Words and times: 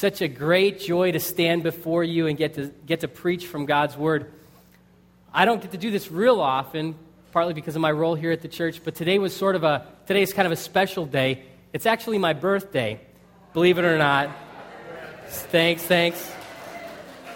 such 0.00 0.22
a 0.22 0.28
great 0.28 0.80
joy 0.80 1.12
to 1.12 1.20
stand 1.20 1.62
before 1.62 2.02
you 2.02 2.26
and 2.26 2.38
get 2.38 2.54
to, 2.54 2.68
get 2.86 3.00
to 3.00 3.08
preach 3.08 3.46
from 3.46 3.66
God's 3.66 3.98
Word. 3.98 4.32
I 5.30 5.44
don't 5.44 5.60
get 5.60 5.72
to 5.72 5.78
do 5.78 5.90
this 5.90 6.10
real 6.10 6.40
often, 6.40 6.94
partly 7.32 7.52
because 7.52 7.76
of 7.76 7.82
my 7.82 7.92
role 7.92 8.14
here 8.14 8.32
at 8.32 8.40
the 8.40 8.48
church, 8.48 8.80
but 8.82 8.94
today 8.94 9.18
was 9.18 9.36
sort 9.36 9.56
of 9.56 9.62
a, 9.62 9.86
today 10.06 10.22
is 10.22 10.32
kind 10.32 10.46
of 10.46 10.52
a 10.52 10.56
special 10.56 11.04
day. 11.04 11.44
It's 11.74 11.84
actually 11.84 12.16
my 12.16 12.32
birthday, 12.32 12.98
believe 13.52 13.76
it 13.76 13.84
or 13.84 13.98
not. 13.98 14.30
Thanks, 15.26 15.82
thanks. 15.82 16.32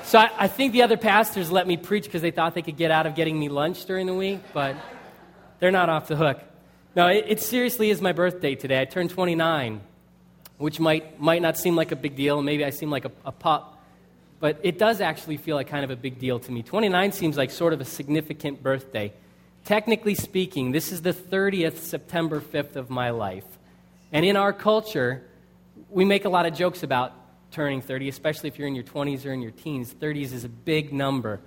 So 0.05 0.19
I, 0.19 0.31
I 0.39 0.49
think 0.49 0.73
the 0.73 0.85
other 0.85 0.97
pastors 0.97 1.51
let 1.51 1.67
me 1.67 1.77
preach 1.77 2.05
because 2.05 2.23
they 2.23 2.31
thought 2.31 2.55
they 2.55 2.63
could 2.63 2.79
get 2.79 2.91
out 2.91 3.05
of 3.05 3.15
getting 3.15 3.39
me 3.39 3.51
lunch 3.51 3.85
during 3.85 4.07
the 4.07 4.15
week, 4.15 4.41
but 4.55 4.75
they're 5.59 5.71
not 5.71 5.91
off 5.91 6.09
the 6.09 6.17
hook. 6.17 6.41
No, 6.97 7.09
it, 7.09 7.27
it 7.29 7.41
seriously 7.43 7.91
is 7.91 8.01
my 8.01 8.13
birthday 8.13 8.55
today. 8.55 8.81
I 8.81 8.87
turned 8.87 9.11
29 9.11 9.83
which 10.59 10.81
might, 10.81 11.21
might 11.21 11.43
not 11.43 11.57
seem 11.57 11.77
like 11.77 11.93
a 11.93 11.97
big 11.97 12.17
deal. 12.17 12.41
Maybe 12.43 12.65
I 12.65 12.71
seem 12.71 12.91
like 12.91 13.05
a, 13.05 13.13
a 13.25 13.33
pup. 13.33 13.83
But 14.41 14.61
it 14.63 14.79
does 14.79 15.01
actually 15.01 15.37
feel 15.37 15.57
like 15.57 15.69
kind 15.69 15.85
of 15.85 15.91
a 15.91 15.97
big 15.97 16.19
deal 16.19 16.39
to 16.39 16.53
me. 16.53 16.63
29 16.63 17.13
seems 17.13 17.37
like 17.37 17.51
sort 17.51 17.73
of 17.73 17.81
a 17.81 17.85
significant 17.85 18.63
birthday. 18.63 19.13
Technically 19.65 20.15
speaking, 20.15 20.73
this 20.73 20.93
is 20.93 21.03
the 21.03 21.15
30th 21.15 21.79
September 21.79 22.41
5th 22.41 22.77
of 22.77 22.91
my 22.91 23.11
life. 23.11 23.47
And 24.13 24.25
in 24.25 24.37
our 24.37 24.53
culture, 24.53 25.23
we 25.91 26.05
make 26.05 26.25
a 26.25 26.29
lot 26.29 26.47
of 26.47 26.55
jokes 26.55 26.83
about 26.83 27.13
turning 27.51 27.81
30, 27.81 28.09
especially 28.09 28.49
if 28.49 28.59
you're 28.59 28.69
in 28.69 28.75
your 28.75 28.85
20s 28.85 29.25
or 29.25 29.33
in 29.33 29.41
your 29.41 29.53
teens. 29.53 29.95
30s 29.95 30.33
is 30.33 30.45
a 30.45 30.49
big 30.49 30.93
number. 30.93 31.41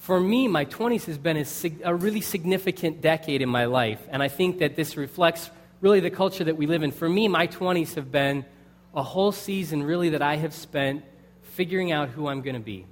For 0.00 0.20
me, 0.20 0.48
my 0.48 0.64
20s 0.64 1.06
has 1.06 1.18
been 1.18 1.36
a, 1.36 1.44
a 1.84 1.94
really 1.94 2.20
significant 2.20 3.00
decade 3.00 3.42
in 3.42 3.48
my 3.48 3.66
life. 3.66 4.00
And 4.10 4.22
I 4.22 4.28
think 4.28 4.58
that 4.58 4.76
this 4.76 4.96
reflects 4.96 5.50
really 5.80 6.00
the 6.00 6.10
culture 6.10 6.44
that 6.44 6.56
we 6.56 6.66
live 6.66 6.82
in. 6.82 6.90
For 6.90 7.08
me, 7.08 7.28
my 7.28 7.46
20s 7.46 7.94
have 7.94 8.12
been 8.12 8.44
a 8.94 9.02
whole 9.02 9.32
season, 9.32 9.82
really, 9.82 10.10
that 10.10 10.22
I 10.22 10.36
have 10.36 10.52
spent 10.52 11.04
figuring 11.42 11.92
out 11.92 12.10
who 12.10 12.28
I'm 12.28 12.42
going 12.42 12.54
to 12.54 12.60
be, 12.60 12.86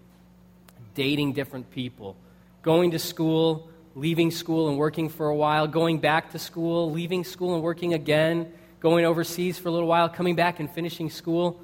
dating 0.94 1.34
different 1.34 1.70
people, 1.70 2.16
going 2.62 2.92
to 2.92 2.98
school, 2.98 3.68
leaving 3.94 4.30
school 4.30 4.68
and 4.68 4.78
working 4.78 5.08
for 5.08 5.28
a 5.28 5.34
while, 5.34 5.66
going 5.66 5.98
back 5.98 6.32
to 6.32 6.38
school, 6.38 6.90
leaving 6.90 7.24
school 7.24 7.54
and 7.54 7.62
working 7.62 7.94
again, 7.94 8.52
going 8.80 9.04
overseas 9.04 9.58
for 9.58 9.68
a 9.68 9.72
little 9.72 9.88
while, 9.88 10.08
coming 10.08 10.36
back 10.36 10.60
and 10.60 10.70
finishing 10.70 11.10
school. 11.10 11.60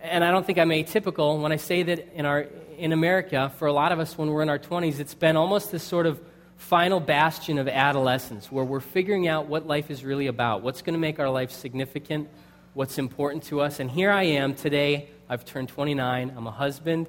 And 0.00 0.24
I 0.24 0.30
don't 0.30 0.46
think 0.46 0.58
I'm 0.58 0.70
atypical 0.70 1.40
when 1.40 1.52
I 1.52 1.56
say 1.56 1.82
that 1.82 2.14
in, 2.14 2.24
our, 2.24 2.46
in 2.78 2.92
America, 2.92 3.52
for 3.58 3.68
a 3.68 3.72
lot 3.72 3.92
of 3.92 3.98
us 3.98 4.16
when 4.16 4.30
we're 4.30 4.42
in 4.42 4.48
our 4.48 4.58
20s, 4.58 4.98
it's 4.98 5.14
been 5.14 5.36
almost 5.36 5.70
this 5.70 5.82
sort 5.82 6.06
of 6.06 6.20
final 6.60 7.00
bastion 7.00 7.58
of 7.58 7.66
adolescence 7.66 8.52
where 8.52 8.64
we're 8.64 8.80
figuring 8.80 9.26
out 9.26 9.46
what 9.46 9.66
life 9.66 9.90
is 9.90 10.04
really 10.04 10.26
about, 10.26 10.62
what's 10.62 10.82
going 10.82 10.92
to 10.92 11.00
make 11.00 11.18
our 11.18 11.30
life 11.30 11.50
significant, 11.50 12.28
what's 12.74 12.98
important 12.98 13.42
to 13.44 13.62
us. 13.62 13.80
And 13.80 13.90
here 13.90 14.10
I 14.10 14.24
am 14.24 14.54
today. 14.54 15.08
I've 15.26 15.44
turned 15.46 15.70
29. 15.70 16.34
I'm 16.36 16.46
a 16.46 16.50
husband. 16.50 17.08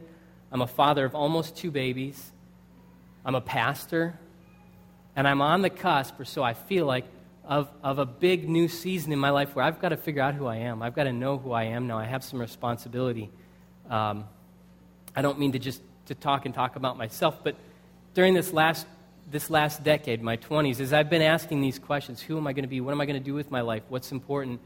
I'm 0.54 0.62
a 0.62 0.68
father 0.68 1.04
of 1.04 1.16
almost 1.16 1.58
two 1.58 1.70
babies. 1.70 2.32
I'm 3.26 3.36
a 3.36 3.42
pastor. 3.42 4.18
And 5.18 5.28
I'm 5.28 5.42
on 5.42 5.62
the 5.62 5.70
cusp, 5.70 6.18
or 6.18 6.26
so 6.26 6.42
I 6.42 6.54
feel 6.54 6.86
like, 6.86 7.06
of, 7.44 7.70
of 7.84 8.00
a 8.00 8.06
big 8.06 8.48
new 8.48 8.70
season 8.70 9.12
in 9.12 9.20
my 9.20 9.32
life 9.32 9.54
where 9.54 9.66
I've 9.66 9.82
got 9.82 9.90
to 9.90 9.98
figure 9.98 10.22
out 10.22 10.34
who 10.34 10.46
I 10.46 10.58
am. 10.58 10.82
I've 10.82 10.96
got 10.96 11.04
to 11.04 11.14
know 11.14 11.38
who 11.38 11.52
I 11.52 11.66
am 11.66 11.88
now. 11.88 11.98
I 11.98 12.06
have 12.06 12.24
some 12.24 12.40
responsibility. 12.40 13.30
Um, 13.90 14.24
I 15.14 15.22
don't 15.22 15.40
mean 15.40 15.52
to 15.52 15.60
just 15.60 15.82
to 16.06 16.16
talk 16.16 16.46
and 16.46 16.56
talk 16.56 16.78
about 16.78 16.98
myself, 16.98 17.44
but 17.44 17.56
during 18.14 18.34
this 18.34 18.54
last 18.54 18.88
this 19.30 19.50
last 19.50 19.84
decade, 19.84 20.22
my 20.22 20.38
20s, 20.38 20.80
as 20.80 20.94
I've 20.94 21.10
been 21.10 21.22
asking 21.22 21.62
these 21.62 21.80
questions 21.80 22.22
who 22.22 22.38
am 22.38 22.48
I 22.48 22.54
going 22.54 22.64
to 22.64 22.70
be? 22.70 22.82
What 22.82 22.92
am 22.92 23.02
I 23.02 23.06
going 23.06 23.20
to 23.20 23.24
do 23.24 23.34
with 23.34 23.52
my 23.52 23.62
life? 23.62 23.84
What's 23.90 24.12
important? 24.12 24.60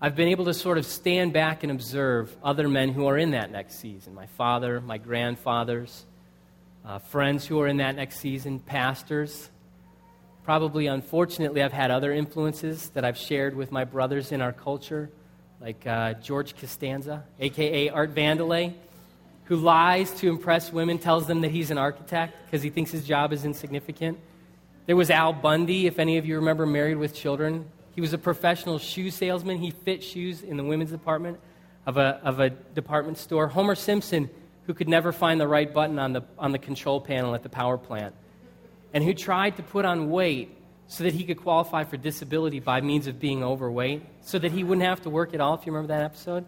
I've 0.00 0.14
been 0.14 0.28
able 0.28 0.44
to 0.46 0.54
sort 0.54 0.78
of 0.78 0.86
stand 0.86 1.32
back 1.32 1.62
and 1.62 1.72
observe 1.72 2.36
other 2.42 2.68
men 2.68 2.92
who 2.92 3.06
are 3.06 3.18
in 3.18 3.32
that 3.32 3.50
next 3.50 3.80
season 3.80 4.14
my 4.14 4.26
father, 4.26 4.80
my 4.80 4.98
grandfathers, 4.98 6.06
uh, 6.84 6.98
friends 6.98 7.46
who 7.46 7.60
are 7.60 7.66
in 7.66 7.78
that 7.78 7.96
next 7.96 8.20
season, 8.20 8.60
pastors. 8.60 9.50
Probably, 10.44 10.86
unfortunately, 10.86 11.62
I've 11.62 11.72
had 11.72 11.90
other 11.90 12.12
influences 12.12 12.88
that 12.90 13.04
I've 13.04 13.18
shared 13.18 13.54
with 13.54 13.70
my 13.70 13.84
brothers 13.84 14.32
in 14.32 14.40
our 14.40 14.52
culture, 14.52 15.10
like 15.60 15.86
uh, 15.86 16.14
George 16.14 16.56
Costanza, 16.56 17.24
aka 17.38 17.90
Art 17.90 18.14
Vandelay 18.14 18.74
who 19.48 19.56
lies 19.56 20.10
to 20.12 20.28
impress 20.28 20.70
women, 20.70 20.98
tells 20.98 21.26
them 21.26 21.40
that 21.40 21.50
he's 21.50 21.70
an 21.70 21.78
architect 21.78 22.34
because 22.44 22.62
he 22.62 22.68
thinks 22.68 22.90
his 22.90 23.04
job 23.04 23.32
is 23.32 23.46
insignificant. 23.46 24.18
There 24.84 24.94
was 24.94 25.10
Al 25.10 25.32
Bundy, 25.32 25.86
if 25.86 25.98
any 25.98 26.18
of 26.18 26.26
you 26.26 26.36
remember 26.36 26.66
Married 26.66 26.98
with 26.98 27.14
Children. 27.14 27.64
He 27.94 28.02
was 28.02 28.12
a 28.12 28.18
professional 28.18 28.78
shoe 28.78 29.10
salesman. 29.10 29.56
He 29.56 29.70
fit 29.70 30.04
shoes 30.04 30.42
in 30.42 30.58
the 30.58 30.64
women's 30.64 30.90
department 30.90 31.40
of 31.86 31.96
a, 31.96 32.20
of 32.22 32.40
a 32.40 32.50
department 32.50 33.16
store. 33.16 33.48
Homer 33.48 33.74
Simpson, 33.74 34.28
who 34.66 34.74
could 34.74 34.88
never 34.88 35.12
find 35.12 35.40
the 35.40 35.48
right 35.48 35.72
button 35.72 35.98
on 35.98 36.12
the, 36.12 36.22
on 36.38 36.52
the 36.52 36.58
control 36.58 37.00
panel 37.00 37.34
at 37.34 37.42
the 37.42 37.48
power 37.48 37.78
plant, 37.78 38.14
and 38.92 39.02
who 39.02 39.14
tried 39.14 39.56
to 39.56 39.62
put 39.62 39.86
on 39.86 40.10
weight 40.10 40.54
so 40.88 41.04
that 41.04 41.14
he 41.14 41.24
could 41.24 41.38
qualify 41.38 41.84
for 41.84 41.96
disability 41.96 42.60
by 42.60 42.82
means 42.82 43.06
of 43.06 43.18
being 43.18 43.42
overweight, 43.42 44.02
so 44.20 44.38
that 44.38 44.52
he 44.52 44.62
wouldn't 44.62 44.86
have 44.86 45.00
to 45.02 45.10
work 45.10 45.32
at 45.32 45.40
all, 45.40 45.54
if 45.54 45.64
you 45.64 45.72
remember 45.72 45.94
that 45.94 46.02
episode. 46.02 46.44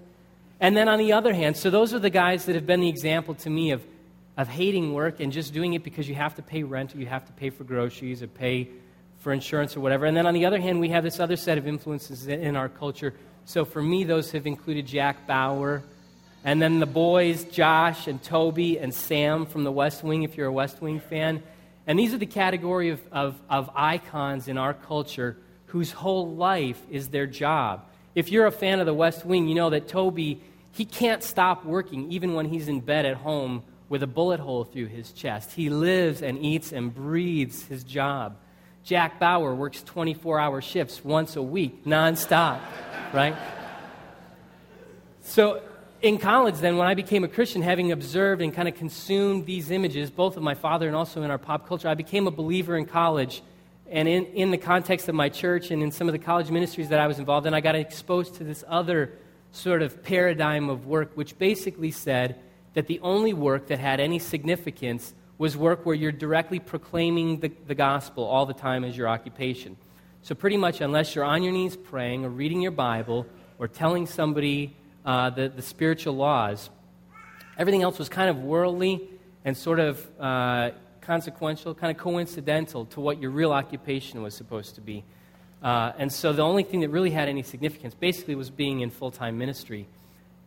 And 0.60 0.76
then 0.76 0.88
on 0.88 0.98
the 0.98 1.14
other 1.14 1.32
hand, 1.32 1.56
so 1.56 1.70
those 1.70 1.94
are 1.94 1.98
the 1.98 2.10
guys 2.10 2.44
that 2.44 2.54
have 2.54 2.66
been 2.66 2.80
the 2.80 2.88
example 2.88 3.34
to 3.36 3.50
me 3.50 3.70
of, 3.70 3.82
of 4.36 4.46
hating 4.46 4.92
work 4.92 5.18
and 5.18 5.32
just 5.32 5.54
doing 5.54 5.72
it 5.72 5.82
because 5.82 6.06
you 6.08 6.14
have 6.14 6.34
to 6.34 6.42
pay 6.42 6.62
rent 6.62 6.94
or 6.94 6.98
you 6.98 7.06
have 7.06 7.24
to 7.26 7.32
pay 7.32 7.48
for 7.48 7.64
groceries 7.64 8.22
or 8.22 8.26
pay 8.26 8.68
for 9.20 9.32
insurance 9.32 9.76
or 9.76 9.80
whatever. 9.80 10.04
And 10.04 10.16
then 10.16 10.26
on 10.26 10.34
the 10.34 10.44
other 10.44 10.60
hand, 10.60 10.78
we 10.78 10.90
have 10.90 11.02
this 11.02 11.18
other 11.18 11.36
set 11.36 11.56
of 11.56 11.66
influences 11.66 12.26
in 12.26 12.56
our 12.56 12.68
culture. 12.68 13.14
So 13.46 13.64
for 13.64 13.82
me, 13.82 14.04
those 14.04 14.32
have 14.32 14.46
included 14.46 14.86
Jack 14.86 15.26
Bauer, 15.26 15.82
and 16.44 16.60
then 16.60 16.78
the 16.78 16.86
boys, 16.86 17.44
Josh 17.44 18.06
and 18.06 18.22
Toby 18.22 18.78
and 18.78 18.94
Sam 18.94 19.46
from 19.46 19.64
the 19.64 19.72
West 19.72 20.02
Wing, 20.02 20.22
if 20.22 20.36
you're 20.36 20.46
a 20.46 20.52
West 20.52 20.80
Wing 20.80 21.00
fan. 21.00 21.42
And 21.86 21.98
these 21.98 22.14
are 22.14 22.18
the 22.18 22.26
category 22.26 22.90
of, 22.90 23.00
of, 23.12 23.40
of 23.48 23.70
icons 23.74 24.48
in 24.48 24.56
our 24.56 24.72
culture 24.72 25.36
whose 25.66 25.92
whole 25.92 26.34
life 26.34 26.80
is 26.90 27.08
their 27.08 27.26
job. 27.26 27.86
If 28.14 28.30
you're 28.30 28.46
a 28.46 28.52
fan 28.52 28.80
of 28.80 28.86
the 28.86 28.94
West 28.94 29.24
Wing, 29.24 29.48
you 29.48 29.54
know 29.54 29.70
that 29.70 29.88
Toby 29.88 30.42
he 30.72 30.84
can't 30.84 31.22
stop 31.22 31.64
working 31.64 32.10
even 32.12 32.34
when 32.34 32.46
he's 32.46 32.68
in 32.68 32.80
bed 32.80 33.06
at 33.06 33.16
home 33.16 33.62
with 33.88 34.02
a 34.02 34.06
bullet 34.06 34.40
hole 34.40 34.64
through 34.64 34.86
his 34.86 35.12
chest. 35.12 35.52
He 35.52 35.68
lives 35.68 36.22
and 36.22 36.38
eats 36.38 36.72
and 36.72 36.94
breathes 36.94 37.64
his 37.64 37.82
job. 37.82 38.36
Jack 38.84 39.18
Bauer 39.18 39.54
works 39.54 39.82
24 39.82 40.38
hour 40.38 40.60
shifts 40.60 41.04
once 41.04 41.36
a 41.36 41.42
week, 41.42 41.84
nonstop, 41.84 42.60
right? 43.12 43.36
So, 45.22 45.62
in 46.02 46.16
college, 46.16 46.56
then, 46.56 46.78
when 46.78 46.86
I 46.86 46.94
became 46.94 47.24
a 47.24 47.28
Christian, 47.28 47.60
having 47.60 47.92
observed 47.92 48.40
and 48.40 48.54
kind 48.54 48.68
of 48.68 48.74
consumed 48.74 49.44
these 49.44 49.70
images, 49.70 50.10
both 50.10 50.38
of 50.38 50.42
my 50.42 50.54
father 50.54 50.86
and 50.86 50.96
also 50.96 51.22
in 51.22 51.30
our 51.30 51.36
pop 51.36 51.68
culture, 51.68 51.88
I 51.88 51.94
became 51.94 52.26
a 52.26 52.30
believer 52.30 52.74
in 52.76 52.86
college. 52.86 53.42
And 53.90 54.08
in, 54.08 54.24
in 54.26 54.50
the 54.50 54.56
context 54.56 55.08
of 55.08 55.14
my 55.14 55.28
church 55.28 55.70
and 55.70 55.82
in 55.82 55.90
some 55.90 56.08
of 56.08 56.12
the 56.12 56.18
college 56.18 56.50
ministries 56.50 56.88
that 56.88 57.00
I 57.00 57.06
was 57.06 57.18
involved 57.18 57.46
in, 57.46 57.52
I 57.52 57.60
got 57.60 57.74
exposed 57.74 58.36
to 58.36 58.44
this 58.44 58.64
other 58.66 59.12
sort 59.52 59.82
of 59.82 60.02
paradigm 60.02 60.68
of 60.68 60.86
work, 60.86 61.12
which 61.14 61.38
basically 61.38 61.90
said 61.90 62.38
that 62.74 62.86
the 62.86 63.00
only 63.00 63.32
work 63.32 63.66
that 63.68 63.78
had 63.78 64.00
any 64.00 64.18
significance 64.18 65.14
was 65.38 65.56
work 65.56 65.86
where 65.86 65.94
you're 65.94 66.12
directly 66.12 66.58
proclaiming 66.58 67.40
the, 67.40 67.50
the 67.66 67.74
gospel 67.74 68.24
all 68.24 68.46
the 68.46 68.54
time 68.54 68.84
as 68.84 68.96
your 68.96 69.08
occupation. 69.08 69.76
So, 70.22 70.34
pretty 70.34 70.58
much, 70.58 70.82
unless 70.82 71.14
you're 71.14 71.24
on 71.24 71.42
your 71.42 71.52
knees 71.52 71.76
praying 71.76 72.26
or 72.26 72.28
reading 72.28 72.60
your 72.60 72.72
Bible 72.72 73.26
or 73.58 73.66
telling 73.66 74.06
somebody 74.06 74.76
uh, 75.04 75.30
the, 75.30 75.48
the 75.48 75.62
spiritual 75.62 76.14
laws, 76.14 76.68
everything 77.56 77.82
else 77.82 77.98
was 77.98 78.10
kind 78.10 78.28
of 78.28 78.38
worldly 78.38 79.08
and 79.44 79.56
sort 79.56 79.80
of 79.80 80.06
uh, 80.20 80.70
consequential, 81.00 81.74
kind 81.74 81.90
of 81.90 81.96
coincidental 81.96 82.84
to 82.86 83.00
what 83.00 83.20
your 83.20 83.30
real 83.30 83.52
occupation 83.52 84.22
was 84.22 84.34
supposed 84.34 84.74
to 84.74 84.80
be. 84.80 85.04
Uh, 85.62 85.92
and 85.98 86.12
so 86.12 86.32
the 86.32 86.42
only 86.42 86.62
thing 86.62 86.80
that 86.80 86.88
really 86.88 87.10
had 87.10 87.28
any 87.28 87.42
significance 87.42 87.94
basically 87.94 88.34
was 88.34 88.50
being 88.50 88.80
in 88.80 88.90
full 88.90 89.10
time 89.10 89.38
ministry. 89.38 89.86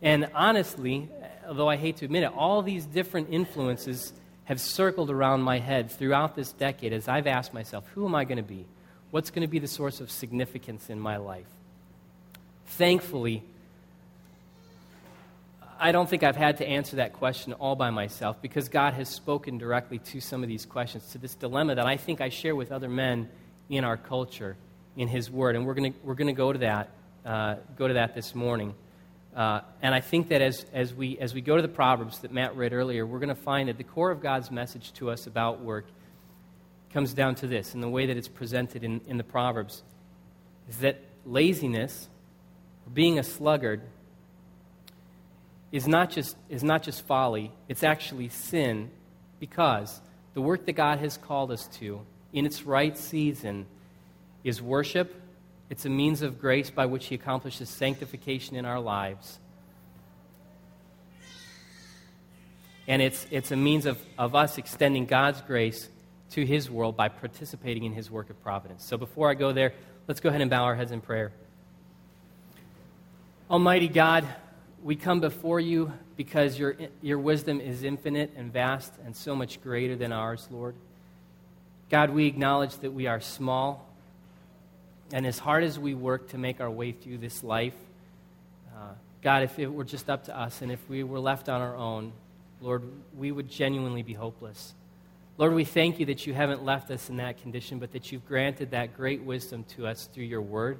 And 0.01 0.29
honestly, 0.33 1.07
although 1.47 1.69
I 1.69 1.77
hate 1.77 1.97
to 1.97 2.05
admit 2.05 2.23
it, 2.23 2.31
all 2.35 2.61
these 2.61 2.85
different 2.85 3.29
influences 3.31 4.13
have 4.45 4.59
circled 4.59 5.09
around 5.09 5.41
my 5.41 5.59
head 5.59 5.89
throughout 5.91 6.35
this 6.35 6.51
decade 6.51 6.93
as 6.93 7.07
I've 7.07 7.27
asked 7.27 7.53
myself, 7.53 7.85
who 7.93 8.05
am 8.05 8.15
I 8.15 8.25
going 8.25 8.37
to 8.37 8.43
be? 8.43 8.65
What's 9.11 9.29
going 9.29 9.43
to 9.43 9.47
be 9.47 9.59
the 9.59 9.67
source 9.67 10.01
of 10.01 10.09
significance 10.09 10.89
in 10.89 10.99
my 10.99 11.17
life? 11.17 11.45
Thankfully, 12.65 13.43
I 15.79 15.91
don't 15.91 16.09
think 16.09 16.23
I've 16.23 16.35
had 16.35 16.57
to 16.57 16.67
answer 16.67 16.97
that 16.97 17.13
question 17.13 17.53
all 17.53 17.75
by 17.75 17.89
myself 17.89 18.41
because 18.41 18.69
God 18.69 18.93
has 18.95 19.09
spoken 19.09 19.57
directly 19.57 19.99
to 19.99 20.19
some 20.19 20.41
of 20.41 20.49
these 20.49 20.65
questions, 20.65 21.11
to 21.11 21.17
this 21.17 21.35
dilemma 21.35 21.75
that 21.75 21.85
I 21.85 21.97
think 21.97 22.19
I 22.19 22.29
share 22.29 22.55
with 22.55 22.71
other 22.71 22.89
men 22.89 23.29
in 23.69 23.83
our 23.83 23.97
culture 23.97 24.57
in 24.95 25.07
His 25.07 25.29
Word. 25.29 25.55
And 25.55 25.65
we're 25.65 25.73
going 25.73 25.93
we're 26.03 26.15
gonna 26.15 26.33
go 26.33 26.53
to 26.53 26.59
that, 26.59 26.89
uh, 27.25 27.55
go 27.77 27.87
to 27.87 27.95
that 27.95 28.15
this 28.15 28.35
morning. 28.35 28.73
Uh, 29.35 29.61
and 29.81 29.95
I 29.95 29.99
think 29.99 30.29
that 30.29 30.41
as, 30.41 30.65
as, 30.73 30.93
we, 30.93 31.17
as 31.17 31.33
we 31.33 31.41
go 31.41 31.55
to 31.55 31.61
the 31.61 31.67
Proverbs 31.67 32.19
that 32.19 32.31
Matt 32.31 32.55
read 32.55 32.71
earlier, 32.71 33.05
we're 33.05 33.19
going 33.19 33.29
to 33.29 33.41
find 33.41 33.67
that 33.67 33.77
the 33.77 33.83
core 33.83 34.11
of 34.11 34.21
God's 34.21 34.51
message 34.51 34.93
to 34.93 35.09
us 35.09 35.25
about 35.25 35.59
work 35.59 35.85
comes 36.91 37.15
down 37.15 37.33
to 37.35 37.47
this, 37.47 37.73
in 37.73 37.81
the 37.81 37.89
way 37.89 38.05
that 38.05 38.15
it's 38.15 38.27
presented 38.27 38.83
in, 38.83 39.01
in 39.07 39.17
the 39.17 39.23
Proverbs, 39.23 39.81
is 40.69 40.77
that 40.77 41.01
laziness, 41.25 42.07
being 42.93 43.17
a 43.17 43.23
sluggard, 43.23 43.81
is 45.71 45.87
not 45.87 46.11
just, 46.11 46.37
is 46.49 46.63
not 46.63 46.83
just 46.83 47.03
folly, 47.07 47.51
it's 47.67 47.83
actually 47.83 48.29
sin 48.29 48.91
because 49.39 49.99
the 50.35 50.41
work 50.41 50.67
that 50.67 50.73
God 50.73 50.99
has 50.99 51.17
called 51.17 51.51
us 51.51 51.67
to 51.79 52.01
in 52.31 52.45
its 52.45 52.63
right 52.63 52.95
season 52.95 53.65
is 54.43 54.61
worship. 54.61 55.13
It's 55.69 55.85
a 55.85 55.89
means 55.89 56.21
of 56.21 56.39
grace 56.39 56.69
by 56.69 56.85
which 56.85 57.07
He 57.07 57.15
accomplishes 57.15 57.69
sanctification 57.69 58.55
in 58.55 58.65
our 58.65 58.79
lives. 58.79 59.39
And 62.87 63.01
it's, 63.01 63.25
it's 63.31 63.51
a 63.51 63.55
means 63.55 63.85
of, 63.85 63.97
of 64.17 64.35
us 64.35 64.57
extending 64.57 65.05
God's 65.05 65.41
grace 65.41 65.89
to 66.31 66.45
His 66.45 66.69
world 66.69 66.97
by 66.97 67.09
participating 67.09 67.85
in 67.85 67.93
His 67.93 68.11
work 68.11 68.29
of 68.29 68.41
providence. 68.43 68.83
So 68.83 68.97
before 68.97 69.29
I 69.29 69.35
go 69.35 69.53
there, 69.53 69.73
let's 70.07 70.19
go 70.19 70.29
ahead 70.29 70.41
and 70.41 70.49
bow 70.49 70.63
our 70.63 70.75
heads 70.75 70.91
in 70.91 70.99
prayer. 70.99 71.31
Almighty 73.49 73.87
God, 73.87 74.27
we 74.83 74.95
come 74.95 75.21
before 75.21 75.59
you 75.59 75.93
because 76.17 76.59
your, 76.59 76.75
your 77.01 77.19
wisdom 77.19 77.61
is 77.61 77.83
infinite 77.83 78.33
and 78.35 78.51
vast 78.51 78.91
and 79.05 79.15
so 79.15 79.35
much 79.35 79.61
greater 79.61 79.95
than 79.95 80.11
ours, 80.11 80.47
Lord. 80.51 80.75
God, 81.89 82.09
we 82.09 82.25
acknowledge 82.25 82.75
that 82.79 82.91
we 82.91 83.07
are 83.07 83.21
small. 83.21 83.87
And 85.13 85.27
as 85.27 85.37
hard 85.37 85.63
as 85.63 85.77
we 85.77 85.93
work 85.93 86.29
to 86.29 86.39
make 86.39 86.59
our 86.59 86.71
way 86.71 86.91
through 86.91 87.19
this 87.19 87.43
life, 87.43 87.75
uh, 88.75 88.93
God, 89.21 89.43
if 89.43 89.59
it 89.59 89.67
were 89.71 89.83
just 89.83 90.09
up 90.09 90.23
to 90.23 90.35
us 90.35 90.63
and 90.63 90.71
if 90.71 90.89
we 90.89 91.03
were 91.03 91.19
left 91.19 91.49
on 91.49 91.61
our 91.61 91.75
own, 91.75 92.13
Lord, 92.59 92.81
we 93.15 93.31
would 93.31 93.47
genuinely 93.47 94.01
be 94.01 94.13
hopeless. 94.13 94.73
Lord, 95.37 95.53
we 95.53 95.65
thank 95.65 95.99
you 95.99 96.07
that 96.07 96.25
you 96.25 96.33
haven't 96.33 96.65
left 96.65 96.89
us 96.89 97.11
in 97.11 97.17
that 97.17 97.39
condition, 97.39 97.77
but 97.77 97.91
that 97.91 98.11
you've 98.11 98.27
granted 98.27 98.71
that 98.71 98.97
great 98.97 99.21
wisdom 99.21 99.65
to 99.75 99.85
us 99.85 100.09
through 100.11 100.23
your 100.23 100.41
word. 100.41 100.79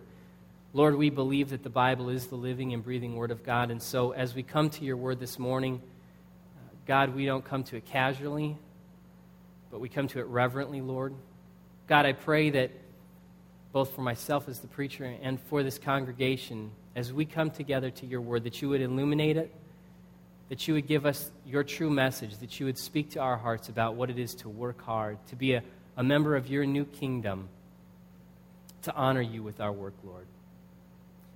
Lord, 0.74 0.96
we 0.96 1.12
believe 1.12 1.52
that 1.52 1.62
the 1.62 1.70
Bible 1.70 2.10
is 2.10 2.26
the 2.26 2.36
living 2.36 2.74
and 2.74 2.84
breathing 2.84 3.16
Word 3.16 3.30
of 3.30 3.44
God. 3.44 3.70
And 3.70 3.80
so 3.80 4.14
as 4.14 4.34
we 4.34 4.42
come 4.42 4.72
to 4.72 4.84
your 4.84 4.98
Word 4.98 5.20
this 5.20 5.38
morning, 5.38 5.80
uh, 6.58 6.76
God, 6.88 7.14
we 7.14 7.28
don't 7.28 7.46
come 7.46 7.64
to 7.66 7.78
it 7.78 7.86
casually, 7.86 8.58
but 9.70 9.80
we 9.80 9.90
come 9.90 10.08
to 10.08 10.20
it 10.20 10.26
reverently, 10.26 10.82
Lord. 10.82 11.14
God, 11.88 12.08
I 12.08 12.14
pray 12.14 12.50
that 12.50 12.72
both 13.74 13.94
for 13.96 14.02
myself 14.02 14.48
as 14.48 14.60
the 14.60 14.68
preacher 14.68 15.04
and 15.22 15.42
for 15.42 15.64
this 15.64 15.80
congregation, 15.80 16.72
as 16.96 17.12
we 17.12 17.26
come 17.26 17.50
together 17.50 17.90
to 17.90 18.06
your 18.06 18.22
Word, 18.22 18.44
that 18.46 18.62
you 18.62 18.70
would 18.70 18.82
illuminate 18.82 19.36
it, 19.36 19.54
that 20.50 20.68
you 20.68 20.76
would 20.76 20.88
give 20.88 21.08
us 21.08 21.32
your 21.46 21.64
true 21.64 21.90
message, 21.90 22.38
that 22.38 22.60
you 22.60 22.68
would 22.68 22.78
speak 22.78 23.10
to 23.12 23.20
our 23.20 23.36
hearts 23.36 23.70
about 23.70 23.96
what 23.96 24.12
it 24.12 24.20
is 24.20 24.36
to 24.36 24.48
work 24.48 24.82
hard, 24.84 25.18
to 25.28 25.36
be 25.36 25.56
a, 25.56 25.64
a 25.98 26.04
member 26.04 26.36
of 26.36 26.48
your 26.48 26.66
new 26.66 26.86
kingdom, 26.86 27.50
to 28.84 28.94
honor 28.94 29.22
you 29.22 29.42
with 29.42 29.60
our 29.60 29.72
work, 29.72 29.96
Lord. 30.04 30.28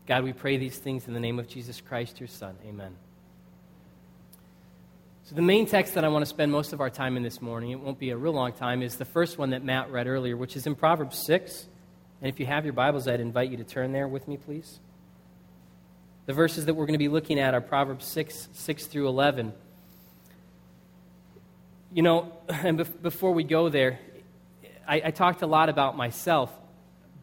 God, 0.06 0.24
we 0.24 0.31
pray 0.31 0.57
these 0.57 0.78
things 0.78 1.07
in 1.07 1.16
the 1.16 1.19
name 1.19 1.39
of 1.39 1.48
Jesus 1.48 1.81
Christ, 1.81 2.19
your 2.19 2.28
Son. 2.28 2.56
Amen. 2.68 2.95
So, 5.24 5.36
the 5.36 5.42
main 5.42 5.66
text 5.66 5.95
that 5.95 6.06
I 6.06 6.07
want 6.07 6.22
to 6.22 6.28
spend 6.28 6.51
most 6.51 6.72
of 6.72 6.80
our 6.80 6.92
time 6.92 7.18
in 7.18 7.24
this 7.24 7.42
morning, 7.42 7.72
it 7.72 7.80
won't 7.80 8.00
be 8.00 8.12
a 8.12 8.18
real 8.18 8.31
long 8.31 8.54
time, 8.54 8.84
is 8.84 8.95
the 8.95 9.06
first 9.06 9.39
one 9.39 9.50
that 9.50 9.63
Matt 9.63 9.92
read 9.92 10.07
earlier, 10.07 10.38
which 10.38 10.56
is 10.56 10.68
in 10.68 10.75
Proverbs 10.75 11.18
6. 11.25 11.68
And 12.22 12.30
if 12.30 12.40
you 12.40 12.46
have 12.46 12.66
your 12.66 12.74
Bibles, 12.74 13.08
I'd 13.08 13.19
invite 13.19 13.50
you 13.50 13.58
to 13.58 13.64
turn 13.64 13.92
there 13.92 14.08
with 14.08 14.28
me, 14.28 14.38
please. 14.38 14.80
The 16.25 16.34
verses 16.34 16.66
that 16.66 16.74
we're 16.74 16.86
going 16.86 16.94
to 16.94 17.00
be 17.00 17.08
looking 17.08 17.40
at 17.40 17.54
are 17.54 17.62
Proverbs 17.62 18.06
6, 18.06 18.50
6 18.52 18.86
through 18.88 19.08
11. 19.08 19.54
You 21.94 22.02
know, 22.04 22.34
and 22.50 22.78
before 23.02 23.34
we 23.34 23.44
go 23.44 23.69
there, 23.69 24.00
I, 24.88 25.02
I 25.06 25.12
talked 25.12 25.42
a 25.42 25.48
lot 25.48 25.69
about 25.69 25.96
myself 25.96 26.52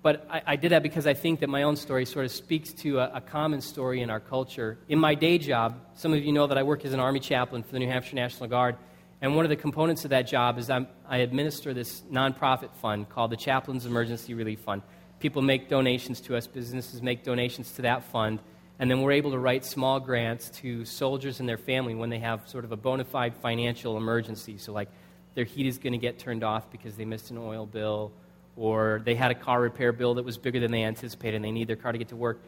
but 0.05 0.26
I, 0.31 0.43
I, 0.49 0.56
did 0.56 0.73
that 0.73 0.82
because 0.82 1.06
I 1.06 1.14
think 1.14 1.40
that 1.40 1.49
my 1.49 1.62
own 1.62 1.76
story 1.76 2.05
sort 2.05 2.26
of 2.26 2.31
speaks 2.31 2.75
to 2.75 2.99
a, 2.99 3.12
a, 3.14 3.20
common 3.23 3.62
story 3.62 4.02
in 4.02 4.11
our 4.11 4.20
culture. 4.20 4.76
In 4.87 4.99
my 4.99 5.14
day 5.14 5.38
job, 5.38 5.81
some 5.94 6.12
of 6.12 6.23
you 6.23 6.31
know 6.31 6.47
that 6.47 6.58
I 6.58 6.62
work 6.62 6.85
as 6.85 6.93
an 6.93 7.00
Army 7.00 7.20
chaplain 7.20 7.62
for 7.62 7.73
the 7.73 7.79
New 7.79 7.88
Hampshire 7.88 8.14
National 8.14 8.47
Guard. 8.47 8.76
And 9.25 9.35
one 9.35 9.47
of 9.47 9.49
the 9.49 9.56
components 9.56 10.05
of 10.05 10.11
that 10.11 10.26
job 10.26 10.59
is 10.59 10.69
I'm, 10.69 10.87
i 11.09 11.17
administer 11.17 11.73
this 11.73 12.03
nonprofit 12.12 12.75
fund 12.82 13.09
called 13.09 13.31
the 13.31 13.38
Chaplains 13.38 13.87
Emergency 13.87 14.35
Relief 14.35 14.61
Fund. 14.61 14.82
People 15.19 15.41
make 15.41 15.71
donations 15.71 16.21
to 16.21 16.37
us, 16.37 16.47
businesses 16.47 17.00
make 17.00 17.25
donations 17.25 17.73
to 17.76 17.82
that 17.82 18.05
fund, 18.05 18.38
and 18.79 18.91
then 18.91 19.00
we're 19.00 19.12
able 19.12 19.31
to 19.31 19.38
write 19.38 19.65
small 19.65 19.99
grants 19.99 20.50
to 20.50 20.85
soldiers 20.85 21.41
and 21.41 21.49
their 21.49 21.56
family 21.56 21.94
when 21.94 22.11
they 22.11 22.19
have 22.19 22.47
sort 22.47 22.67
of 22.67 22.73
a 22.73 22.76
bona 22.76 23.03
fide 23.03 23.35
financial 23.37 23.97
emergency. 23.97 24.59
So, 24.59 24.75
like, 24.75 24.91
their 25.35 25.47
heat 25.47 25.65
is 25.65 25.79
going 25.79 25.94
to 25.94 25.99
get 25.99 26.19
turned 26.19 26.44
off 26.44 26.71
because 26.71 26.94
they 26.97 27.06
missed 27.06 27.31
an 27.31 27.38
oil 27.38 27.65
bill 27.65 28.12
or 28.59 29.00
they 29.06 29.15
had 29.15 29.31
a 29.31 29.35
car 29.35 29.59
repair 29.59 29.93
bill 29.93 30.17
that 30.17 30.25
was 30.26 30.37
bigger 30.37 30.61
than 30.61 30.71
they 30.71 30.85
anticipated 30.85 31.37
and 31.37 31.44
they 31.47 31.50
need 31.50 31.67
their 31.67 31.76
car 31.76 31.93
to 31.93 31.99
get 31.99 32.09
to 32.09 32.17
work. 32.17 32.43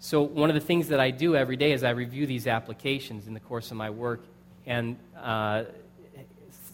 So, 0.00 0.20
one 0.20 0.50
of 0.50 0.54
the 0.54 0.60
things 0.60 0.88
that 0.88 1.00
I 1.00 1.12
do 1.12 1.34
every 1.34 1.56
day 1.56 1.72
is 1.72 1.82
I 1.82 1.92
review 1.92 2.26
these 2.26 2.46
applications 2.46 3.26
in 3.26 3.32
the 3.32 3.40
course 3.40 3.70
of 3.70 3.78
my 3.78 3.88
work. 3.88 4.20
And 4.66 4.98
uh, 5.18 5.64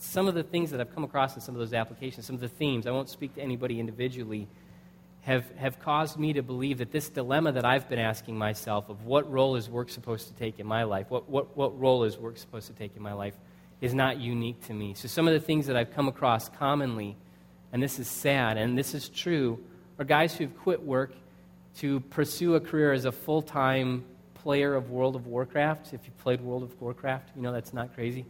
some 0.07 0.29
of 0.29 0.35
the 0.35 0.43
things 0.43 0.71
that 0.71 0.81
I've 0.81 0.95
come 0.95 1.05
across 1.05 1.35
in 1.35 1.41
some 1.41 1.55
of 1.55 1.59
those 1.59 1.73
applications, 1.73 2.27
some 2.27 2.35
of 2.35 2.41
the 2.41 2.49
themes, 2.49 2.87
I 2.87 2.91
won't 2.91 3.09
speak 3.09 3.35
to 3.35 3.43
anybody 3.43 3.81
individually, 3.81 4.49
have, 5.23 5.45
have 5.57 5.81
caused 5.81 6.19
me 6.19 6.33
to 6.35 6.43
believe 6.43 6.79
that 6.79 6.93
this 6.93 7.09
dilemma 7.09 7.53
that 7.53 7.65
I've 7.65 7.89
been 7.89 7.99
asking 7.99 8.39
myself 8.39 8.89
of 8.89 9.05
what 9.05 9.31
role 9.31 9.57
is 9.57 9.69
work 9.69 9.91
supposed 9.91 10.29
to 10.29 10.35
take 10.35 10.61
in 10.61 10.67
my 10.67 10.85
life, 10.85 11.11
what, 11.11 11.29
what, 11.29 11.57
what 11.57 11.79
role 11.79 12.05
is 12.05 12.17
work 12.17 12.39
supposed 12.39 12.69
to 12.69 12.73
take 12.73 12.97
in 12.97 13.03
my 13.03 13.13
life, 13.13 13.35
is 13.81 13.93
not 13.93 14.19
unique 14.19 14.65
to 14.67 14.73
me. 14.73 14.95
So, 14.95 15.09
some 15.09 15.29
of 15.29 15.35
the 15.35 15.41
things 15.41 15.67
that 15.67 15.77
I've 15.77 15.93
come 15.93 16.09
across 16.09 16.49
commonly 16.49 17.17
and 17.73 17.83
this 17.83 17.99
is 17.99 18.09
sad, 18.09 18.57
and 18.57 18.79
this 18.79 18.95
is 18.95 19.09
true, 19.09 19.59
are 19.99 20.05
guys 20.05 20.35
who've 20.35 20.57
quit 20.61 20.83
work 20.83 21.13
to 21.79 22.01
pursue 22.01 22.55
a 22.55 22.61
career 22.61 22.93
as 22.93 23.05
a 23.05 23.13
full 23.13 23.43
time 23.43 24.05
player 24.35 24.75
of 24.75 24.91
World 24.91 25.17
of 25.17 25.27
Warcraft. 25.27 25.93
If 25.93 26.07
you 26.07 26.13
played 26.23 26.41
World 26.41 26.63
of 26.63 26.81
Warcraft, 26.81 27.31
you 27.37 27.43
know 27.43 27.53
that's 27.53 27.75
not 27.75 27.95
crazy. 27.95 28.25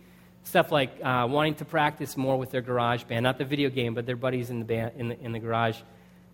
Stuff 0.46 0.72
like 0.72 0.90
uh, 1.02 1.26
wanting 1.28 1.56
to 1.56 1.64
practice 1.64 2.16
more 2.16 2.38
with 2.38 2.50
their 2.50 2.62
garage 2.62 3.04
band, 3.04 3.24
not 3.24 3.38
the 3.38 3.44
video 3.44 3.68
game, 3.68 3.94
but 3.94 4.06
their 4.06 4.16
buddies 4.16 4.48
in 4.48 4.60
the, 4.60 4.64
band, 4.64 4.92
in, 4.96 5.08
the, 5.08 5.20
in 5.20 5.32
the 5.32 5.38
garage. 5.38 5.78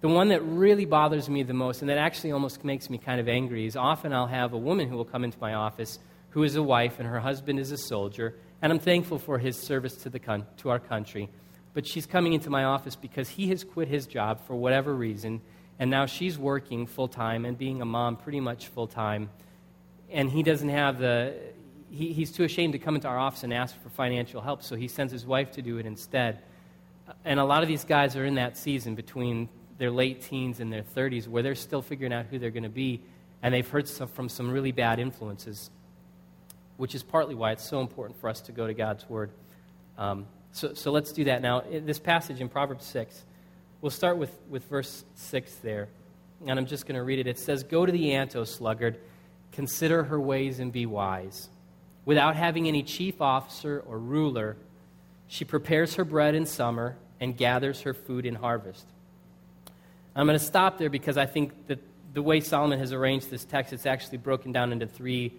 The 0.00 0.08
one 0.08 0.28
that 0.28 0.40
really 0.42 0.84
bothers 0.84 1.28
me 1.28 1.42
the 1.42 1.54
most, 1.54 1.80
and 1.80 1.88
that 1.88 1.98
actually 1.98 2.32
almost 2.32 2.64
makes 2.64 2.90
me 2.90 2.98
kind 2.98 3.20
of 3.20 3.28
angry, 3.28 3.66
is 3.66 3.76
often 3.76 4.12
I'll 4.12 4.26
have 4.26 4.52
a 4.52 4.58
woman 4.58 4.88
who 4.88 4.96
will 4.96 5.04
come 5.04 5.24
into 5.24 5.38
my 5.40 5.54
office 5.54 5.98
who 6.30 6.42
is 6.44 6.56
a 6.56 6.62
wife 6.62 6.98
and 6.98 7.08
her 7.08 7.20
husband 7.20 7.58
is 7.58 7.72
a 7.72 7.78
soldier, 7.78 8.34
and 8.62 8.72
I'm 8.72 8.78
thankful 8.78 9.18
for 9.18 9.38
his 9.38 9.56
service 9.56 9.96
to, 9.96 10.10
the 10.10 10.18
con- 10.18 10.46
to 10.58 10.70
our 10.70 10.78
country 10.78 11.28
but 11.74 11.86
she's 11.86 12.06
coming 12.06 12.32
into 12.32 12.50
my 12.50 12.64
office 12.64 12.96
because 12.96 13.28
he 13.28 13.48
has 13.48 13.64
quit 13.64 13.88
his 13.88 14.06
job 14.06 14.40
for 14.46 14.54
whatever 14.54 14.94
reason, 14.94 15.40
and 15.78 15.90
now 15.90 16.06
she's 16.06 16.38
working 16.38 16.86
full 16.86 17.08
time 17.08 17.44
and 17.44 17.56
being 17.56 17.80
a 17.80 17.84
mom 17.84 18.16
pretty 18.16 18.40
much 18.40 18.68
full 18.68 18.86
time. 18.86 19.30
And 20.10 20.30
he 20.30 20.42
doesn't 20.42 20.68
have 20.68 20.98
the, 20.98 21.34
he, 21.92 22.12
he's 22.12 22.32
too 22.32 22.44
ashamed 22.44 22.72
to 22.72 22.78
come 22.78 22.94
into 22.94 23.06
our 23.06 23.18
office 23.18 23.44
and 23.44 23.52
ask 23.52 23.81
for 23.82 23.90
financial 23.90 24.40
help, 24.40 24.62
so 24.62 24.76
he 24.76 24.88
sends 24.88 25.12
his 25.12 25.26
wife 25.26 25.52
to 25.52 25.62
do 25.62 25.76
it 25.76 25.84
instead. 25.84 26.38
And 27.24 27.38
a 27.38 27.44
lot 27.44 27.62
of 27.62 27.69
these 27.69 27.84
guys 27.84 28.17
are 28.17 28.24
in 28.24 28.36
that 28.36 28.56
season 28.56 28.94
between 28.94 29.48
their 29.78 29.90
late 29.90 30.22
teens 30.22 30.60
and 30.60 30.72
their 30.72 30.82
30s 30.82 31.28
where 31.28 31.43
they're 31.43 31.55
still 31.55 31.82
figuring 31.82 32.12
out 32.12 32.26
who 32.26 32.38
they're 32.38 32.50
going 32.50 32.62
to 32.62 32.70
be, 32.70 33.02
and 33.43 33.52
they've 33.52 33.69
heard 33.69 33.88
from 33.88 34.28
some 34.28 34.50
really 34.50 34.72
bad 34.72 34.98
influences, 34.98 35.70
which 36.78 36.94
is 36.94 37.02
partly 37.02 37.34
why 37.34 37.52
it's 37.52 37.69
so 37.69 37.81
important 37.81 38.19
for 38.19 38.28
us 38.28 38.40
to 38.43 38.52
go 38.52 38.67
to 38.67 38.74
God's 38.74 39.08
Word. 39.08 39.31
Um, 39.98 40.26
so, 40.52 40.72
so 40.72 40.93
let's 40.93 41.12
do 41.12 41.24
that 41.24 41.43
now. 41.43 41.60
In 41.60 41.84
this 41.84 41.98
passage 41.98 42.40
in 42.40 42.48
Proverbs 42.48 42.86
6, 42.86 43.22
we'll 43.82 43.90
start 43.90 44.17
with, 44.17 44.34
with 44.48 44.64
verse 44.69 45.05
6 45.17 45.55
there. 45.56 45.88
And 46.46 46.58
I'm 46.58 46.67
just 46.67 46.86
going 46.86 46.96
to 46.96 47.02
read 47.02 47.19
it. 47.19 47.26
It 47.26 47.38
says, 47.38 47.62
Go 47.62 47.84
to 47.84 47.93
the 47.93 48.12
ant, 48.12 48.34
O 48.34 48.44
sluggard, 48.44 48.98
consider 49.52 50.05
her 50.05 50.19
ways 50.19 50.58
and 50.58 50.72
be 50.72 50.86
wise. 50.86 51.48
Without 52.04 52.36
having 52.36 52.68
any 52.68 52.82
chief 52.82 53.20
officer 53.20 53.82
or 53.86 53.98
ruler, 53.98 54.56
she 55.28 55.44
prepares 55.44 55.94
her 55.94 56.04
bread 56.04 56.34
in 56.34 56.46
summer 56.46 56.96
and 57.20 57.36
gathers 57.36 57.82
her 57.82 57.94
food 57.94 58.26
in 58.26 58.34
harvest. 58.34 58.86
I'm 60.14 60.26
going 60.26 60.38
to 60.38 60.44
stop 60.44 60.78
there 60.78 60.90
because 60.90 61.16
I 61.16 61.26
think 61.26 61.68
that 61.68 61.78
the 62.12 62.22
way 62.22 62.40
Solomon 62.40 62.78
has 62.78 62.92
arranged 62.92 63.30
this 63.30 63.44
text, 63.44 63.72
it's 63.72 63.86
actually 63.86 64.18
broken 64.18 64.52
down 64.52 64.72
into 64.72 64.86
three, 64.86 65.32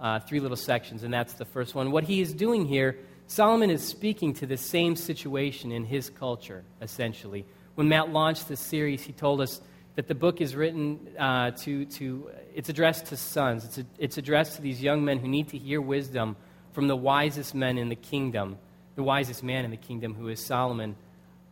uh, 0.00 0.20
three 0.20 0.40
little 0.40 0.56
sections, 0.56 1.02
and 1.02 1.12
that's 1.12 1.34
the 1.34 1.44
first 1.44 1.74
one. 1.74 1.90
What 1.90 2.04
he 2.04 2.20
is 2.20 2.32
doing 2.32 2.66
here 2.66 2.96
Solomon 3.26 3.70
is 3.70 3.82
speaking 3.82 4.34
to 4.34 4.46
the 4.46 4.56
same 4.56 4.96
situation 4.96 5.72
in 5.72 5.84
his 5.84 6.10
culture, 6.10 6.62
essentially. 6.82 7.44
When 7.74 7.88
Matt 7.88 8.10
launched 8.10 8.48
this 8.48 8.60
series, 8.60 9.02
he 9.02 9.12
told 9.12 9.40
us 9.40 9.60
that 9.94 10.08
the 10.08 10.14
book 10.14 10.40
is 10.40 10.54
written 10.54 11.08
uh, 11.18 11.52
to, 11.62 11.86
to, 11.86 12.30
it's 12.54 12.68
addressed 12.68 13.06
to 13.06 13.16
sons. 13.16 13.64
It's, 13.64 13.78
a, 13.78 13.86
it's 13.98 14.16
addressed 14.16 14.56
to 14.56 14.62
these 14.62 14.80
young 14.80 15.04
men 15.04 15.18
who 15.18 15.28
need 15.28 15.48
to 15.48 15.58
hear 15.58 15.80
wisdom 15.80 16.36
from 16.72 16.88
the 16.88 16.96
wisest 16.96 17.54
men 17.54 17.78
in 17.78 17.88
the 17.88 17.96
kingdom, 17.96 18.58
the 18.94 19.02
wisest 19.02 19.42
man 19.42 19.64
in 19.64 19.70
the 19.70 19.76
kingdom, 19.76 20.14
who 20.14 20.28
is 20.28 20.44
Solomon. 20.44 20.96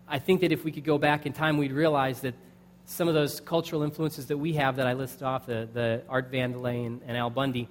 I 0.08 0.18
think 0.18 0.40
that 0.40 0.52
if 0.52 0.64
we 0.64 0.72
could 0.72 0.84
go 0.84 0.98
back 0.98 1.26
in 1.26 1.32
time, 1.32 1.58
we'd 1.58 1.72
realize 1.72 2.20
that 2.20 2.34
some 2.84 3.08
of 3.08 3.14
those 3.14 3.40
cultural 3.40 3.82
influences 3.82 4.26
that 4.26 4.38
we 4.38 4.54
have 4.54 4.76
that 4.76 4.86
I 4.86 4.92
listed 4.92 5.22
off, 5.22 5.46
the, 5.46 5.68
the 5.72 6.02
Art 6.08 6.30
Vandelay 6.30 6.86
and, 6.86 7.00
and 7.06 7.16
Al 7.16 7.30
Bundy, 7.30 7.68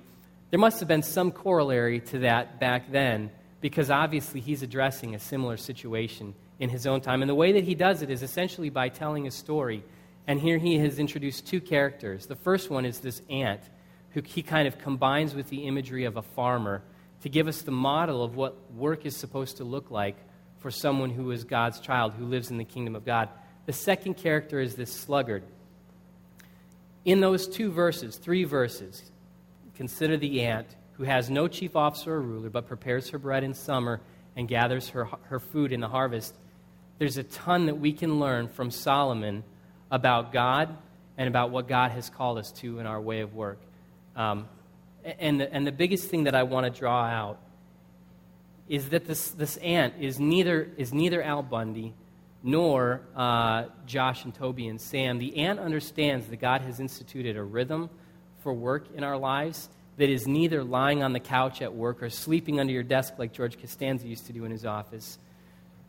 there 0.50 0.60
must 0.60 0.80
have 0.80 0.88
been 0.88 1.04
some 1.04 1.32
corollary 1.32 2.02
to 2.02 2.20
that 2.20 2.60
back 2.60 2.92
then 2.92 3.32
because 3.62 3.90
obviously 3.90 4.42
he's 4.42 4.64
addressing 4.64 5.16
a 5.16 5.20
similar 5.20 5.56
situation 5.56 6.34
in 6.60 6.70
his 6.70 6.86
own 6.86 7.00
time. 7.00 7.22
And 7.22 7.30
the 7.30 7.36
way 7.36 7.54
that 7.54 7.64
he 7.64 7.76
does 7.76 8.02
it 8.02 8.10
is 8.10 8.24
essentially 8.24 8.70
by 8.70 8.90
telling 8.90 9.28
a 9.28 9.32
story. 9.32 9.84
And 10.28 10.40
here 10.40 10.58
he 10.58 10.78
has 10.80 11.00
introduced 11.00 11.48
two 11.48 11.62
characters. 11.62 12.28
The 12.28 12.36
first 12.36 12.70
one 12.70 12.86
is 12.86 13.00
this 13.00 13.22
ant, 13.30 13.62
who 14.12 14.22
he 14.22 14.44
kind 14.44 14.68
of 14.68 14.78
combines 14.78 15.34
with 15.34 15.50
the 15.50 15.66
imagery 15.66 16.06
of 16.06 16.18
a 16.18 16.22
farmer 16.22 16.84
to 17.22 17.30
give 17.30 17.48
us 17.48 17.62
the 17.62 17.72
model 17.72 18.24
of 18.24 18.36
what 18.36 18.72
work 18.74 19.06
is 19.06 19.16
supposed 19.16 19.58
to 19.58 19.64
look 19.64 19.92
like 19.92 20.18
for 20.60 20.72
someone 20.72 21.10
who 21.10 21.32
is 21.32 21.44
God's 21.44 21.80
child, 21.80 22.14
who 22.14 22.26
lives 22.26 22.52
in 22.52 22.58
the 22.58 22.66
kingdom 22.66 22.96
of 22.96 23.06
God. 23.06 23.30
The 23.66 23.74
second 23.74 24.16
character 24.16 24.60
is 24.60 24.76
this 24.76 24.94
sluggard. 24.94 25.44
In 27.04 27.20
those 27.20 27.48
two 27.48 27.72
verses, 27.72 28.18
three 28.18 28.44
verses, 28.44 29.04
consider 29.76 30.18
the 30.18 30.42
ant 30.42 30.68
who 30.94 31.04
has 31.04 31.30
no 31.30 31.48
chief 31.48 31.76
officer 31.76 32.14
or 32.14 32.22
ruler, 32.22 32.50
but 32.50 32.68
prepares 32.68 33.10
her 33.10 33.18
bread 33.18 33.44
in 33.44 33.56
summer 33.56 34.02
and 34.36 34.48
gathers 34.48 34.90
her, 34.90 35.06
her 35.24 35.40
food 35.40 35.72
in 35.72 35.80
the 35.80 35.88
harvest. 35.88 36.36
There's 37.00 37.18
a 37.18 37.24
ton 37.24 37.66
that 37.66 37.80
we 37.80 37.92
can 37.92 38.20
learn 38.20 38.48
from 38.48 38.70
Solomon 38.70 39.44
about 39.92 40.34
God 40.34 40.76
and 41.18 41.28
about 41.28 41.52
what 41.52 41.68
God 41.68 41.92
has 41.92 42.10
called 42.10 42.40
us 42.40 42.52
to 42.54 42.80
in 42.80 42.88
our 42.88 43.00
way 43.00 43.20
of 43.20 43.36
work. 43.36 43.60
Um, 44.16 44.48
and, 45.04 45.40
the, 45.40 45.54
and 45.54 45.68
the 45.68 45.72
biggest 45.72 46.10
thing 46.10 46.24
that 46.24 46.34
I 46.34 46.44
want 46.44 46.72
to 46.72 46.80
draw 46.80 47.04
out 47.04 47.40
is 48.68 48.90
that 48.90 49.06
this, 49.06 49.32
this 49.32 49.58
ant 49.58 49.96
is 50.00 50.20
neither, 50.20 50.70
is 50.78 50.94
neither 50.94 51.22
Al 51.22 51.44
Bundy 51.44 51.94
nor 52.44 53.02
uh, 53.16 53.66
Josh 53.86 54.24
and 54.24 54.34
Toby 54.34 54.68
and 54.68 54.80
Sam. 54.80 55.20
The 55.20 55.38
ant 55.38 55.60
understands 55.60 56.28
that 56.28 56.38
God 56.38 56.62
has 56.62 56.80
instituted 56.80 57.38
a 57.38 57.44
rhythm 57.44 57.90
for 58.40 58.54
work 58.54 58.88
in 58.96 59.04
our 59.04 59.18
lives 59.18 59.70
that 59.98 60.10
is 60.10 60.26
neither 60.26 60.64
lying 60.64 61.04
on 61.04 61.14
the 61.14 61.20
couch 61.20 61.62
at 61.62 61.76
work 61.76 62.02
or 62.02 62.10
sleeping 62.10 62.60
under 62.60 62.74
your 62.74 62.84
desk 62.84 63.14
like 63.18 63.34
George 63.34 63.60
Costanza 63.60 64.08
used 64.08 64.26
to 64.28 64.34
do 64.34 64.46
in 64.46 64.52
his 64.52 64.66
office, 64.66 65.20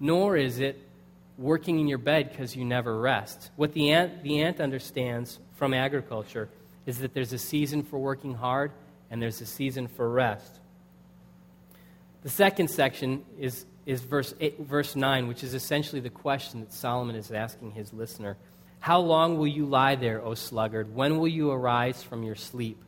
nor 0.01 0.37
is 0.37 0.59
it 0.59 0.79
working 1.39 1.81
in 1.81 1.89
your 1.89 1.99
bed 1.99 2.31
because 2.31 2.55
you 2.55 2.65
never 2.65 2.99
rest. 2.99 3.51
What 3.57 3.73
the 3.73 3.91
ant, 3.91 4.23
the 4.23 4.43
ant 4.43 4.61
understands 4.61 5.39
from 5.55 5.75
agriculture 5.75 6.49
is 6.87 6.99
that 6.99 7.15
there's 7.15 7.33
a 7.33 7.39
season 7.39 7.83
for 7.83 7.99
working 7.99 8.35
hard 8.35 8.73
and 9.11 9.21
there's 9.21 9.41
a 9.41 9.47
season 9.47 9.89
for 9.89 10.09
rest. 10.09 10.59
The 12.23 12.31
second 12.31 12.69
section 12.69 13.25
is, 13.39 13.67
is 13.85 14.01
verse, 14.01 14.35
eight, 14.41 14.61
verse 14.61 14.95
9, 14.95 15.27
which 15.27 15.43
is 15.43 15.55
essentially 15.55 16.01
the 16.01 16.11
question 16.11 16.61
that 16.61 16.73
Solomon 16.73 17.17
is 17.17 17.31
asking 17.33 17.73
his 17.73 17.93
listener 17.93 18.37
How 18.81 19.01
long 19.01 19.39
will 19.39 19.49
you 19.49 19.67
lie 19.67 19.97
there, 19.97 20.25
O 20.25 20.35
sluggard? 20.35 20.95
When 20.95 21.19
will 21.19 21.29
you 21.29 21.51
arise 21.51 22.03
from 22.03 22.23
your 22.23 22.37
sleep? 22.37 22.83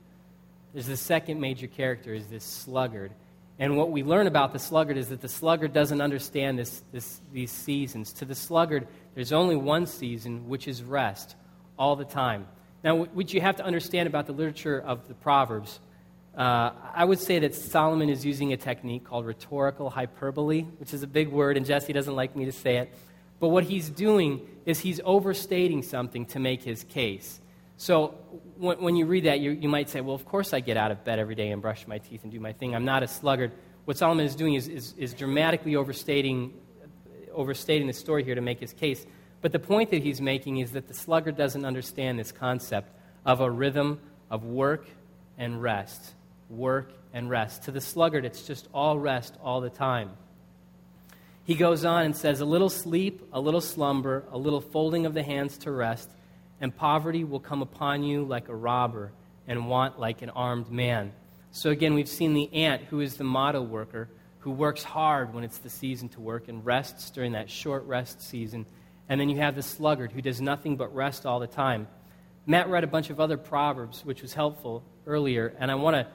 There's 0.72 0.86
the 0.86 0.96
second 0.96 1.40
major 1.40 1.66
character, 1.66 2.14
is 2.14 2.26
this 2.26 2.44
sluggard. 2.44 3.12
And 3.58 3.76
what 3.76 3.90
we 3.90 4.02
learn 4.02 4.26
about 4.26 4.52
the 4.52 4.58
sluggard 4.58 4.96
is 4.96 5.08
that 5.08 5.20
the 5.20 5.28
sluggard 5.28 5.72
doesn't 5.72 6.00
understand 6.00 6.58
this, 6.58 6.82
this, 6.92 7.20
these 7.32 7.52
seasons. 7.52 8.12
To 8.14 8.24
the 8.24 8.34
sluggard, 8.34 8.88
there's 9.14 9.32
only 9.32 9.56
one 9.56 9.86
season, 9.86 10.48
which 10.48 10.66
is 10.66 10.82
rest, 10.82 11.36
all 11.78 11.94
the 11.94 12.04
time. 12.04 12.46
Now, 12.82 13.04
what 13.04 13.32
you 13.32 13.40
have 13.40 13.56
to 13.56 13.64
understand 13.64 14.08
about 14.08 14.26
the 14.26 14.32
literature 14.32 14.80
of 14.80 15.06
the 15.08 15.14
Proverbs 15.14 15.78
uh, 16.36 16.72
I 16.92 17.04
would 17.04 17.20
say 17.20 17.38
that 17.40 17.54
Solomon 17.54 18.08
is 18.08 18.24
using 18.24 18.52
a 18.52 18.56
technique 18.56 19.04
called 19.04 19.24
rhetorical 19.24 19.88
hyperbole, 19.88 20.62
which 20.78 20.92
is 20.92 21.04
a 21.04 21.06
big 21.06 21.28
word, 21.28 21.56
and 21.56 21.64
Jesse 21.64 21.92
doesn't 21.92 22.14
like 22.14 22.34
me 22.34 22.44
to 22.46 22.52
say 22.52 22.78
it. 22.78 22.92
But 23.38 23.48
what 23.48 23.64
he's 23.64 23.88
doing 23.88 24.40
is 24.66 24.80
he's 24.80 25.00
overstating 25.04 25.82
something 25.82 26.26
to 26.26 26.40
make 26.40 26.62
his 26.62 26.82
case. 26.84 27.40
So 27.84 28.14
when, 28.56 28.80
when 28.80 28.96
you 28.96 29.04
read 29.04 29.24
that, 29.24 29.40
you, 29.40 29.50
you 29.50 29.68
might 29.68 29.90
say, 29.90 30.00
well, 30.00 30.14
of 30.14 30.24
course 30.24 30.54
I 30.54 30.60
get 30.60 30.78
out 30.78 30.90
of 30.90 31.04
bed 31.04 31.18
every 31.18 31.34
day 31.34 31.50
and 31.50 31.60
brush 31.60 31.86
my 31.86 31.98
teeth 31.98 32.22
and 32.22 32.32
do 32.32 32.40
my 32.40 32.54
thing. 32.54 32.74
I'm 32.74 32.86
not 32.86 33.02
a 33.02 33.06
sluggard. 33.06 33.52
What 33.84 33.98
Solomon 33.98 34.24
is 34.24 34.34
doing 34.34 34.54
is, 34.54 34.68
is, 34.68 34.94
is 34.96 35.12
dramatically 35.12 35.76
overstating, 35.76 36.54
overstating 37.30 37.86
the 37.86 37.92
story 37.92 38.24
here 38.24 38.36
to 38.36 38.40
make 38.40 38.58
his 38.58 38.72
case. 38.72 39.04
But 39.42 39.52
the 39.52 39.58
point 39.58 39.90
that 39.90 40.02
he's 40.02 40.18
making 40.18 40.60
is 40.60 40.70
that 40.70 40.88
the 40.88 40.94
sluggard 40.94 41.36
doesn't 41.36 41.66
understand 41.66 42.18
this 42.18 42.32
concept 42.32 42.88
of 43.26 43.42
a 43.42 43.50
rhythm 43.50 44.00
of 44.30 44.44
work 44.44 44.86
and 45.36 45.60
rest 45.60 46.14
work, 46.48 46.90
and 47.12 47.28
rest. 47.28 47.64
To 47.64 47.70
the 47.70 47.82
sluggard, 47.82 48.24
it's 48.24 48.46
just 48.46 48.66
all 48.72 48.98
rest 48.98 49.34
all 49.42 49.60
the 49.60 49.70
time. 49.70 50.10
He 51.44 51.54
goes 51.54 51.84
on 51.84 52.04
and 52.04 52.16
says, 52.16 52.40
A 52.40 52.46
little 52.46 52.70
sleep, 52.70 53.28
a 53.32 53.40
little 53.40 53.60
slumber, 53.60 54.24
a 54.30 54.38
little 54.38 54.60
folding 54.60 55.04
of 55.04 55.14
the 55.14 55.22
hands 55.22 55.58
to 55.58 55.70
rest, 55.70 56.10
and 56.60 56.74
poverty 56.74 57.24
will 57.24 57.40
come 57.40 57.62
upon 57.62 58.02
you 58.02 58.24
like 58.24 58.48
a 58.48 58.54
robber, 58.54 59.12
and 59.46 59.68
want 59.68 59.98
like 59.98 60.22
an 60.22 60.30
armed 60.30 60.70
man. 60.70 61.12
So 61.50 61.70
again, 61.70 61.94
we've 61.94 62.08
seen 62.08 62.34
the 62.34 62.52
ant, 62.52 62.82
who 62.82 63.00
is 63.00 63.16
the 63.16 63.24
model 63.24 63.66
worker, 63.66 64.08
who 64.40 64.50
works 64.50 64.82
hard 64.82 65.32
when 65.32 65.44
it's 65.44 65.58
the 65.58 65.70
season 65.70 66.08
to 66.10 66.20
work 66.20 66.48
and 66.48 66.64
rests 66.64 67.10
during 67.10 67.32
that 67.32 67.50
short 67.50 67.84
rest 67.84 68.20
season. 68.20 68.66
And 69.08 69.20
then 69.20 69.28
you 69.28 69.36
have 69.38 69.54
the 69.54 69.62
sluggard, 69.62 70.12
who 70.12 70.22
does 70.22 70.40
nothing 70.40 70.76
but 70.76 70.94
rest 70.94 71.26
all 71.26 71.40
the 71.40 71.46
time. 71.46 71.86
Matt 72.46 72.68
read 72.68 72.84
a 72.84 72.86
bunch 72.86 73.10
of 73.10 73.20
other 73.20 73.36
proverbs, 73.36 74.04
which 74.04 74.22
was 74.22 74.34
helpful 74.34 74.82
earlier, 75.06 75.54
and 75.58 75.70
I 75.70 75.74
want 75.76 75.96
to 75.96 76.06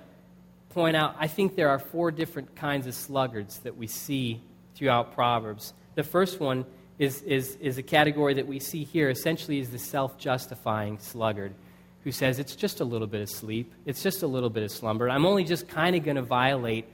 point 0.69 0.95
out, 0.95 1.15
I 1.19 1.27
think 1.27 1.55
there 1.55 1.69
are 1.69 1.79
four 1.79 2.11
different 2.11 2.55
kinds 2.55 2.85
of 2.85 2.93
sluggards 2.93 3.59
that 3.59 3.77
we 3.77 3.87
see 3.87 4.41
throughout 4.75 5.13
Proverbs. 5.13 5.73
The 5.95 6.03
first 6.03 6.39
one 6.39 6.65
is, 6.99 7.21
is, 7.23 7.55
is 7.55 7.77
a 7.77 7.83
category 7.83 8.35
that 8.35 8.45
we 8.45 8.59
see 8.59 8.83
here, 8.83 9.09
essentially, 9.09 9.59
is 9.59 9.69
the 9.69 9.79
self 9.79 10.19
justifying 10.19 10.99
sluggard 10.99 11.55
who 12.03 12.11
says, 12.11 12.37
It's 12.37 12.55
just 12.55 12.81
a 12.81 12.85
little 12.85 13.07
bit 13.07 13.21
of 13.21 13.29
sleep, 13.29 13.73
it's 13.85 14.03
just 14.03 14.21
a 14.21 14.27
little 14.27 14.49
bit 14.49 14.63
of 14.63 14.71
slumber. 14.71 15.09
I'm 15.09 15.25
only 15.25 15.45
just 15.45 15.67
kind 15.67 15.95
of 15.95 16.03
going 16.03 16.17
to 16.17 16.21
violate 16.21 16.85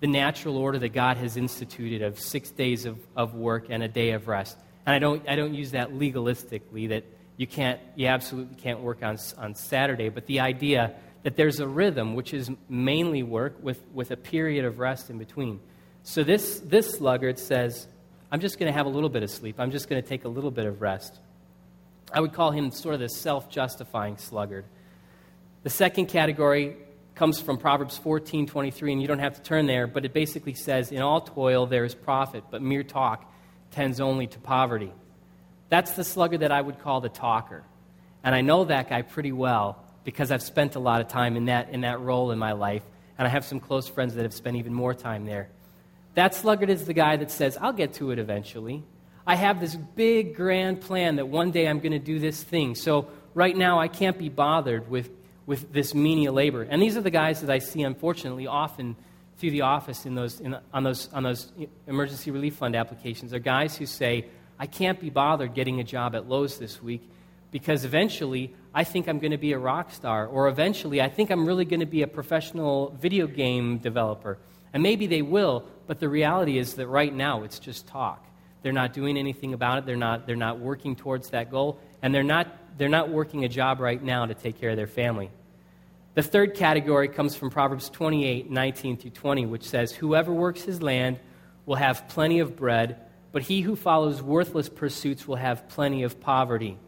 the 0.00 0.06
natural 0.06 0.58
order 0.58 0.78
that 0.78 0.90
God 0.90 1.16
has 1.16 1.38
instituted 1.38 2.02
of 2.02 2.20
six 2.20 2.50
days 2.50 2.84
of, 2.84 2.98
of 3.16 3.34
work 3.34 3.66
and 3.70 3.82
a 3.82 3.88
day 3.88 4.10
of 4.10 4.28
rest. 4.28 4.58
And 4.84 4.94
I 4.94 4.98
don't, 4.98 5.26
I 5.26 5.36
don't 5.36 5.54
use 5.54 5.70
that 5.70 5.90
legalistically, 5.92 6.90
that 6.90 7.04
you, 7.38 7.46
can't, 7.46 7.80
you 7.94 8.06
absolutely 8.06 8.56
can't 8.56 8.80
work 8.80 9.02
on, 9.02 9.18
on 9.38 9.54
Saturday, 9.54 10.10
but 10.10 10.26
the 10.26 10.40
idea 10.40 10.94
that 11.22 11.36
there's 11.36 11.60
a 11.60 11.66
rhythm, 11.66 12.14
which 12.14 12.34
is 12.34 12.50
mainly 12.68 13.22
work 13.22 13.56
with, 13.62 13.80
with 13.94 14.10
a 14.10 14.16
period 14.16 14.66
of 14.66 14.78
rest 14.78 15.08
in 15.08 15.16
between. 15.16 15.60
So 16.02 16.22
this, 16.22 16.60
this 16.60 16.92
sluggard 16.92 17.38
says, 17.38 17.88
I'm 18.30 18.40
just 18.40 18.58
going 18.58 18.70
to 18.70 18.76
have 18.76 18.86
a 18.86 18.90
little 18.90 19.08
bit 19.08 19.22
of 19.22 19.30
sleep. 19.30 19.56
I'm 19.58 19.70
just 19.70 19.88
going 19.88 20.02
to 20.02 20.08
take 20.08 20.24
a 20.24 20.28
little 20.28 20.50
bit 20.50 20.66
of 20.66 20.80
rest. 20.80 21.18
I 22.12 22.20
would 22.20 22.32
call 22.32 22.50
him 22.50 22.70
sort 22.70 22.94
of 22.94 23.00
the 23.00 23.08
self 23.08 23.50
justifying 23.50 24.16
sluggard. 24.16 24.64
The 25.62 25.70
second 25.70 26.06
category 26.06 26.76
comes 27.14 27.40
from 27.40 27.58
Proverbs 27.58 27.98
14 27.98 28.46
23, 28.46 28.92
and 28.92 29.02
you 29.02 29.08
don't 29.08 29.18
have 29.18 29.34
to 29.34 29.42
turn 29.42 29.66
there, 29.66 29.86
but 29.86 30.04
it 30.04 30.12
basically 30.12 30.54
says, 30.54 30.92
In 30.92 31.02
all 31.02 31.20
toil 31.20 31.66
there 31.66 31.84
is 31.84 31.94
profit, 31.94 32.44
but 32.50 32.62
mere 32.62 32.82
talk 32.82 33.32
tends 33.70 34.00
only 34.00 34.26
to 34.28 34.38
poverty. 34.38 34.92
That's 35.68 35.92
the 35.92 36.04
sluggard 36.04 36.40
that 36.40 36.52
I 36.52 36.60
would 36.60 36.78
call 36.78 37.00
the 37.00 37.08
talker. 37.08 37.64
And 38.22 38.34
I 38.34 38.40
know 38.40 38.64
that 38.64 38.88
guy 38.88 39.02
pretty 39.02 39.32
well 39.32 39.82
because 40.04 40.30
I've 40.30 40.42
spent 40.42 40.76
a 40.76 40.78
lot 40.78 41.00
of 41.00 41.08
time 41.08 41.36
in 41.36 41.46
that, 41.46 41.70
in 41.70 41.80
that 41.80 42.00
role 42.00 42.30
in 42.30 42.38
my 42.38 42.52
life, 42.52 42.82
and 43.18 43.26
I 43.26 43.30
have 43.30 43.44
some 43.44 43.58
close 43.58 43.88
friends 43.88 44.14
that 44.14 44.22
have 44.22 44.34
spent 44.34 44.56
even 44.56 44.72
more 44.72 44.94
time 44.94 45.24
there. 45.24 45.48
That 46.16 46.34
sluggard 46.34 46.70
is 46.70 46.86
the 46.86 46.94
guy 46.94 47.16
that 47.16 47.30
says, 47.30 47.58
I'll 47.60 47.74
get 47.74 47.92
to 47.94 48.10
it 48.10 48.18
eventually. 48.18 48.82
I 49.26 49.36
have 49.36 49.60
this 49.60 49.76
big, 49.76 50.34
grand 50.34 50.80
plan 50.80 51.16
that 51.16 51.28
one 51.28 51.50
day 51.50 51.68
I'm 51.68 51.78
going 51.78 51.92
to 51.92 51.98
do 51.98 52.18
this 52.18 52.42
thing. 52.42 52.74
So 52.74 53.08
right 53.34 53.54
now 53.54 53.78
I 53.78 53.88
can't 53.88 54.16
be 54.16 54.30
bothered 54.30 54.88
with, 54.88 55.10
with 55.44 55.74
this 55.74 55.94
menial 55.94 56.32
labor. 56.32 56.62
And 56.62 56.80
these 56.80 56.96
are 56.96 57.02
the 57.02 57.10
guys 57.10 57.42
that 57.42 57.50
I 57.50 57.58
see, 57.58 57.82
unfortunately, 57.82 58.46
often 58.46 58.96
through 59.36 59.50
the 59.50 59.60
office 59.60 60.06
in 60.06 60.14
those, 60.14 60.40
in, 60.40 60.56
on, 60.72 60.84
those, 60.84 61.12
on 61.12 61.22
those 61.22 61.52
emergency 61.86 62.30
relief 62.30 62.54
fund 62.54 62.74
applications 62.74 63.34
are 63.34 63.38
guys 63.38 63.76
who 63.76 63.84
say, 63.84 64.24
I 64.58 64.64
can't 64.64 64.98
be 64.98 65.10
bothered 65.10 65.52
getting 65.52 65.80
a 65.80 65.84
job 65.84 66.14
at 66.14 66.26
Lowe's 66.26 66.58
this 66.58 66.82
week 66.82 67.06
because 67.50 67.84
eventually 67.84 68.54
I 68.72 68.84
think 68.84 69.06
I'm 69.06 69.18
going 69.18 69.32
to 69.32 69.38
be 69.38 69.52
a 69.52 69.58
rock 69.58 69.92
star, 69.92 70.26
or 70.26 70.48
eventually 70.48 71.02
I 71.02 71.10
think 71.10 71.28
I'm 71.28 71.44
really 71.44 71.66
going 71.66 71.80
to 71.80 71.86
be 71.86 72.00
a 72.00 72.06
professional 72.06 72.96
video 72.98 73.26
game 73.26 73.76
developer. 73.76 74.38
And 74.72 74.82
maybe 74.82 75.06
they 75.06 75.22
will, 75.22 75.66
but 75.86 76.00
the 76.00 76.08
reality 76.08 76.58
is 76.58 76.74
that 76.74 76.86
right 76.86 77.14
now 77.14 77.42
it's 77.42 77.58
just 77.58 77.86
talk. 77.86 78.24
They're 78.62 78.72
not 78.72 78.92
doing 78.92 79.16
anything 79.16 79.54
about 79.54 79.78
it, 79.78 79.86
they're 79.86 79.96
not, 79.96 80.26
they're 80.26 80.36
not 80.36 80.58
working 80.58 80.96
towards 80.96 81.30
that 81.30 81.50
goal, 81.50 81.78
and 82.02 82.14
they're 82.14 82.22
not, 82.22 82.48
they're 82.78 82.88
not 82.88 83.08
working 83.08 83.44
a 83.44 83.48
job 83.48 83.80
right 83.80 84.02
now 84.02 84.26
to 84.26 84.34
take 84.34 84.60
care 84.60 84.70
of 84.70 84.76
their 84.76 84.86
family. 84.86 85.30
The 86.14 86.22
third 86.22 86.54
category 86.54 87.08
comes 87.08 87.36
from 87.36 87.50
Proverbs 87.50 87.90
28 87.90 88.50
19 88.50 88.96
through 88.96 89.10
20, 89.10 89.46
which 89.46 89.64
says, 89.64 89.92
Whoever 89.92 90.32
works 90.32 90.62
his 90.62 90.80
land 90.80 91.20
will 91.66 91.76
have 91.76 92.08
plenty 92.08 92.38
of 92.38 92.56
bread, 92.56 92.98
but 93.32 93.42
he 93.42 93.60
who 93.60 93.76
follows 93.76 94.22
worthless 94.22 94.68
pursuits 94.68 95.28
will 95.28 95.36
have 95.36 95.68
plenty 95.68 96.04
of 96.04 96.18
poverty. 96.20 96.78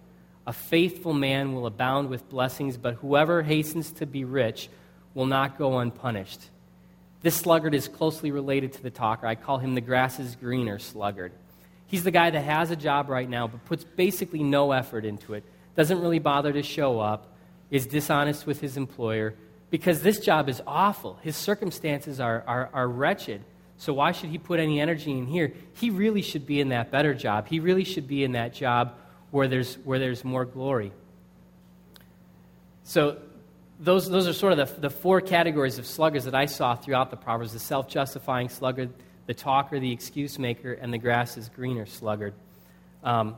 A 0.46 0.52
faithful 0.54 1.12
man 1.12 1.52
will 1.52 1.66
abound 1.66 2.08
with 2.08 2.30
blessings, 2.30 2.78
but 2.78 2.94
whoever 2.94 3.42
hastens 3.42 3.92
to 3.92 4.06
be 4.06 4.24
rich 4.24 4.70
will 5.12 5.26
not 5.26 5.58
go 5.58 5.78
unpunished. 5.78 6.40
This 7.20 7.34
sluggard 7.34 7.74
is 7.74 7.88
closely 7.88 8.30
related 8.30 8.74
to 8.74 8.82
the 8.82 8.90
talker. 8.90 9.26
I 9.26 9.34
call 9.34 9.58
him 9.58 9.74
the 9.74 9.80
grass 9.80 10.20
is 10.20 10.36
greener 10.36 10.78
sluggard. 10.78 11.32
He's 11.86 12.04
the 12.04 12.10
guy 12.10 12.30
that 12.30 12.40
has 12.40 12.70
a 12.70 12.76
job 12.76 13.08
right 13.08 13.28
now, 13.28 13.48
but 13.48 13.64
puts 13.64 13.82
basically 13.82 14.42
no 14.42 14.72
effort 14.72 15.04
into 15.04 15.34
it, 15.34 15.44
doesn't 15.74 16.00
really 16.00 16.18
bother 16.18 16.52
to 16.52 16.62
show 16.62 17.00
up, 17.00 17.32
is 17.70 17.86
dishonest 17.86 18.46
with 18.46 18.60
his 18.60 18.76
employer, 18.76 19.34
because 19.70 20.02
this 20.02 20.20
job 20.20 20.48
is 20.48 20.62
awful. 20.66 21.18
His 21.22 21.36
circumstances 21.36 22.20
are, 22.20 22.44
are, 22.46 22.70
are 22.72 22.88
wretched. 22.88 23.42
So 23.78 23.94
why 23.94 24.12
should 24.12 24.30
he 24.30 24.38
put 24.38 24.60
any 24.60 24.80
energy 24.80 25.12
in 25.12 25.26
here? 25.26 25.52
He 25.74 25.90
really 25.90 26.22
should 26.22 26.46
be 26.46 26.60
in 26.60 26.70
that 26.70 26.90
better 26.90 27.14
job. 27.14 27.48
He 27.48 27.60
really 27.60 27.84
should 27.84 28.08
be 28.08 28.22
in 28.24 28.32
that 28.32 28.52
job 28.52 28.94
where 29.30 29.48
there's, 29.48 29.76
where 29.78 29.98
there's 29.98 30.24
more 30.24 30.44
glory. 30.44 30.92
So 32.84 33.18
those, 33.80 34.10
those 34.10 34.26
are 34.26 34.32
sort 34.32 34.58
of 34.58 34.74
the, 34.74 34.80
the 34.80 34.90
four 34.90 35.20
categories 35.20 35.78
of 35.78 35.86
sluggards 35.86 36.24
that 36.24 36.34
I 36.34 36.46
saw 36.46 36.74
throughout 36.74 37.10
the 37.10 37.16
Proverbs 37.16 37.52
the 37.52 37.58
self 37.58 37.88
justifying 37.88 38.48
sluggard, 38.48 38.90
the 39.26 39.34
talker, 39.34 39.78
the 39.78 39.92
excuse 39.92 40.38
maker, 40.38 40.72
and 40.72 40.92
the 40.92 40.98
grass 40.98 41.36
is 41.36 41.48
greener 41.48 41.86
sluggard. 41.86 42.34
Um, 43.04 43.36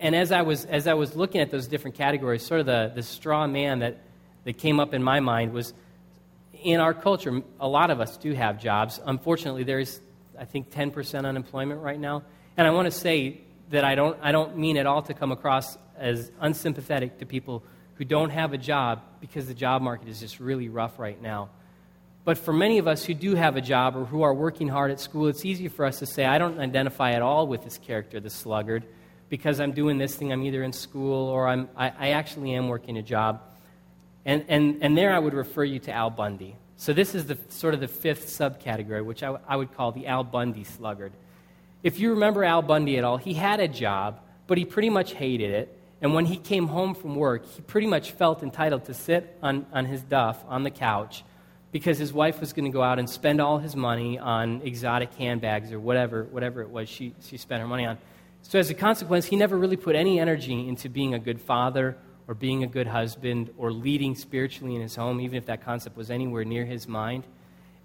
and 0.00 0.14
as 0.14 0.32
I, 0.32 0.42
was, 0.42 0.64
as 0.64 0.86
I 0.86 0.94
was 0.94 1.16
looking 1.16 1.40
at 1.40 1.50
those 1.50 1.66
different 1.66 1.96
categories, 1.96 2.44
sort 2.44 2.60
of 2.60 2.66
the, 2.66 2.92
the 2.94 3.02
straw 3.02 3.46
man 3.46 3.80
that, 3.80 3.98
that 4.44 4.58
came 4.58 4.80
up 4.80 4.94
in 4.94 5.02
my 5.02 5.20
mind 5.20 5.52
was 5.52 5.72
in 6.62 6.80
our 6.80 6.94
culture, 6.94 7.42
a 7.60 7.68
lot 7.68 7.90
of 7.90 8.00
us 8.00 8.16
do 8.16 8.32
have 8.32 8.60
jobs. 8.60 9.00
Unfortunately, 9.04 9.64
there's, 9.64 10.00
I 10.38 10.44
think, 10.44 10.70
10% 10.70 11.26
unemployment 11.26 11.80
right 11.80 11.98
now. 11.98 12.22
And 12.56 12.66
I 12.66 12.70
want 12.70 12.86
to 12.86 12.90
say 12.90 13.40
that 13.70 13.84
I 13.84 13.94
don't, 13.94 14.18
I 14.22 14.32
don't 14.32 14.56
mean 14.56 14.76
at 14.76 14.86
all 14.86 15.02
to 15.02 15.14
come 15.14 15.32
across 15.32 15.76
as 15.98 16.30
unsympathetic 16.40 17.18
to 17.18 17.26
people 17.26 17.62
who 17.96 18.04
don't 18.04 18.30
have 18.30 18.52
a 18.52 18.58
job 18.58 19.02
because 19.20 19.46
the 19.46 19.54
job 19.54 19.82
market 19.82 20.08
is 20.08 20.20
just 20.20 20.40
really 20.40 20.68
rough 20.68 20.98
right 20.98 21.20
now. 21.20 21.48
But 22.24 22.38
for 22.38 22.52
many 22.52 22.78
of 22.78 22.88
us 22.88 23.04
who 23.04 23.14
do 23.14 23.36
have 23.36 23.56
a 23.56 23.60
job 23.60 23.96
or 23.96 24.04
who 24.04 24.22
are 24.22 24.34
working 24.34 24.68
hard 24.68 24.90
at 24.90 24.98
school, 25.00 25.28
it's 25.28 25.44
easy 25.44 25.68
for 25.68 25.84
us 25.84 26.00
to 26.00 26.06
say, 26.06 26.24
I 26.24 26.38
don't 26.38 26.58
identify 26.58 27.12
at 27.12 27.22
all 27.22 27.46
with 27.46 27.62
this 27.62 27.78
character, 27.78 28.18
the 28.18 28.30
sluggard, 28.30 28.84
because 29.28 29.60
I'm 29.60 29.72
doing 29.72 29.98
this 29.98 30.16
thing. 30.16 30.32
I'm 30.32 30.42
either 30.42 30.62
in 30.62 30.72
school 30.72 31.28
or 31.28 31.46
I'm, 31.46 31.68
I, 31.76 31.92
I 31.96 32.08
actually 32.10 32.52
am 32.54 32.68
working 32.68 32.98
a 32.98 33.02
job. 33.02 33.42
And, 34.24 34.44
and, 34.48 34.78
and 34.82 34.98
there 34.98 35.14
I 35.14 35.20
would 35.20 35.34
refer 35.34 35.62
you 35.62 35.78
to 35.80 35.92
Al 35.92 36.10
Bundy. 36.10 36.56
So 36.76 36.92
this 36.92 37.14
is 37.14 37.26
the, 37.26 37.38
sort 37.48 37.74
of 37.74 37.80
the 37.80 37.88
fifth 37.88 38.26
subcategory, 38.26 39.04
which 39.04 39.22
I, 39.22 39.36
I 39.46 39.56
would 39.56 39.72
call 39.74 39.92
the 39.92 40.08
Al 40.08 40.24
Bundy 40.24 40.64
sluggard. 40.64 41.12
If 41.84 42.00
you 42.00 42.10
remember 42.10 42.44
Al 42.44 42.60
Bundy 42.60 42.98
at 42.98 43.04
all, 43.04 43.18
he 43.18 43.34
had 43.34 43.60
a 43.60 43.68
job, 43.68 44.20
but 44.48 44.58
he 44.58 44.64
pretty 44.64 44.90
much 44.90 45.12
hated 45.12 45.52
it. 45.52 45.75
And 46.00 46.12
when 46.12 46.26
he 46.26 46.36
came 46.36 46.66
home 46.68 46.94
from 46.94 47.16
work, 47.16 47.46
he 47.46 47.62
pretty 47.62 47.86
much 47.86 48.10
felt 48.12 48.42
entitled 48.42 48.84
to 48.86 48.94
sit 48.94 49.38
on, 49.42 49.66
on 49.72 49.86
his 49.86 50.02
duff 50.02 50.44
on 50.46 50.62
the 50.62 50.70
couch 50.70 51.24
because 51.72 51.98
his 51.98 52.12
wife 52.12 52.40
was 52.40 52.52
going 52.52 52.64
to 52.66 52.70
go 52.70 52.82
out 52.82 52.98
and 52.98 53.08
spend 53.08 53.40
all 53.40 53.58
his 53.58 53.74
money 53.74 54.18
on 54.18 54.60
exotic 54.62 55.12
handbags 55.14 55.72
or 55.72 55.80
whatever, 55.80 56.24
whatever 56.24 56.60
it 56.60 56.68
was 56.68 56.88
she, 56.88 57.14
she 57.22 57.36
spent 57.36 57.60
her 57.60 57.68
money 57.68 57.86
on. 57.86 57.98
So, 58.42 58.58
as 58.58 58.70
a 58.70 58.74
consequence, 58.74 59.24
he 59.26 59.36
never 59.36 59.56
really 59.58 59.76
put 59.76 59.96
any 59.96 60.20
energy 60.20 60.68
into 60.68 60.88
being 60.88 61.14
a 61.14 61.18
good 61.18 61.40
father 61.40 61.96
or 62.28 62.34
being 62.34 62.62
a 62.62 62.66
good 62.66 62.86
husband 62.86 63.50
or 63.56 63.72
leading 63.72 64.14
spiritually 64.14 64.76
in 64.76 64.82
his 64.82 64.94
home, 64.94 65.20
even 65.20 65.36
if 65.36 65.46
that 65.46 65.64
concept 65.64 65.96
was 65.96 66.10
anywhere 66.10 66.44
near 66.44 66.64
his 66.64 66.86
mind. 66.86 67.24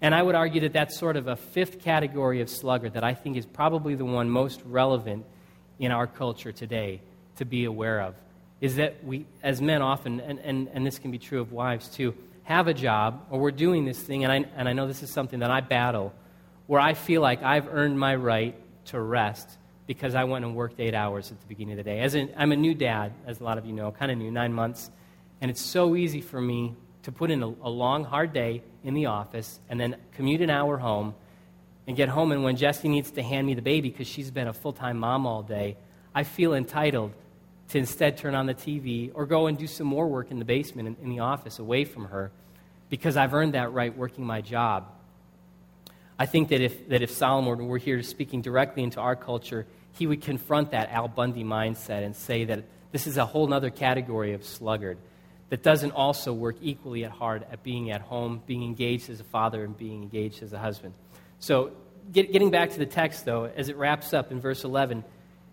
And 0.00 0.14
I 0.14 0.22
would 0.22 0.34
argue 0.34 0.60
that 0.62 0.72
that's 0.72 0.98
sort 0.98 1.16
of 1.16 1.28
a 1.28 1.36
fifth 1.36 1.80
category 1.80 2.40
of 2.40 2.50
sluggard 2.50 2.94
that 2.94 3.04
I 3.04 3.14
think 3.14 3.36
is 3.36 3.46
probably 3.46 3.94
the 3.94 4.04
one 4.04 4.28
most 4.30 4.62
relevant 4.64 5.24
in 5.78 5.90
our 5.90 6.06
culture 6.06 6.52
today 6.52 7.00
to 7.36 7.44
be 7.44 7.64
aware 7.64 8.00
of 8.00 8.14
is 8.60 8.76
that 8.76 9.04
we, 9.04 9.26
as 9.42 9.60
men, 9.60 9.82
often, 9.82 10.20
and, 10.20 10.38
and, 10.38 10.68
and 10.72 10.86
this 10.86 10.98
can 10.98 11.10
be 11.10 11.18
true 11.18 11.40
of 11.40 11.50
wives 11.50 11.88
too, 11.88 12.14
have 12.44 12.68
a 12.68 12.74
job 12.74 13.26
or 13.28 13.40
we're 13.40 13.50
doing 13.50 13.84
this 13.84 13.98
thing, 13.98 14.22
and 14.22 14.32
I, 14.32 14.44
and 14.56 14.68
I 14.68 14.72
know 14.72 14.86
this 14.86 15.02
is 15.02 15.10
something 15.10 15.40
that 15.40 15.50
I 15.50 15.60
battle, 15.60 16.12
where 16.68 16.80
I 16.80 16.94
feel 16.94 17.20
like 17.20 17.42
I've 17.42 17.66
earned 17.66 17.98
my 17.98 18.14
right 18.14 18.54
to 18.86 19.00
rest 19.00 19.58
because 19.88 20.14
I 20.14 20.24
went 20.24 20.44
and 20.44 20.54
worked 20.54 20.78
eight 20.78 20.94
hours 20.94 21.32
at 21.32 21.40
the 21.40 21.46
beginning 21.46 21.72
of 21.72 21.84
the 21.84 21.90
day. 21.90 22.00
As 22.00 22.14
in, 22.14 22.32
I'm 22.36 22.52
a 22.52 22.56
new 22.56 22.72
dad, 22.72 23.12
as 23.26 23.40
a 23.40 23.44
lot 23.44 23.58
of 23.58 23.66
you 23.66 23.72
know, 23.72 23.90
kind 23.90 24.12
of 24.12 24.18
new, 24.18 24.30
nine 24.30 24.52
months, 24.52 24.90
and 25.40 25.50
it's 25.50 25.60
so 25.60 25.96
easy 25.96 26.20
for 26.20 26.40
me 26.40 26.76
to 27.02 27.10
put 27.10 27.32
in 27.32 27.42
a, 27.42 27.46
a 27.46 27.68
long, 27.68 28.04
hard 28.04 28.32
day 28.32 28.62
in 28.84 28.94
the 28.94 29.06
office 29.06 29.58
and 29.68 29.80
then 29.80 29.96
commute 30.12 30.40
an 30.40 30.50
hour 30.50 30.78
home 30.78 31.16
and 31.88 31.96
get 31.96 32.08
home. 32.08 32.30
And 32.30 32.44
when 32.44 32.54
Jessie 32.54 32.88
needs 32.88 33.10
to 33.12 33.22
hand 33.24 33.44
me 33.44 33.54
the 33.54 33.62
baby 33.62 33.90
because 33.90 34.06
she's 34.06 34.30
been 34.30 34.46
a 34.46 34.52
full 34.52 34.72
time 34.72 34.98
mom 34.98 35.26
all 35.26 35.42
day, 35.42 35.76
I 36.14 36.22
feel 36.22 36.54
entitled 36.54 37.12
to 37.72 37.78
instead 37.78 38.18
turn 38.18 38.34
on 38.34 38.46
the 38.46 38.54
TV 38.54 39.10
or 39.14 39.26
go 39.26 39.46
and 39.46 39.58
do 39.58 39.66
some 39.66 39.86
more 39.86 40.06
work 40.06 40.30
in 40.30 40.38
the 40.38 40.44
basement 40.44 40.88
in, 40.88 40.96
in 41.02 41.10
the 41.10 41.20
office 41.20 41.58
away 41.58 41.84
from 41.84 42.06
her 42.06 42.30
because 42.90 43.16
I've 43.16 43.32
earned 43.32 43.54
that 43.54 43.72
right 43.72 43.96
working 43.96 44.24
my 44.24 44.42
job. 44.42 44.86
I 46.18 46.26
think 46.26 46.50
that 46.50 46.60
if, 46.60 46.88
that 46.90 47.02
if 47.02 47.10
Solomon 47.10 47.66
were 47.66 47.78
here 47.78 48.02
speaking 48.02 48.42
directly 48.42 48.82
into 48.82 49.00
our 49.00 49.16
culture, 49.16 49.66
he 49.92 50.06
would 50.06 50.20
confront 50.20 50.70
that 50.72 50.90
Al 50.90 51.08
Bundy 51.08 51.44
mindset 51.44 52.04
and 52.04 52.14
say 52.14 52.44
that 52.44 52.64
this 52.92 53.06
is 53.06 53.16
a 53.16 53.24
whole 53.24 53.52
other 53.52 53.70
category 53.70 54.34
of 54.34 54.44
sluggard 54.44 54.98
that 55.48 55.62
doesn't 55.62 55.92
also 55.92 56.32
work 56.32 56.56
equally 56.60 57.04
at 57.04 57.10
hard 57.10 57.44
at 57.50 57.62
being 57.62 57.90
at 57.90 58.02
home, 58.02 58.42
being 58.46 58.62
engaged 58.62 59.08
as 59.08 59.20
a 59.20 59.24
father, 59.24 59.64
and 59.64 59.76
being 59.76 60.02
engaged 60.02 60.42
as 60.42 60.52
a 60.52 60.58
husband. 60.58 60.94
So, 61.38 61.72
get, 62.12 62.32
getting 62.32 62.50
back 62.50 62.70
to 62.70 62.78
the 62.78 62.86
text, 62.86 63.24
though, 63.24 63.44
as 63.44 63.68
it 63.68 63.76
wraps 63.76 64.12
up 64.12 64.30
in 64.30 64.40
verse 64.40 64.64
11, 64.64 65.04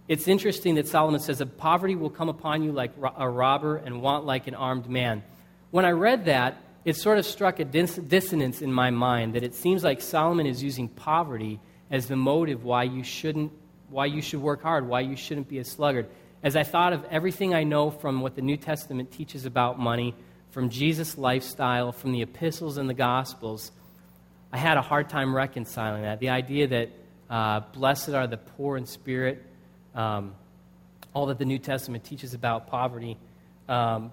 it's 0.09 0.27
interesting 0.27 0.75
that 0.75 0.87
Solomon 0.87 1.21
says 1.21 1.37
that 1.37 1.57
poverty 1.57 1.95
will 1.95 2.09
come 2.09 2.29
upon 2.29 2.63
you 2.63 2.71
like 2.71 2.91
a 3.15 3.29
robber 3.29 3.77
and 3.77 4.01
want 4.01 4.25
like 4.25 4.47
an 4.47 4.55
armed 4.55 4.89
man. 4.89 5.23
When 5.69 5.85
I 5.85 5.91
read 5.91 6.25
that, 6.25 6.57
it 6.83 6.95
sort 6.95 7.19
of 7.19 7.27
struck 7.27 7.59
a 7.59 7.65
dis- 7.65 7.95
dissonance 7.95 8.63
in 8.63 8.73
my 8.73 8.89
mind 8.89 9.35
that 9.35 9.43
it 9.43 9.53
seems 9.53 9.83
like 9.83 10.01
Solomon 10.01 10.47
is 10.47 10.63
using 10.63 10.87
poverty 10.89 11.59
as 11.91 12.07
the 12.07 12.15
motive 12.15 12.63
why 12.63 12.83
you 12.83 13.03
shouldn't 13.03 13.51
why 13.89 14.05
you 14.05 14.21
should 14.21 14.41
work 14.41 14.61
hard, 14.61 14.87
why 14.87 15.01
you 15.01 15.15
shouldn't 15.15 15.47
be 15.47 15.59
a 15.59 15.65
sluggard. 15.65 16.07
As 16.43 16.55
I 16.55 16.63
thought 16.63 16.93
of 16.93 17.05
everything 17.09 17.53
I 17.53 17.63
know 17.63 17.89
from 17.89 18.21
what 18.21 18.35
the 18.35 18.41
New 18.41 18.57
Testament 18.57 19.11
teaches 19.11 19.45
about 19.45 19.79
money, 19.79 20.15
from 20.51 20.69
Jesus' 20.69 21.17
lifestyle, 21.17 21.91
from 21.91 22.11
the 22.11 22.21
epistles 22.21 22.77
and 22.77 22.87
the 22.87 22.93
gospels, 22.93 23.71
I 24.51 24.57
had 24.57 24.77
a 24.77 24.81
hard 24.81 25.09
time 25.09 25.35
reconciling 25.35 26.03
that. 26.03 26.19
The 26.19 26.29
idea 26.29 26.67
that 26.67 26.89
uh, 27.29 27.61
blessed 27.73 28.09
are 28.09 28.27
the 28.27 28.37
poor 28.37 28.77
in 28.77 28.85
spirit, 28.85 29.43
um, 29.95 30.35
all 31.13 31.27
that 31.27 31.39
the 31.39 31.45
New 31.45 31.59
Testament 31.59 32.03
teaches 32.03 32.33
about 32.33 32.67
poverty. 32.67 33.17
Um, 33.67 34.11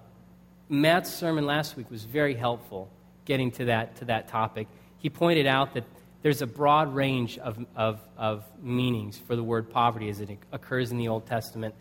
Matt's 0.69 1.13
sermon 1.13 1.45
last 1.45 1.77
week 1.77 1.89
was 1.89 2.03
very 2.03 2.35
helpful 2.35 2.89
getting 3.25 3.51
to 3.51 3.65
that, 3.65 3.97
to 3.97 4.05
that 4.05 4.27
topic. 4.27 4.67
He 4.99 5.09
pointed 5.09 5.47
out 5.47 5.73
that 5.73 5.83
there's 6.21 6.41
a 6.41 6.47
broad 6.47 6.93
range 6.95 7.37
of, 7.37 7.63
of, 7.75 7.99
of 8.17 8.43
meanings 8.61 9.17
for 9.17 9.35
the 9.35 9.43
word 9.43 9.69
poverty 9.69 10.09
as 10.09 10.19
it 10.19 10.29
occurs 10.51 10.91
in 10.91 10.97
the 10.97 11.07
Old 11.07 11.25
Testament. 11.27 11.75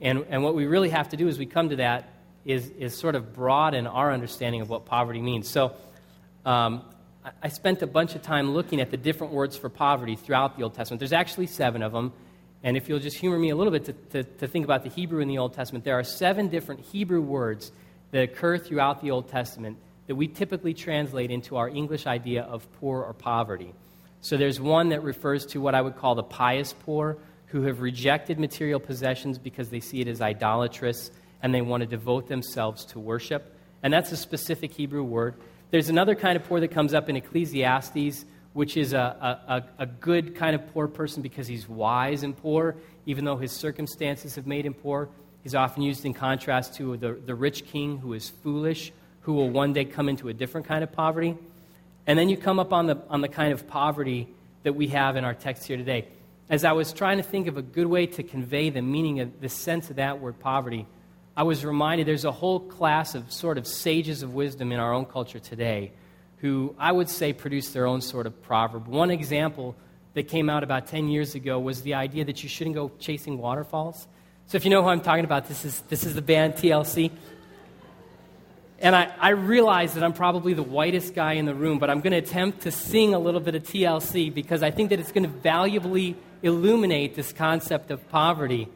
And, 0.00 0.24
and 0.28 0.42
what 0.42 0.54
we 0.54 0.66
really 0.66 0.90
have 0.90 1.08
to 1.10 1.16
do 1.16 1.28
as 1.28 1.38
we 1.38 1.46
come 1.46 1.70
to 1.70 1.76
that 1.76 2.08
is, 2.44 2.68
is 2.70 2.96
sort 2.96 3.14
of 3.14 3.32
broaden 3.32 3.86
our 3.86 4.12
understanding 4.12 4.60
of 4.60 4.68
what 4.68 4.84
poverty 4.84 5.20
means. 5.20 5.48
So 5.48 5.72
um, 6.44 6.82
I 7.42 7.48
spent 7.48 7.82
a 7.82 7.86
bunch 7.86 8.14
of 8.14 8.22
time 8.22 8.52
looking 8.52 8.80
at 8.80 8.90
the 8.90 8.96
different 8.96 9.32
words 9.32 9.56
for 9.56 9.68
poverty 9.68 10.16
throughout 10.16 10.56
the 10.56 10.62
Old 10.62 10.74
Testament. 10.74 11.00
There's 11.00 11.12
actually 11.12 11.46
seven 11.46 11.82
of 11.82 11.92
them. 11.92 12.12
And 12.62 12.76
if 12.76 12.88
you'll 12.88 12.98
just 12.98 13.16
humor 13.16 13.38
me 13.38 13.50
a 13.50 13.56
little 13.56 13.72
bit 13.72 13.86
to, 13.86 13.92
to, 13.92 14.22
to, 14.22 14.46
think 14.46 14.64
about 14.64 14.82
the 14.82 14.90
Hebrew 14.90 15.20
in 15.20 15.28
the 15.28 15.38
Old 15.38 15.54
Testament, 15.54 15.84
there 15.84 15.98
are 15.98 16.04
seven 16.04 16.48
different 16.48 16.82
Hebrew 16.82 17.22
words 17.22 17.72
that 18.10 18.22
occur 18.22 18.58
throughout 18.58 19.00
the 19.00 19.10
Old 19.10 19.28
Testament 19.28 19.78
that 20.06 20.14
we 20.14 20.28
typically 20.28 20.74
translate 20.74 21.30
into 21.30 21.56
our 21.56 21.68
English 21.68 22.06
idea 22.06 22.42
of 22.42 22.70
poor 22.80 23.02
or 23.02 23.14
poverty. 23.14 23.72
So 24.20 24.36
there's 24.36 24.60
one 24.60 24.90
that 24.90 25.02
refers 25.02 25.46
to 25.46 25.60
what 25.60 25.74
I 25.74 25.80
would 25.80 25.96
call 25.96 26.14
the 26.14 26.22
pious 26.22 26.74
poor, 26.84 27.16
who 27.46 27.62
have 27.62 27.80
rejected 27.80 28.38
material 28.38 28.78
possessions 28.78 29.38
because 29.38 29.70
they 29.70 29.80
see 29.80 30.00
it 30.00 30.08
as 30.08 30.20
idolatrous 30.20 31.10
and 31.42 31.54
they 31.54 31.60
want 31.60 31.80
to 31.82 31.86
devote 31.86 32.28
themselves 32.28 32.84
to 32.86 33.00
worship. 33.00 33.56
And 33.82 33.92
that's 33.92 34.12
a 34.12 34.16
specific 34.16 34.72
Hebrew 34.72 35.02
word. 35.02 35.34
There's 35.70 35.88
another 35.88 36.14
kind 36.14 36.36
of 36.36 36.44
poor 36.44 36.60
that 36.60 36.68
comes 36.68 36.94
up 36.94 37.08
in 37.08 37.16
Ecclesiastes 37.16 38.24
which 38.52 38.76
is 38.76 38.92
a, 38.92 39.62
a, 39.78 39.82
a 39.82 39.86
good 39.86 40.34
kind 40.34 40.54
of 40.54 40.72
poor 40.72 40.88
person 40.88 41.22
because 41.22 41.46
he's 41.46 41.68
wise 41.68 42.22
and 42.22 42.36
poor, 42.36 42.76
even 43.06 43.24
though 43.24 43.36
his 43.36 43.52
circumstances 43.52 44.34
have 44.34 44.46
made 44.46 44.66
him 44.66 44.74
poor. 44.74 45.08
He's 45.42 45.54
often 45.54 45.82
used 45.82 46.04
in 46.04 46.14
contrast 46.14 46.74
to 46.76 46.96
the, 46.96 47.12
the 47.12 47.34
rich 47.34 47.66
king 47.66 47.98
who 47.98 48.12
is 48.12 48.28
foolish, 48.28 48.92
who 49.22 49.34
will 49.34 49.50
one 49.50 49.72
day 49.72 49.84
come 49.84 50.08
into 50.08 50.28
a 50.28 50.34
different 50.34 50.66
kind 50.66 50.82
of 50.82 50.92
poverty. 50.92 51.36
And 52.06 52.18
then 52.18 52.28
you 52.28 52.36
come 52.36 52.58
up 52.58 52.72
on 52.72 52.86
the, 52.86 52.98
on 53.08 53.20
the 53.20 53.28
kind 53.28 53.52
of 53.52 53.68
poverty 53.68 54.28
that 54.64 54.74
we 54.74 54.88
have 54.88 55.16
in 55.16 55.24
our 55.24 55.34
text 55.34 55.64
here 55.64 55.76
today. 55.76 56.08
As 56.48 56.64
I 56.64 56.72
was 56.72 56.92
trying 56.92 57.18
to 57.18 57.22
think 57.22 57.46
of 57.46 57.56
a 57.56 57.62
good 57.62 57.86
way 57.86 58.06
to 58.06 58.22
convey 58.24 58.70
the 58.70 58.82
meaning 58.82 59.20
of 59.20 59.40
the 59.40 59.48
sense 59.48 59.88
of 59.90 59.96
that 59.96 60.20
word 60.20 60.40
poverty, 60.40 60.86
I 61.36 61.44
was 61.44 61.64
reminded 61.64 62.08
there's 62.08 62.24
a 62.24 62.32
whole 62.32 62.58
class 62.58 63.14
of 63.14 63.32
sort 63.32 63.56
of 63.56 63.66
sages 63.66 64.22
of 64.22 64.34
wisdom 64.34 64.72
in 64.72 64.80
our 64.80 64.92
own 64.92 65.04
culture 65.06 65.38
today 65.38 65.92
who 66.40 66.74
I 66.78 66.90
would 66.90 67.08
say 67.08 67.32
produced 67.32 67.74
their 67.74 67.86
own 67.86 68.00
sort 68.00 68.26
of 68.26 68.42
proverb. 68.42 68.86
One 68.86 69.10
example 69.10 69.76
that 70.14 70.28
came 70.28 70.48
out 70.48 70.62
about 70.62 70.86
10 70.86 71.08
years 71.08 71.34
ago 71.34 71.58
was 71.58 71.82
the 71.82 71.94
idea 71.94 72.24
that 72.24 72.42
you 72.42 72.48
shouldn't 72.48 72.74
go 72.74 72.90
chasing 72.98 73.38
waterfalls. 73.38 74.06
So, 74.46 74.56
if 74.56 74.64
you 74.64 74.70
know 74.70 74.82
who 74.82 74.88
I'm 74.88 75.00
talking 75.00 75.24
about, 75.24 75.46
this 75.46 75.64
is, 75.64 75.80
this 75.82 76.04
is 76.04 76.14
the 76.14 76.22
band 76.22 76.54
TLC. 76.54 77.10
And 78.80 78.96
I, 78.96 79.14
I 79.20 79.28
realize 79.30 79.94
that 79.94 80.02
I'm 80.02 80.14
probably 80.14 80.54
the 80.54 80.62
whitest 80.62 81.14
guy 81.14 81.34
in 81.34 81.44
the 81.44 81.54
room, 81.54 81.78
but 81.78 81.90
I'm 81.90 82.00
going 82.00 82.12
to 82.12 82.18
attempt 82.18 82.62
to 82.62 82.70
sing 82.70 83.14
a 83.14 83.18
little 83.18 83.40
bit 83.40 83.54
of 83.54 83.62
TLC 83.62 84.32
because 84.32 84.62
I 84.62 84.70
think 84.70 84.90
that 84.90 84.98
it's 84.98 85.12
going 85.12 85.24
to 85.24 85.28
valuably 85.28 86.16
illuminate 86.42 87.14
this 87.14 87.32
concept 87.32 87.90
of 87.90 88.08
poverty. 88.08 88.68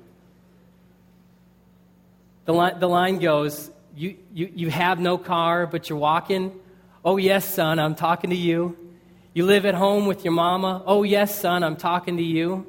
The, 2.45 2.53
li- 2.53 2.75
the 2.79 2.89
line 2.89 3.19
goes 3.19 3.71
you, 3.97 4.17
you, 4.33 4.53
you 4.55 4.71
have 4.71 4.99
no 4.99 5.17
car, 5.17 5.67
but 5.67 5.89
you're 5.89 5.99
walking. 5.99 6.53
Oh, 7.05 7.19
yes, 7.19 7.45
son, 7.45 7.79
I'm 7.79 7.95
talking 7.95 8.31
to 8.31 8.37
you. 8.37 8.79
You 9.35 9.45
live 9.45 9.67
at 9.67 9.75
home 9.75 10.07
with 10.07 10.25
your 10.25 10.33
mama. 10.33 10.83
Oh, 10.87 11.03
yes, 11.03 11.39
son, 11.39 11.63
I'm 11.63 11.77
talking 11.77 12.17
to 12.17 12.23
you. 12.23 12.67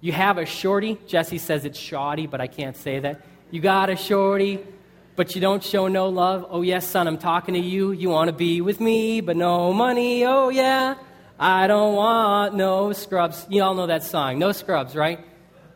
You 0.00 0.12
have 0.12 0.38
a 0.38 0.46
shorty. 0.46 0.98
Jesse 1.06 1.38
says 1.38 1.64
it's 1.64 1.78
shoddy, 1.78 2.26
but 2.26 2.40
I 2.40 2.48
can't 2.48 2.76
say 2.76 2.98
that. 3.00 3.20
You 3.50 3.60
got 3.60 3.88
a 3.90 3.96
shorty. 3.96 4.64
but 5.16 5.34
you 5.34 5.40
don't 5.40 5.64
show 5.64 5.88
no 5.88 6.08
love. 6.10 6.46
Oh, 6.50 6.62
yes, 6.62 6.86
son, 6.86 7.08
I'm 7.08 7.16
talking 7.16 7.54
to 7.54 7.60
you. 7.60 7.90
You 7.92 8.10
want 8.10 8.28
to 8.28 8.34
be 8.34 8.60
with 8.60 8.80
me, 8.80 9.22
but 9.22 9.36
no 9.36 9.72
money. 9.72 10.24
Oh, 10.24 10.50
yeah. 10.50 10.96
I 11.38 11.66
don't 11.66 11.94
want 11.94 12.54
no 12.54 12.92
scrubs. 12.92 13.46
You 13.48 13.62
all 13.62 13.74
know 13.74 13.86
that 13.86 14.02
song, 14.02 14.38
No 14.38 14.52
Scrubs, 14.52 14.94
right? 14.94 15.20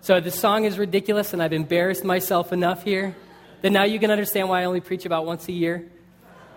So 0.02 0.20
the 0.20 0.30
song 0.30 0.64
is 0.64 0.78
ridiculous, 0.78 1.32
and 1.32 1.42
I've 1.42 1.52
embarrassed 1.52 2.04
myself 2.04 2.52
enough 2.52 2.84
here 2.84 3.16
that 3.62 3.70
now 3.70 3.84
you 3.84 3.98
can 3.98 4.10
understand 4.10 4.48
why 4.48 4.62
I 4.62 4.64
only 4.64 4.80
preach 4.80 5.04
about 5.04 5.26
once 5.26 5.48
a 5.48 5.52
year. 5.52 5.86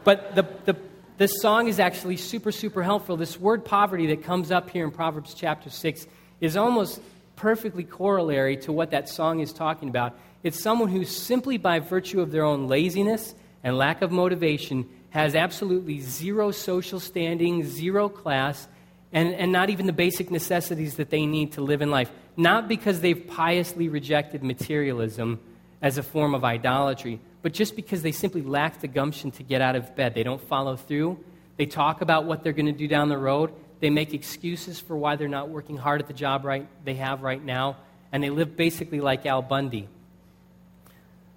But 0.04 0.36
the, 0.36 0.46
the, 0.66 0.78
the 1.18 1.28
song 1.28 1.68
is 1.68 1.80
actually 1.80 2.18
super, 2.18 2.52
super 2.52 2.82
helpful. 2.82 3.18
This 3.18 3.40
word 3.40 3.66
poverty 3.66 4.08
that 4.08 4.24
comes 4.24 4.52
up 4.52 4.70
here 4.70 4.84
in 4.84 4.92
Proverbs 4.92 5.34
chapter 5.34 5.70
6 5.70 6.08
is 6.42 6.58
almost 6.58 7.02
perfectly 7.36 7.84
corollary 7.84 8.58
to 8.58 8.72
what 8.72 8.92
that 8.92 9.08
song 9.08 9.40
is 9.40 9.54
talking 9.54 9.90
about. 9.90 10.18
It's 10.42 10.60
someone 10.60 10.90
who, 10.90 11.06
simply 11.06 11.58
by 11.58 11.80
virtue 11.80 12.22
of 12.22 12.32
their 12.32 12.44
own 12.44 12.68
laziness 12.68 13.36
and 13.64 13.78
lack 13.78 14.02
of 14.02 14.12
motivation, 14.12 14.90
has 15.12 15.36
absolutely 15.36 16.00
zero 16.00 16.52
social 16.52 17.00
standing, 17.00 17.64
zero 17.64 18.10
class, 18.10 18.68
and, 19.12 19.34
and 19.36 19.52
not 19.52 19.70
even 19.70 19.86
the 19.86 19.94
basic 19.94 20.32
necessities 20.32 20.96
that 20.96 21.12
they 21.12 21.26
need 21.28 21.54
to 21.54 21.62
live 21.62 21.84
in 21.84 21.92
life. 21.92 22.12
Not 22.36 22.68
because 22.68 23.02
they've 23.02 23.28
piously 23.28 23.88
rejected 23.88 24.44
materialism 24.44 25.40
as 25.84 25.98
a 25.98 26.04
form 26.04 26.34
of 26.34 26.46
idolatry, 26.46 27.20
but 27.42 27.54
just 27.54 27.76
because 27.76 28.02
they 28.02 28.14
simply 28.14 28.42
lack 28.42 28.80
the 28.80 28.88
gumption 28.88 29.30
to 29.32 29.44
get 29.44 29.62
out 29.62 29.76
of 29.76 29.96
bed. 29.98 30.16
They 30.16 30.24
don't 30.24 30.42
follow 30.42 30.78
through. 30.78 31.20
They 31.58 31.66
talk 31.66 32.00
about 32.00 32.24
what 32.24 32.42
they're 32.42 32.54
going 32.54 32.68
to 32.68 32.72
do 32.72 32.88
down 32.88 33.10
the 33.10 33.18
road. 33.18 33.54
They 33.82 33.90
make 33.90 34.14
excuses 34.14 34.80
for 34.80 34.96
why 34.96 35.18
they're 35.18 35.28
not 35.28 35.50
working 35.50 35.76
hard 35.76 36.02
at 36.02 36.08
the 36.08 36.14
job 36.14 36.46
right, 36.46 36.66
they 36.86 36.96
have 36.96 37.22
right 37.22 37.44
now. 37.44 37.76
And 38.14 38.24
they 38.24 38.30
live 38.30 38.56
basically 38.56 39.02
like 39.02 39.26
Al 39.26 39.42
Bundy. 39.42 39.90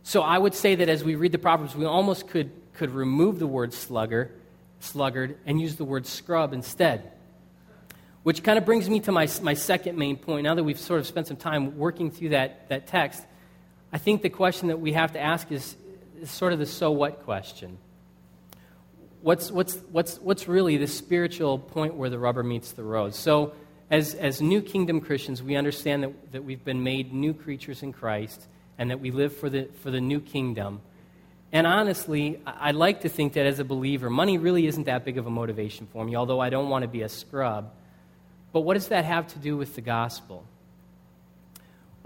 So 0.04 0.22
I 0.22 0.38
would 0.38 0.54
say 0.54 0.76
that 0.76 0.88
as 0.88 1.02
we 1.02 1.16
read 1.16 1.32
the 1.32 1.38
Proverbs, 1.38 1.74
we 1.74 1.84
almost 1.84 2.28
could, 2.28 2.52
could 2.74 2.90
remove 2.90 3.40
the 3.40 3.46
word 3.48 3.74
slugger, 3.74 4.30
sluggard 4.78 5.38
and 5.44 5.60
use 5.60 5.74
the 5.74 5.84
word 5.84 6.06
scrub 6.06 6.52
instead. 6.52 7.10
Which 8.22 8.44
kind 8.44 8.58
of 8.58 8.64
brings 8.64 8.88
me 8.88 9.00
to 9.00 9.12
my, 9.12 9.28
my 9.42 9.54
second 9.54 9.98
main 9.98 10.16
point. 10.16 10.44
Now 10.44 10.54
that 10.54 10.62
we've 10.62 10.78
sort 10.78 11.00
of 11.00 11.06
spent 11.08 11.26
some 11.26 11.36
time 11.36 11.76
working 11.76 12.12
through 12.12 12.28
that, 12.28 12.68
that 12.68 12.86
text, 12.86 13.24
I 13.92 13.98
think 13.98 14.22
the 14.22 14.30
question 14.30 14.68
that 14.68 14.80
we 14.80 14.92
have 14.92 15.12
to 15.12 15.20
ask 15.20 15.50
is, 15.50 15.76
is 16.20 16.30
sort 16.30 16.52
of 16.52 16.58
the 16.58 16.66
so 16.66 16.90
what 16.90 17.22
question. 17.24 17.78
What's, 19.22 19.50
what's, 19.50 19.76
what's, 19.90 20.18
what's 20.18 20.48
really 20.48 20.76
the 20.76 20.86
spiritual 20.86 21.58
point 21.58 21.94
where 21.94 22.10
the 22.10 22.18
rubber 22.18 22.42
meets 22.42 22.72
the 22.72 22.84
road? 22.84 23.14
So, 23.14 23.54
as, 23.90 24.14
as 24.14 24.40
new 24.40 24.62
kingdom 24.62 25.00
Christians, 25.00 25.42
we 25.42 25.54
understand 25.54 26.02
that, 26.02 26.32
that 26.32 26.44
we've 26.44 26.64
been 26.64 26.82
made 26.82 27.12
new 27.12 27.32
creatures 27.32 27.82
in 27.82 27.92
Christ 27.92 28.48
and 28.78 28.90
that 28.90 29.00
we 29.00 29.10
live 29.10 29.36
for 29.36 29.48
the, 29.48 29.68
for 29.82 29.90
the 29.90 30.00
new 30.00 30.20
kingdom. 30.20 30.80
And 31.52 31.66
honestly, 31.66 32.40
I, 32.46 32.68
I 32.68 32.70
like 32.72 33.02
to 33.02 33.08
think 33.08 33.34
that 33.34 33.46
as 33.46 33.58
a 33.60 33.64
believer, 33.64 34.10
money 34.10 34.38
really 34.38 34.66
isn't 34.66 34.84
that 34.84 35.04
big 35.04 35.18
of 35.18 35.26
a 35.26 35.30
motivation 35.30 35.86
for 35.86 36.04
me, 36.04 36.16
although 36.16 36.40
I 36.40 36.50
don't 36.50 36.68
want 36.68 36.82
to 36.82 36.88
be 36.88 37.02
a 37.02 37.08
scrub. 37.08 37.72
But 38.52 38.60
what 38.60 38.74
does 38.74 38.88
that 38.88 39.04
have 39.04 39.28
to 39.28 39.38
do 39.38 39.56
with 39.56 39.74
the 39.74 39.80
gospel? 39.80 40.44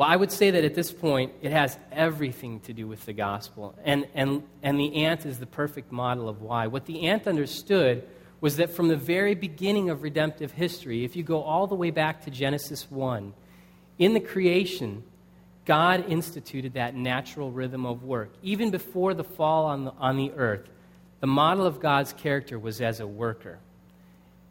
Well, 0.00 0.08
I 0.08 0.16
would 0.16 0.32
say 0.32 0.50
that 0.52 0.64
at 0.64 0.74
this 0.74 0.90
point, 0.90 1.34
it 1.42 1.52
has 1.52 1.78
everything 1.92 2.60
to 2.60 2.72
do 2.72 2.88
with 2.88 3.04
the 3.04 3.12
gospel. 3.12 3.74
And, 3.84 4.06
and, 4.14 4.44
and 4.62 4.80
the 4.80 5.04
ant 5.04 5.26
is 5.26 5.38
the 5.38 5.44
perfect 5.44 5.92
model 5.92 6.26
of 6.26 6.40
why. 6.40 6.68
What 6.68 6.86
the 6.86 7.02
ant 7.02 7.26
understood 7.26 8.08
was 8.40 8.56
that 8.56 8.70
from 8.70 8.88
the 8.88 8.96
very 8.96 9.34
beginning 9.34 9.90
of 9.90 10.02
redemptive 10.02 10.52
history, 10.52 11.04
if 11.04 11.16
you 11.16 11.22
go 11.22 11.42
all 11.42 11.66
the 11.66 11.74
way 11.74 11.90
back 11.90 12.24
to 12.24 12.30
Genesis 12.30 12.90
1, 12.90 13.34
in 13.98 14.14
the 14.14 14.20
creation, 14.20 15.02
God 15.66 16.08
instituted 16.08 16.72
that 16.72 16.94
natural 16.94 17.50
rhythm 17.50 17.84
of 17.84 18.02
work. 18.02 18.32
Even 18.42 18.70
before 18.70 19.12
the 19.12 19.22
fall 19.22 19.66
on 19.66 19.84
the, 19.84 19.92
on 19.98 20.16
the 20.16 20.32
earth, 20.32 20.66
the 21.20 21.26
model 21.26 21.66
of 21.66 21.78
God's 21.78 22.14
character 22.14 22.58
was 22.58 22.80
as 22.80 23.00
a 23.00 23.06
worker. 23.06 23.58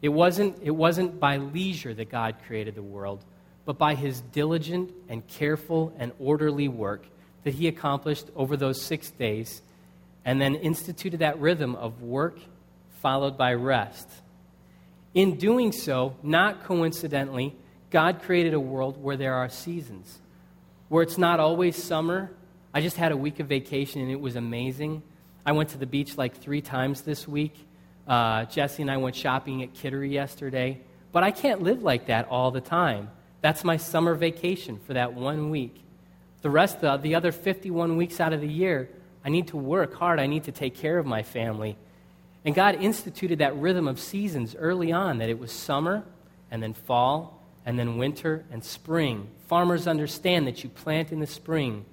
It 0.04 0.10
wasn't, 0.10 0.60
it 0.62 0.76
wasn't 0.76 1.20
by 1.20 1.38
leisure 1.38 1.96
that 1.96 2.12
God 2.12 2.36
created 2.46 2.76
the 2.76 2.84
world, 2.84 3.26
but 3.70 3.78
by 3.78 3.94
his 3.94 4.22
diligent 4.32 4.92
and 5.10 5.28
careful 5.28 5.94
and 6.00 6.12
orderly 6.18 6.68
work 6.68 7.06
that 7.44 7.54
he 7.54 7.68
accomplished 7.68 8.26
over 8.36 8.58
those 8.58 8.82
six 8.82 9.12
days, 9.12 9.62
and 10.26 10.42
then 10.42 10.56
instituted 10.56 11.18
that 11.20 11.40
rhythm 11.40 11.76
of 11.76 12.02
work 12.02 12.40
followed 13.04 13.38
by 13.38 13.54
rest. 13.54 14.10
In 15.14 15.38
doing 15.38 15.72
so, 15.72 16.16
not 16.24 16.64
coincidentally, 16.64 17.56
God 17.92 18.24
created 18.24 18.56
a 18.56 18.60
world 18.60 19.00
where 19.04 19.16
there 19.16 19.36
are 19.36 19.50
seasons, 19.50 20.18
where 20.88 21.04
it's 21.04 21.20
not 21.20 21.40
always 21.40 21.76
summer. 21.76 22.32
I 22.74 22.82
just 22.82 22.98
had 22.98 23.12
a 23.12 23.18
week 23.18 23.40
of 23.40 23.46
vacation 23.46 24.02
and 24.02 24.10
it 24.10 24.20
was 24.20 24.36
amazing. 24.36 25.04
I 25.46 25.52
went 25.52 25.70
to 25.70 25.78
the 25.78 25.86
beach 25.86 26.18
like 26.18 26.38
three 26.38 26.62
times 26.62 27.04
this 27.04 27.28
week. 27.28 27.54
Uh, 28.08 28.46
Jesse 28.46 28.82
and 28.82 28.90
I 28.90 28.98
went 28.98 29.16
shopping 29.16 29.62
at 29.62 29.76
Kittery 29.76 30.12
yesterday. 30.12 30.82
But 31.12 31.24
I 31.24 31.30
can't 31.30 31.62
live 31.62 31.84
like 31.84 32.08
that 32.08 32.30
all 32.30 32.50
the 32.50 32.62
time. 32.62 33.12
That's 33.42 33.64
my 33.64 33.78
summer 33.78 34.16
vacation 34.16 34.80
for 34.86 34.94
that 34.94 35.14
one 35.14 35.50
week. 35.50 35.82
The 36.42 36.50
rest 36.50 36.84
of 36.84 37.02
the 37.02 37.16
other 37.16 37.32
51 37.32 37.98
weeks 37.98 38.20
out 38.20 38.34
of 38.34 38.42
the 38.42 38.48
year, 38.48 38.90
I 39.24 39.30
need 39.30 39.48
to 39.48 39.58
work 39.58 39.96
hard. 39.96 40.20
I 40.20 40.28
need 40.28 40.46
to 40.46 40.52
take 40.52 40.76
care 40.76 40.98
of 40.98 41.06
my 41.06 41.24
family. 41.24 41.78
And 42.46 42.56
God 42.56 42.76
instituted 42.76 43.40
that 43.40 43.56
rhythm 43.56 43.88
of 43.88 44.00
seasons 44.00 44.56
early 44.58 44.92
on 44.92 45.18
that 45.18 45.30
it 45.30 45.40
was 45.40 45.52
summer 45.52 46.04
and 46.50 46.64
then 46.64 46.74
fall 46.74 47.42
and 47.66 47.78
then 47.78 47.98
winter 47.98 48.46
and 48.52 48.64
spring. 48.64 49.28
Farmers 49.48 49.88
understand 49.88 50.48
that 50.48 50.64
you 50.64 50.70
plant 50.70 51.12
in 51.12 51.20
the 51.20 51.28
spring, 51.28 51.86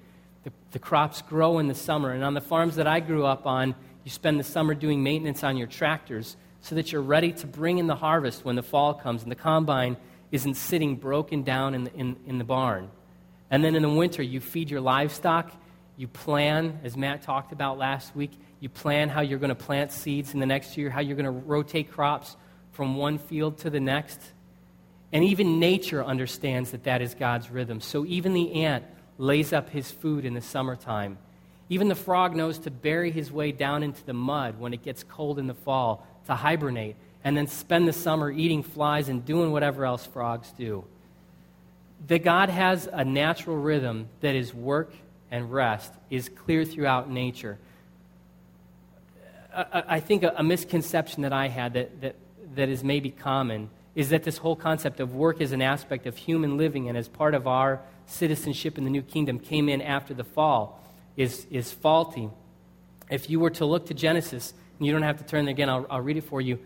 the, 0.43 0.51
the 0.71 0.79
crops 0.79 1.21
grow 1.21 1.59
in 1.59 1.67
the 1.67 1.75
summer. 1.75 2.11
And 2.11 2.23
on 2.23 2.33
the 2.33 2.41
farms 2.41 2.75
that 2.75 2.87
I 2.87 3.01
grew 3.01 3.25
up 3.25 3.45
on, 3.45 3.75
you 4.05 4.11
spend 4.11 4.39
the 4.39 4.45
summer 4.45 4.73
doing 4.73 5.03
maintenance 5.03 5.43
on 5.43 5.57
your 5.57 5.67
tractors 5.67 6.37
so 6.61 6.75
that 6.75 6.91
you're 6.91 7.01
ready 7.01 7.33
to 7.33 7.47
bring 7.47 7.77
in 7.77 7.87
the 7.87 7.95
harvest 7.95 8.45
when 8.45 8.55
the 8.55 8.63
fall 8.63 8.93
comes 8.93 9.23
and 9.23 9.31
the 9.31 9.35
combine 9.35 9.97
isn't 10.31 10.55
sitting 10.55 10.95
broken 10.95 11.43
down 11.43 11.73
in 11.73 11.83
the, 11.85 11.93
in, 11.93 12.15
in 12.25 12.37
the 12.37 12.43
barn. 12.43 12.89
And 13.49 13.63
then 13.63 13.75
in 13.75 13.81
the 13.81 13.89
winter, 13.89 14.21
you 14.21 14.39
feed 14.39 14.69
your 14.69 14.81
livestock. 14.81 15.51
You 15.95 16.07
plan, 16.07 16.79
as 16.83 16.97
Matt 16.97 17.21
talked 17.21 17.51
about 17.51 17.77
last 17.77 18.15
week, 18.15 18.31
you 18.59 18.69
plan 18.69 19.09
how 19.09 19.21
you're 19.21 19.39
going 19.39 19.49
to 19.49 19.55
plant 19.55 19.91
seeds 19.91 20.33
in 20.33 20.39
the 20.39 20.45
next 20.45 20.77
year, 20.77 20.89
how 20.89 20.99
you're 20.99 21.15
going 21.15 21.25
to 21.25 21.31
rotate 21.31 21.91
crops 21.91 22.35
from 22.71 22.97
one 22.97 23.17
field 23.17 23.59
to 23.59 23.69
the 23.69 23.79
next. 23.79 24.19
And 25.11 25.23
even 25.23 25.59
nature 25.59 26.03
understands 26.03 26.71
that 26.71 26.83
that 26.83 27.01
is 27.01 27.15
God's 27.15 27.49
rhythm. 27.49 27.79
So 27.79 28.05
even 28.05 28.33
the 28.33 28.63
ant 28.63 28.83
lays 29.17 29.53
up 29.53 29.69
his 29.69 29.89
food 29.89 30.25
in 30.25 30.33
the 30.33 30.41
summertime 30.41 31.17
even 31.69 31.87
the 31.87 31.95
frog 31.95 32.35
knows 32.35 32.59
to 32.59 32.71
bury 32.71 33.11
his 33.11 33.31
way 33.31 33.51
down 33.51 33.83
into 33.83 34.03
the 34.05 34.13
mud 34.13 34.59
when 34.59 34.73
it 34.73 34.83
gets 34.83 35.03
cold 35.03 35.37
in 35.37 35.47
the 35.47 35.53
fall 35.53 36.07
to 36.25 36.35
hibernate 36.35 36.95
and 37.23 37.35
then 37.35 37.47
spend 37.47 37.87
the 37.87 37.93
summer 37.93 38.31
eating 38.31 38.63
flies 38.63 39.09
and 39.09 39.25
doing 39.25 39.51
whatever 39.51 39.85
else 39.85 40.05
frogs 40.05 40.51
do. 40.57 40.85
That 42.07 42.23
God 42.23 42.49
has 42.49 42.87
a 42.91 43.03
natural 43.03 43.57
rhythm 43.57 44.07
that 44.21 44.35
is 44.35 44.53
work 44.53 44.93
and 45.31 45.51
rest 45.51 45.93
is 46.09 46.29
clear 46.29 46.63
throughout 46.63 47.09
nature. 47.09 47.57
I, 49.73 49.99
think 49.99 50.23
a, 50.23 50.43
misconception 50.43 51.23
that 51.23 51.33
I 51.33 51.47
had 51.47 51.73
that, 51.73 52.01
that, 52.01 52.15
that 52.53 52.69
is 52.69 52.83
maybe 52.83 53.09
common 53.09 53.71
is 53.95 54.09
that 54.09 54.23
this 54.23 54.37
whole 54.37 54.55
concept 54.55 54.99
of 54.99 55.15
work 55.15 55.41
as 55.41 55.51
an 55.51 55.63
aspect 55.63 56.05
of 56.05 56.15
human 56.15 56.57
living 56.57 56.87
and 56.87 56.95
as 56.95 57.07
part 57.07 57.33
of 57.33 57.47
our 57.47 57.81
citizenship 58.05 58.77
in 58.77 58.83
the 58.83 58.91
new 58.91 59.01
kingdom 59.01 59.39
came 59.39 59.67
in 59.67 59.81
after 59.81 60.13
the 60.13 60.23
fall 60.23 60.83
is, 61.15 61.47
is 61.49 61.71
faulty. 61.71 62.29
If 63.09 63.29
you 63.29 63.39
were 63.39 63.49
to 63.51 63.65
look 63.65 63.87
to 63.87 63.95
Genesis, 63.95 64.53
and 64.77 64.85
you 64.85 64.93
don't 64.93 65.01
have 65.01 65.17
to 65.17 65.23
turn 65.23 65.45
there 65.45 65.53
again, 65.53 65.69
I'll, 65.69 65.87
I'll 65.89 66.01
read 66.01 66.17
it 66.17 66.25
for 66.25 66.39
you. 66.39 66.59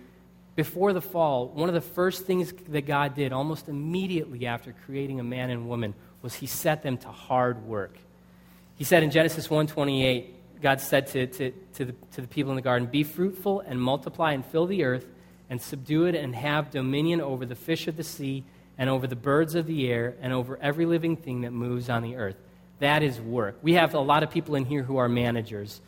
Before 0.62 0.94
the 0.94 1.02
fall, 1.02 1.48
one 1.48 1.70
of 1.70 1.74
the 1.74 1.82
first 1.82 2.28
things 2.28 2.54
that 2.68 2.86
God 2.86 3.16
did 3.16 3.34
almost 3.34 3.68
immediately 3.68 4.46
after 4.46 4.76
creating 4.86 5.20
a 5.20 5.24
man 5.24 5.50
and 5.50 5.68
woman 5.68 5.96
was 6.22 6.36
he 6.36 6.46
set 6.46 6.84
them 6.84 6.98
to 6.98 7.08
hard 7.08 7.66
work. 7.66 7.98
He 8.76 8.84
said 8.84 9.02
in 9.02 9.10
Genesis 9.10 9.48
1:28, 9.48 10.28
God 10.62 10.80
said 10.80 11.08
to, 11.08 11.26
to, 11.26 11.52
to, 11.74 11.86
the, 11.86 11.96
to 12.12 12.22
the 12.22 12.28
people 12.28 12.52
in 12.52 12.58
the 12.58 12.62
garden, 12.62 12.88
Be 12.88 13.02
fruitful 13.02 13.62
and 13.62 13.82
multiply 13.82 14.34
and 14.34 14.46
fill 14.46 14.68
the 14.68 14.84
earth 14.84 15.08
and 15.50 15.60
subdue 15.60 16.06
it 16.06 16.14
and 16.14 16.36
have 16.36 16.70
dominion 16.70 17.22
over 17.22 17.44
the 17.44 17.56
fish 17.56 17.88
of 17.88 17.98
the 17.98 18.04
sea 18.04 18.44
and 18.78 18.88
over 18.88 19.08
the 19.08 19.16
birds 19.16 19.56
of 19.56 19.66
the 19.66 19.90
air 19.90 20.14
and 20.22 20.32
over 20.32 20.60
every 20.62 20.86
living 20.86 21.18
thing 21.18 21.42
that 21.42 21.54
moves 21.54 21.90
on 21.90 22.04
the 22.04 22.18
earth. 22.18 22.38
That 22.78 23.02
is 23.02 23.20
work. 23.20 23.58
We 23.64 23.74
have 23.74 23.96
a 23.96 24.00
lot 24.00 24.22
of 24.22 24.30
people 24.30 24.54
in 24.54 24.66
here 24.66 24.84
who 24.84 24.98
are 24.98 25.10
managers. 25.10 25.82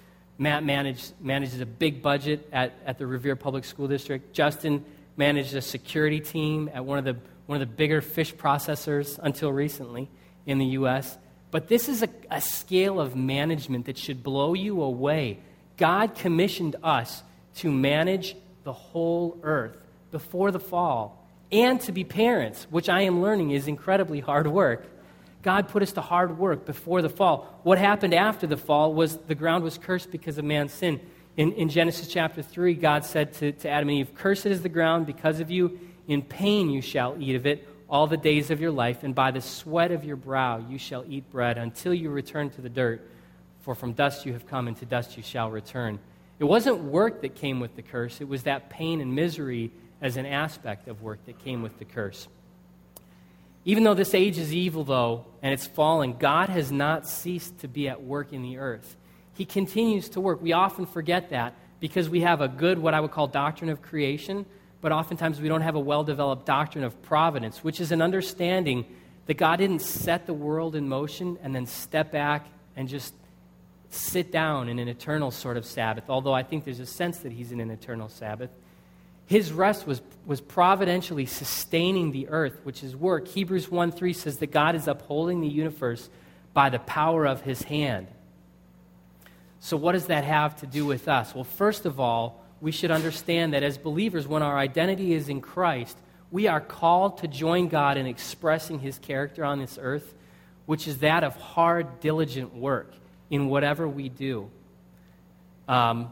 Matt 0.43 0.63
manage, 0.63 1.11
manages 1.21 1.61
a 1.61 1.65
big 1.65 2.01
budget 2.01 2.47
at, 2.51 2.73
at 2.85 2.97
the 2.97 3.07
Revere 3.07 3.35
Public 3.35 3.63
School 3.63 3.87
District. 3.87 4.33
Justin 4.33 4.85
managed 5.15 5.55
a 5.55 5.61
security 5.61 6.19
team 6.19 6.69
at 6.73 6.85
one 6.85 6.99
of 6.99 7.05
the, 7.05 7.15
one 7.45 7.61
of 7.61 7.67
the 7.67 7.73
bigger 7.73 8.01
fish 8.01 8.35
processors 8.35 9.17
until 9.23 9.51
recently 9.51 10.09
in 10.45 10.57
the 10.57 10.65
U.S. 10.65 11.17
But 11.49 11.67
this 11.69 11.87
is 11.87 12.03
a, 12.03 12.09
a 12.29 12.41
scale 12.41 12.99
of 12.99 13.15
management 13.15 13.85
that 13.85 13.97
should 13.97 14.21
blow 14.21 14.53
you 14.53 14.81
away. 14.81 15.39
God 15.77 16.15
commissioned 16.15 16.75
us 16.83 17.23
to 17.55 17.71
manage 17.71 18.35
the 18.63 18.73
whole 18.73 19.39
earth 19.43 19.77
before 20.11 20.51
the 20.51 20.59
fall 20.59 21.25
and 21.51 21.79
to 21.81 21.91
be 21.91 22.03
parents, 22.03 22.67
which 22.69 22.89
I 22.89 23.01
am 23.01 23.21
learning 23.21 23.51
is 23.51 23.67
incredibly 23.67 24.19
hard 24.19 24.47
work. 24.47 24.85
God 25.43 25.67
put 25.67 25.83
us 25.83 25.91
to 25.93 26.01
hard 26.01 26.37
work 26.37 26.65
before 26.65 27.01
the 27.01 27.09
fall. 27.09 27.59
What 27.63 27.77
happened 27.77 28.13
after 28.13 28.47
the 28.47 28.57
fall 28.57 28.93
was 28.93 29.17
the 29.17 29.35
ground 29.35 29.63
was 29.63 29.77
cursed 29.77 30.09
because 30.09 30.37
of 30.37 30.45
man's 30.45 30.71
sin. 30.71 31.01
In, 31.35 31.51
in 31.53 31.69
Genesis 31.69 32.07
chapter 32.07 32.41
3, 32.41 32.73
God 32.75 33.03
said 33.03 33.33
to, 33.33 33.51
to 33.51 33.69
Adam 33.69 33.89
and 33.89 33.99
Eve, 33.99 34.15
Cursed 34.15 34.45
is 34.45 34.61
the 34.61 34.69
ground 34.69 35.05
because 35.05 35.39
of 35.39 35.51
you. 35.51 35.79
In 36.07 36.21
pain 36.21 36.69
you 36.69 36.81
shall 36.81 37.15
eat 37.19 37.35
of 37.35 37.45
it 37.45 37.67
all 37.89 38.07
the 38.07 38.17
days 38.17 38.51
of 38.51 38.61
your 38.61 38.71
life, 38.71 39.03
and 39.03 39.13
by 39.13 39.31
the 39.31 39.41
sweat 39.41 39.91
of 39.91 40.03
your 40.03 40.15
brow 40.15 40.57
you 40.57 40.77
shall 40.77 41.03
eat 41.07 41.29
bread 41.29 41.57
until 41.57 41.93
you 41.93 42.09
return 42.09 42.49
to 42.51 42.61
the 42.61 42.69
dirt. 42.69 43.07
For 43.61 43.75
from 43.75 43.93
dust 43.93 44.25
you 44.25 44.33
have 44.33 44.47
come, 44.47 44.67
and 44.67 44.77
to 44.77 44.85
dust 44.85 45.17
you 45.17 45.23
shall 45.23 45.51
return. 45.51 45.99
It 46.39 46.45
wasn't 46.45 46.79
work 46.79 47.21
that 47.21 47.35
came 47.35 47.59
with 47.59 47.75
the 47.75 47.81
curse, 47.81 48.21
it 48.21 48.27
was 48.27 48.43
that 48.43 48.69
pain 48.69 49.01
and 49.01 49.13
misery 49.13 49.71
as 50.01 50.17
an 50.17 50.25
aspect 50.25 50.87
of 50.87 51.01
work 51.01 51.25
that 51.25 51.43
came 51.43 51.61
with 51.61 51.77
the 51.79 51.85
curse. 51.85 52.27
Even 53.65 53.83
though 53.83 53.93
this 53.93 54.13
age 54.13 54.37
is 54.37 54.53
evil, 54.53 54.83
though, 54.83 55.25
and 55.41 55.53
it's 55.53 55.65
fallen, 55.65 56.13
God 56.13 56.49
has 56.49 56.71
not 56.71 57.07
ceased 57.07 57.59
to 57.59 57.67
be 57.67 57.87
at 57.87 58.03
work 58.03 58.33
in 58.33 58.41
the 58.41 58.57
earth. 58.57 58.95
He 59.35 59.45
continues 59.45 60.09
to 60.09 60.21
work. 60.21 60.41
We 60.41 60.53
often 60.53 60.85
forget 60.85 61.29
that 61.29 61.55
because 61.79 62.09
we 62.09 62.21
have 62.21 62.41
a 62.41 62.47
good, 62.47 62.77
what 62.77 62.93
I 62.93 62.99
would 62.99 63.11
call 63.11 63.27
doctrine 63.27 63.69
of 63.69 63.81
creation, 63.81 64.45
but 64.81 64.91
oftentimes 64.91 65.39
we 65.39 65.47
don't 65.47 65.61
have 65.61 65.75
a 65.75 65.79
well 65.79 66.03
developed 66.03 66.45
doctrine 66.45 66.83
of 66.83 67.01
providence, 67.03 67.63
which 67.63 67.79
is 67.79 67.91
an 67.91 68.01
understanding 68.01 68.85
that 69.27 69.35
God 69.35 69.57
didn't 69.57 69.81
set 69.81 70.25
the 70.25 70.33
world 70.33 70.75
in 70.75 70.89
motion 70.89 71.37
and 71.41 71.55
then 71.55 71.65
step 71.65 72.11
back 72.11 72.47
and 72.75 72.89
just 72.89 73.13
sit 73.89 74.31
down 74.31 74.67
in 74.69 74.79
an 74.79 74.87
eternal 74.87 75.31
sort 75.31 75.55
of 75.55 75.65
Sabbath, 75.65 76.09
although 76.09 76.33
I 76.33 76.43
think 76.43 76.65
there's 76.65 76.79
a 76.79 76.85
sense 76.85 77.19
that 77.19 77.31
he's 77.31 77.51
in 77.51 77.59
an 77.59 77.71
eternal 77.71 78.09
Sabbath. 78.09 78.49
His 79.25 79.51
rest 79.51 79.87
was, 79.87 80.01
was 80.25 80.41
providentially 80.41 81.25
sustaining 81.25 82.11
the 82.11 82.27
earth, 82.29 82.59
which 82.63 82.83
is 82.83 82.95
work. 82.95 83.27
Hebrews 83.27 83.69
1 83.69 83.91
3 83.91 84.13
says 84.13 84.37
that 84.37 84.51
God 84.51 84.75
is 84.75 84.87
upholding 84.87 85.41
the 85.41 85.47
universe 85.47 86.09
by 86.53 86.69
the 86.69 86.79
power 86.79 87.25
of 87.25 87.41
his 87.41 87.61
hand. 87.63 88.07
So, 89.59 89.77
what 89.77 89.93
does 89.93 90.07
that 90.07 90.23
have 90.23 90.57
to 90.57 90.67
do 90.67 90.85
with 90.85 91.07
us? 91.07 91.33
Well, 91.33 91.45
first 91.45 91.85
of 91.85 91.99
all, 91.99 92.43
we 92.59 92.71
should 92.71 92.91
understand 92.91 93.53
that 93.53 93.63
as 93.63 93.77
believers, 93.77 94.27
when 94.27 94.43
our 94.43 94.57
identity 94.57 95.13
is 95.13 95.29
in 95.29 95.41
Christ, 95.41 95.97
we 96.31 96.47
are 96.47 96.59
called 96.59 97.19
to 97.19 97.27
join 97.27 97.67
God 97.67 97.97
in 97.97 98.05
expressing 98.05 98.79
his 98.79 98.97
character 98.99 99.45
on 99.45 99.59
this 99.59 99.77
earth, 99.81 100.13
which 100.65 100.87
is 100.87 100.99
that 100.99 101.23
of 101.23 101.35
hard, 101.35 101.99
diligent 101.99 102.55
work 102.55 102.93
in 103.29 103.47
whatever 103.47 103.87
we 103.87 104.09
do. 104.09 104.49
Um, 105.67 106.11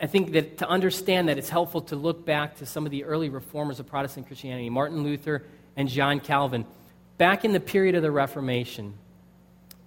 I 0.00 0.06
think 0.06 0.32
that 0.32 0.58
to 0.58 0.68
understand 0.68 1.28
that 1.28 1.38
it's 1.38 1.48
helpful 1.48 1.80
to 1.82 1.96
look 1.96 2.24
back 2.24 2.56
to 2.56 2.66
some 2.66 2.84
of 2.84 2.90
the 2.90 3.04
early 3.04 3.28
reformers 3.28 3.80
of 3.80 3.86
Protestant 3.86 4.26
Christianity, 4.26 4.70
Martin 4.70 5.02
Luther 5.02 5.44
and 5.76 5.88
John 5.88 6.20
Calvin. 6.20 6.66
Back 7.16 7.44
in 7.44 7.52
the 7.52 7.60
period 7.60 7.94
of 7.94 8.02
the 8.02 8.10
Reformation, 8.10 8.94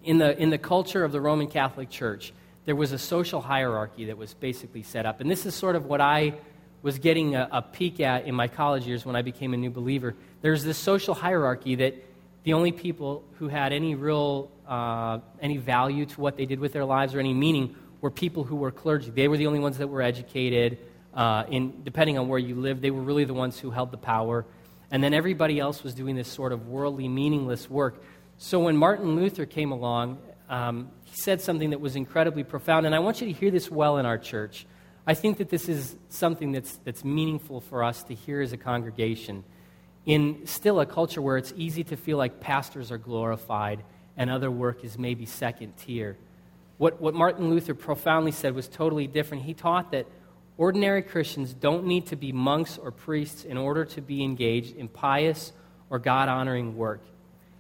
in 0.04 0.18
the, 0.18 0.38
in 0.38 0.50
the 0.50 0.58
culture 0.58 1.04
of 1.04 1.12
the 1.12 1.22
Roman 1.22 1.48
Catholic 1.48 1.90
Church, 1.90 2.34
there 2.66 2.76
was 2.76 2.92
a 2.92 2.98
social 2.98 3.42
hierarchy 3.42 4.06
that 4.06 4.18
was 4.18 4.34
basically 4.34 4.84
set 4.84 5.06
up. 5.06 5.22
And 5.22 5.32
this 5.32 5.46
is 5.46 5.56
sort 5.56 5.76
of 5.76 5.86
what 5.86 6.02
I 6.02 6.34
was 6.82 7.00
getting 7.00 7.36
a, 7.36 7.48
a 7.52 7.62
peek 7.62 8.00
at 8.00 8.26
in 8.26 8.36
my 8.36 8.48
college 8.48 8.86
years 8.86 9.06
when 9.06 9.16
I 9.16 9.22
became 9.22 9.54
a 9.54 9.58
new 9.58 9.70
believer. 9.70 10.16
There's 10.42 10.64
this 10.64 10.78
social 10.78 11.14
hierarchy 11.14 11.76
that 11.76 11.96
the 12.44 12.54
only 12.54 12.72
people 12.72 13.24
who 13.38 13.48
had 13.48 13.72
any 13.72 13.96
real 13.96 14.50
uh, 14.68 15.20
any 15.42 15.58
value 15.58 16.06
to 16.06 16.22
what 16.22 16.38
they 16.38 16.46
did 16.46 16.60
with 16.60 16.74
their 16.74 16.86
lives 16.86 17.14
or 17.14 17.20
any 17.20 17.34
meaning 17.34 17.76
were 18.02 18.12
people 18.12 18.44
who 18.44 18.56
were 18.56 18.72
clergy. 18.72 19.12
They 19.12 19.28
were 19.28 19.38
the 19.38 19.48
only 19.48 19.60
ones 19.60 19.78
that 19.78 19.88
were 19.88 20.02
educated. 20.02 20.80
Uh, 21.14 21.44
in, 21.50 21.84
depending 21.84 22.18
on 22.18 22.28
where 22.28 22.40
you 22.40 22.56
lived, 22.56 22.82
they 22.82 22.92
were 22.92 23.02
really 23.02 23.26
the 23.26 23.34
ones 23.34 23.60
who 23.60 23.72
held 23.72 23.92
the 23.92 23.98
power. 23.98 24.46
And 24.90 25.04
then 25.04 25.14
everybody 25.14 25.60
else 25.60 25.84
was 25.84 25.94
doing 25.94 26.16
this 26.16 26.28
sort 26.28 26.52
of 26.52 26.68
worldly, 26.68 27.08
meaningless 27.08 27.70
work. 27.70 28.04
So 28.38 28.60
when 28.60 28.76
Martin 28.76 29.16
Luther 29.16 29.46
came 29.46 29.72
along, 29.72 30.20
um, 30.50 30.92
he 31.04 31.16
said 31.16 31.42
something 31.42 31.70
that 31.70 31.80
was 31.80 31.96
incredibly 31.96 32.44
profound. 32.44 32.86
And 32.86 32.94
I 32.94 33.00
want 33.00 33.22
you 33.22 33.28
to 33.28 33.34
hear 33.34 33.52
this 33.52 33.72
well 33.72 33.98
in 33.98 34.06
our 34.06 34.18
church. 34.18 34.66
I 35.06 35.14
think 35.14 35.38
that 35.38 35.50
this 35.50 35.70
is 35.70 35.96
something 36.10 36.52
that's, 36.52 36.76
that's 36.78 37.04
meaningful 37.04 37.62
for 37.62 37.84
us 37.84 38.04
to 38.04 38.14
hear 38.14 38.42
as 38.42 38.52
a 38.52 38.58
congregation. 38.58 39.44
In 40.06 40.46
still 40.46 40.80
a 40.80 40.86
culture 40.86 41.22
where 41.22 41.38
it's 41.38 41.54
easy 41.56 41.84
to 41.86 41.96
feel 41.96 42.18
like 42.18 42.40
pastors 42.40 42.92
are 42.92 42.98
glorified 42.98 43.84
and 44.18 44.30
other 44.30 44.52
work 44.52 44.84
is 44.84 44.98
maybe 44.98 45.26
second 45.26 45.78
tier. 45.78 46.18
What, 46.82 47.00
what 47.00 47.14
Martin 47.14 47.52
Luther 47.52 47.76
profoundly 47.76 48.32
said 48.32 48.56
was 48.56 48.68
totally 48.68 49.06
different. 49.06 49.44
He 49.44 49.54
taught 49.54 49.92
that 49.92 50.08
ordinary 50.58 51.04
Christians 51.04 51.54
don't 51.54 51.86
need 51.86 52.08
to 52.08 52.16
be 52.16 52.32
monks 52.32 52.80
or 52.80 52.90
priests 52.90 53.44
in 53.44 53.56
order 53.56 53.86
to 53.86 54.02
be 54.02 54.24
engaged 54.24 54.76
in 54.76 54.88
pious 54.88 55.54
or 55.92 56.00
God 56.00 56.28
honoring 56.28 56.76
work. 56.76 57.04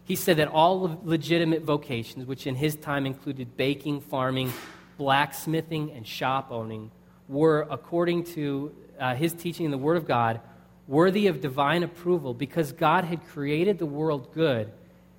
He 0.05 0.15
said 0.15 0.37
that 0.37 0.47
all 0.47 0.99
legitimate 1.03 1.61
vocations, 1.61 2.25
which 2.25 2.47
in 2.47 2.55
his 2.55 2.75
time 2.75 3.05
included 3.05 3.55
baking, 3.55 4.01
farming, 4.01 4.51
blacksmithing, 4.97 5.91
and 5.91 6.07
shop 6.07 6.47
owning, 6.49 6.89
were, 7.29 7.67
according 7.69 8.23
to 8.23 8.73
uh, 8.99 9.13
his 9.13 9.33
teaching 9.33 9.65
in 9.65 9.71
the 9.71 9.77
Word 9.77 9.97
of 9.97 10.07
God, 10.07 10.41
worthy 10.87 11.27
of 11.27 11.41
divine 11.41 11.83
approval 11.83 12.33
because 12.33 12.71
God 12.71 13.03
had 13.03 13.23
created 13.27 13.77
the 13.77 13.85
world 13.85 14.33
good. 14.33 14.71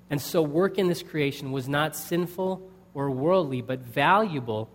And 0.09 0.21
so, 0.21 0.41
work 0.41 0.77
in 0.77 0.89
this 0.89 1.01
creation 1.01 1.53
was 1.53 1.69
not 1.69 1.95
sinful 1.95 2.69
or 2.93 3.09
worldly, 3.09 3.61
but 3.61 3.79
valuable 3.79 4.69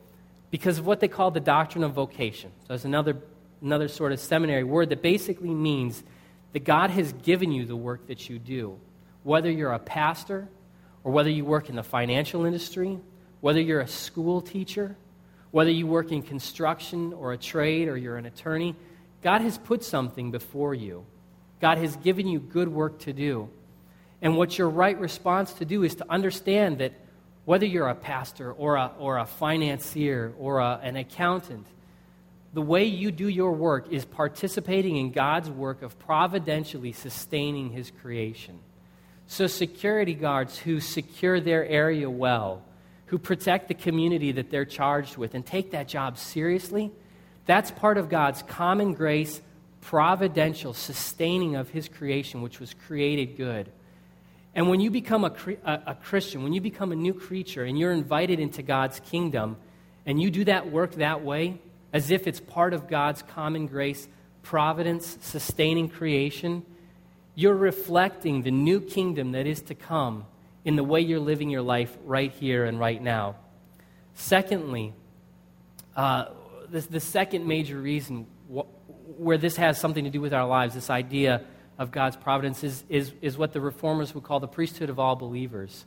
because 0.51 0.79
of 0.79 0.87
what 0.87 1.01
they 1.01 1.09
call 1.09 1.31
the 1.31 1.41
doctrine 1.41 1.85
of 1.85 1.93
vocation. 1.93 2.51
So 2.67 2.75
it's 2.75 2.85
another, 2.85 3.17
another 3.63 3.89
sort 3.89 4.13
of 4.13 4.21
seminary 4.21 4.65
word 4.65 4.89
that 4.91 5.03
basically 5.03 5.51
means 5.55 6.03
that 6.53 6.65
God 6.65 6.91
has 6.91 7.13
given 7.13 7.53
you 7.53 7.67
the 7.67 7.77
work 7.77 8.07
that 8.07 8.29
you 8.29 8.39
do. 8.39 8.79
Whether 9.23 9.51
you're 9.51 9.73
a 9.73 9.79
pastor, 9.79 10.49
or 11.05 11.13
whether 11.13 11.31
you 11.31 11.45
work 11.45 11.69
in 11.69 11.77
the 11.77 11.83
financial 11.83 12.45
industry, 12.45 12.99
whether 13.41 13.61
you're 13.61 13.81
a 13.81 13.89
school 13.89 14.41
teacher, 14.41 14.97
whether 15.51 15.71
you 15.71 15.87
work 15.87 16.13
in 16.13 16.23
construction 16.23 17.13
or 17.13 17.33
a 17.33 17.39
trade 17.39 17.89
or 17.89 17.97
you're 17.97 18.17
an 18.17 18.27
attorney, 18.27 18.77
God 19.23 19.41
has 19.41 19.59
put 19.59 19.83
something 19.83 20.31
before 20.31 20.75
you. 20.75 21.05
God 21.61 21.79
has 21.79 21.97
given 21.97 22.27
you 22.27 22.39
good 22.39 22.69
work 22.69 22.99
to 23.01 23.13
do. 23.13 23.49
And 24.21 24.37
what 24.37 24.59
your 24.59 24.69
right 24.69 24.99
response 24.99 25.53
to 25.55 25.65
do 25.65 25.83
is 25.83 25.95
to 25.97 26.11
understand 26.11 26.79
that 26.79 26.93
whether 27.49 27.65
you're 27.65 27.89
a 27.89 27.95
pastor 27.95 28.53
or 28.53 28.77
a, 28.77 28.93
or 28.99 29.17
a 29.17 29.25
financier 29.25 30.35
or 30.39 30.59
a, 30.59 30.79
an 30.83 30.97
accountant, 30.97 31.67
the 32.53 32.61
way 32.61 32.85
you 32.85 33.11
do 33.11 33.27
your 33.27 33.53
work 33.53 33.91
is 33.91 34.05
participating 34.05 34.97
in 34.97 35.13
God's 35.13 35.49
work 35.49 35.81
of 35.81 35.99
providentially 35.99 36.93
sustaining 36.93 37.71
His 37.71 37.91
creation. 38.03 38.59
So, 39.29 39.47
security 39.47 40.13
guards 40.13 40.59
who 40.59 40.79
secure 40.79 41.41
their 41.41 41.65
area 41.65 42.11
well, 42.11 42.65
who 43.07 43.17
protect 43.17 43.69
the 43.69 43.75
community 43.75 44.31
that 44.33 44.51
they're 44.51 44.67
charged 44.67 45.17
with, 45.17 45.35
and 45.35 45.47
take 45.47 45.71
that 45.71 45.89
job 45.89 46.19
seriously, 46.19 46.93
that's 47.47 47.71
part 47.71 47.97
of 47.97 48.11
God's 48.11 48.43
common 48.43 48.93
grace, 48.93 49.41
providential 49.81 50.75
sustaining 50.75 51.57
of 51.57 51.71
His 51.71 51.89
creation, 51.89 52.43
which 52.43 52.61
was 52.61 52.75
created 52.75 53.39
good. 53.39 53.73
And 54.55 54.69
when 54.69 54.81
you 54.81 54.91
become 54.91 55.25
a, 55.25 55.35
a, 55.65 55.83
a, 55.87 55.95
Christian, 55.95 56.43
when 56.43 56.53
you 56.53 56.61
become 56.61 56.91
a 56.91 56.97
new 56.97 57.15
creature 57.15 57.65
and 57.65 57.79
you're 57.79 57.93
invited 57.93 58.41
into 58.41 58.63
God's 58.63 59.01
kingdom, 59.01 59.57
and 60.07 60.21
you 60.21 60.31
do 60.31 60.45
that 60.45 60.71
work 60.71 60.95
that 60.95 61.23
way, 61.23 61.61
as 61.93 62.11
if 62.11 62.27
it's 62.27 62.41
part 62.41 62.73
of 62.73 62.89
God's 62.89 63.23
common 63.23 63.67
grace, 63.67 64.09
providence, 64.43 65.19
sustaining 65.21 65.89
creation, 65.89 66.65
you're 67.35 67.55
reflecting 67.55 68.43
the 68.43 68.51
new 68.51 68.81
kingdom 68.81 69.33
that 69.33 69.47
is 69.47 69.63
to 69.63 69.75
come 69.75 70.27
in 70.65 70.77
the 70.77 70.85
way 70.85 71.01
you're 71.01 71.21
living 71.21 71.51
your 71.51 71.63
life 71.63 71.97
right 72.05 72.33
here 72.33 72.65
and 72.65 72.81
right 72.81 73.03
now. 73.03 73.37
Secondly, 74.15 74.93
uh, 75.95 76.27
the, 76.71 76.81
the 76.81 77.01
second 77.01 77.47
major 77.47 77.79
reason 77.79 78.27
wh- 78.53 78.67
where 79.21 79.39
this 79.39 79.57
has 79.57 79.79
something 79.79 80.05
to 80.05 80.11
do 80.11 80.21
with 80.21 80.35
our 80.35 80.47
lives, 80.47 80.75
this 80.75 80.91
idea 80.91 81.43
of 81.79 81.93
God's 81.93 82.17
providence 82.17 82.65
is, 82.65 82.85
is, 82.89 83.13
is 83.23 83.39
what 83.39 83.53
the 83.53 83.61
reformers 83.61 84.15
would 84.15 84.25
call 84.25 84.41
the 84.41 84.49
priesthood 84.49 84.91
of 84.91 84.99
all 84.99 85.15
believers, 85.15 85.85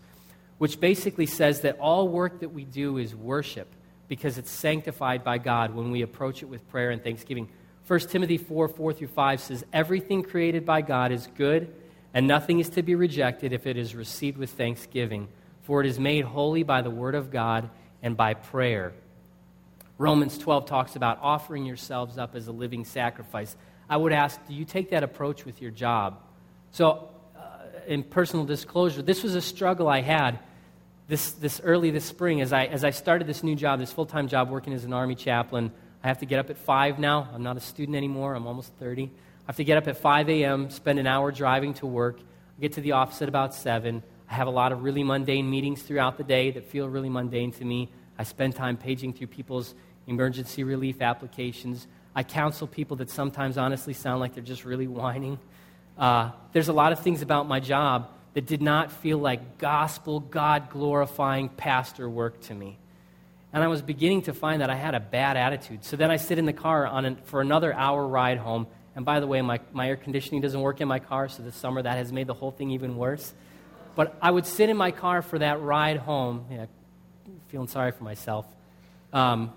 which 0.58 0.80
basically 0.80 1.26
says 1.26 1.62
that 1.62 1.78
all 1.80 2.08
work 2.08 2.40
that 2.40 2.50
we 2.50 2.64
do 2.64 2.98
is 2.98 3.14
worship 3.14 3.68
because 4.08 4.38
it's 4.38 4.52
sanctified 4.52 5.24
by 5.24 5.38
God 5.38 5.76
when 5.76 5.92
we 5.92 6.02
approach 6.02 6.42
it 6.42 6.48
with 6.48 6.68
prayer 6.70 6.92
and 6.92 7.04
thanksgiving. 7.04 7.50
1 7.88 8.00
Timothy 8.02 8.38
4 8.38 8.68
4 8.68 8.94
through 8.94 9.08
5 9.08 9.42
says, 9.42 9.66
Everything 9.74 10.24
created 10.24 10.66
by 10.66 10.82
God 10.82 11.12
is 11.12 11.28
good, 11.38 11.74
and 12.14 12.28
nothing 12.28 12.60
is 12.60 12.70
to 12.70 12.84
be 12.84 12.96
rejected 12.96 13.54
if 13.54 13.68
it 13.68 13.78
is 13.78 13.96
received 13.96 14.38
with 14.38 14.52
thanksgiving, 14.52 15.28
for 15.64 15.82
it 15.82 15.88
is 15.88 16.00
made 16.00 16.26
holy 16.26 16.64
by 16.64 16.82
the 16.82 16.90
word 16.90 17.16
of 17.16 17.32
God 17.32 17.70
and 18.02 18.16
by 18.16 18.34
prayer. 18.34 18.94
Romans 19.98 20.38
12 20.38 20.66
talks 20.66 20.96
about 20.96 21.20
offering 21.22 21.66
yourselves 21.66 22.18
up 22.18 22.36
as 22.36 22.48
a 22.48 22.52
living 22.52 22.86
sacrifice. 22.86 23.56
I 23.92 23.98
would 23.98 24.14
ask, 24.14 24.40
do 24.48 24.54
you 24.54 24.64
take 24.64 24.92
that 24.92 25.04
approach 25.04 25.44
with 25.44 25.62
your 25.62 25.70
job? 25.70 26.18
So, 26.72 27.10
uh, 27.36 27.42
in 27.88 28.04
personal 28.04 28.46
disclosure, 28.46 29.02
this 29.02 29.22
was 29.22 29.36
a 29.36 29.42
struggle 29.42 29.90
I 29.90 30.00
had 30.00 30.40
this, 31.10 31.34
this 31.34 31.60
early 31.62 31.92
this 31.92 32.06
spring 32.06 32.40
as 32.40 32.54
I, 32.54 32.68
as 32.68 32.86
I 32.86 32.92
started 32.92 33.28
this 33.28 33.44
new 33.44 33.54
job, 33.54 33.80
this 33.80 33.92
full 33.92 34.06
time 34.06 34.30
job 34.30 34.50
working 34.50 34.72
as 34.72 34.86
an 34.86 34.94
Army 34.94 35.16
chaplain. 35.16 35.74
I 36.02 36.08
have 36.08 36.20
to 36.20 36.26
get 36.26 36.40
up 36.40 36.50
at 36.50 36.58
5 36.58 37.00
now. 37.00 37.28
I'm 37.34 37.44
not 37.44 37.58
a 37.58 37.60
student 37.60 37.98
anymore, 37.98 38.34
I'm 38.34 38.48
almost 38.48 38.72
30. 38.80 39.04
I 39.04 39.10
have 39.46 39.58
to 39.58 39.66
get 39.66 39.78
up 39.78 39.90
at 39.90 39.98
5 39.98 40.30
a.m., 40.30 40.70
spend 40.70 40.98
an 40.98 41.06
hour 41.06 41.30
driving 41.34 41.74
to 41.76 41.86
work, 41.86 42.22
get 42.62 42.72
to 42.74 42.82
the 42.82 42.94
office 42.94 43.22
at 43.22 43.28
about 43.28 43.54
7. 43.54 44.02
I 44.30 44.34
have 44.34 44.48
a 44.48 44.52
lot 44.52 44.72
of 44.72 44.84
really 44.84 45.04
mundane 45.04 45.50
meetings 45.50 45.82
throughout 45.82 46.18
the 46.18 46.24
day 46.24 46.52
that 46.52 46.64
feel 46.64 46.88
really 46.88 47.10
mundane 47.10 47.52
to 47.52 47.66
me. 47.66 47.90
I 48.18 48.24
spend 48.24 48.56
time 48.56 48.78
paging 48.78 49.12
through 49.12 49.28
people's 49.28 49.76
emergency 50.08 50.64
relief 50.64 51.02
applications. 51.02 51.88
I 52.16 52.24
counsel 52.24 52.68
people 52.68 52.98
that 52.98 53.10
sometimes 53.10 53.58
honestly 53.58 53.94
sound 53.94 54.20
like 54.20 54.34
they're 54.34 54.44
just 54.44 54.66
really 54.66 54.88
whining. 54.88 55.40
Uh, 55.98 56.32
there's 56.52 56.68
a 56.68 56.74
lot 56.74 56.92
of 56.92 57.00
things 57.00 57.22
about 57.22 57.48
my 57.48 57.60
job 57.60 58.10
that 58.34 58.46
did 58.46 58.62
not 58.62 58.92
feel 58.92 59.18
like 59.18 59.58
gospel, 59.58 60.20
God 60.20 60.70
glorifying 60.70 61.50
pastor 61.50 62.10
work 62.10 62.40
to 62.42 62.54
me. 62.54 62.78
And 63.54 63.64
I 63.64 63.68
was 63.68 63.82
beginning 63.82 64.24
to 64.24 64.34
find 64.34 64.62
that 64.62 64.70
I 64.70 64.76
had 64.76 64.96
a 64.96 65.00
bad 65.00 65.36
attitude. 65.36 65.84
So 65.84 65.98
then 65.98 66.10
I 66.10 66.16
sit 66.18 66.38
in 66.38 66.46
the 66.46 66.54
car 66.54 66.88
on 66.88 67.06
an, 67.06 67.16
for 67.26 67.42
another 67.42 67.74
hour 67.74 68.06
ride 68.08 68.38
home. 68.38 68.68
And 68.96 69.06
by 69.06 69.20
the 69.20 69.28
way, 69.28 69.42
my, 69.42 69.60
my 69.74 69.90
air 69.90 69.98
conditioning 69.98 70.42
doesn't 70.42 70.60
work 70.60 70.80
in 70.82 70.88
my 70.88 71.00
car, 71.00 71.28
so 71.30 71.44
this 71.44 71.56
summer 71.56 71.82
that 71.82 71.98
has 71.98 72.12
made 72.12 72.28
the 72.28 72.34
whole 72.34 72.52
thing 72.52 72.72
even 72.72 72.96
worse. 72.98 73.34
But 73.96 74.18
I 74.22 74.32
would 74.32 74.46
sit 74.46 74.70
in 74.70 74.78
my 74.78 74.92
car 74.92 75.22
for 75.22 75.40
that 75.40 75.62
ride 75.62 75.98
home, 75.98 76.46
yeah, 76.50 76.66
feeling 77.50 77.68
sorry 77.68 77.92
for 77.92 78.04
myself, 78.04 78.46
um, 79.12 79.52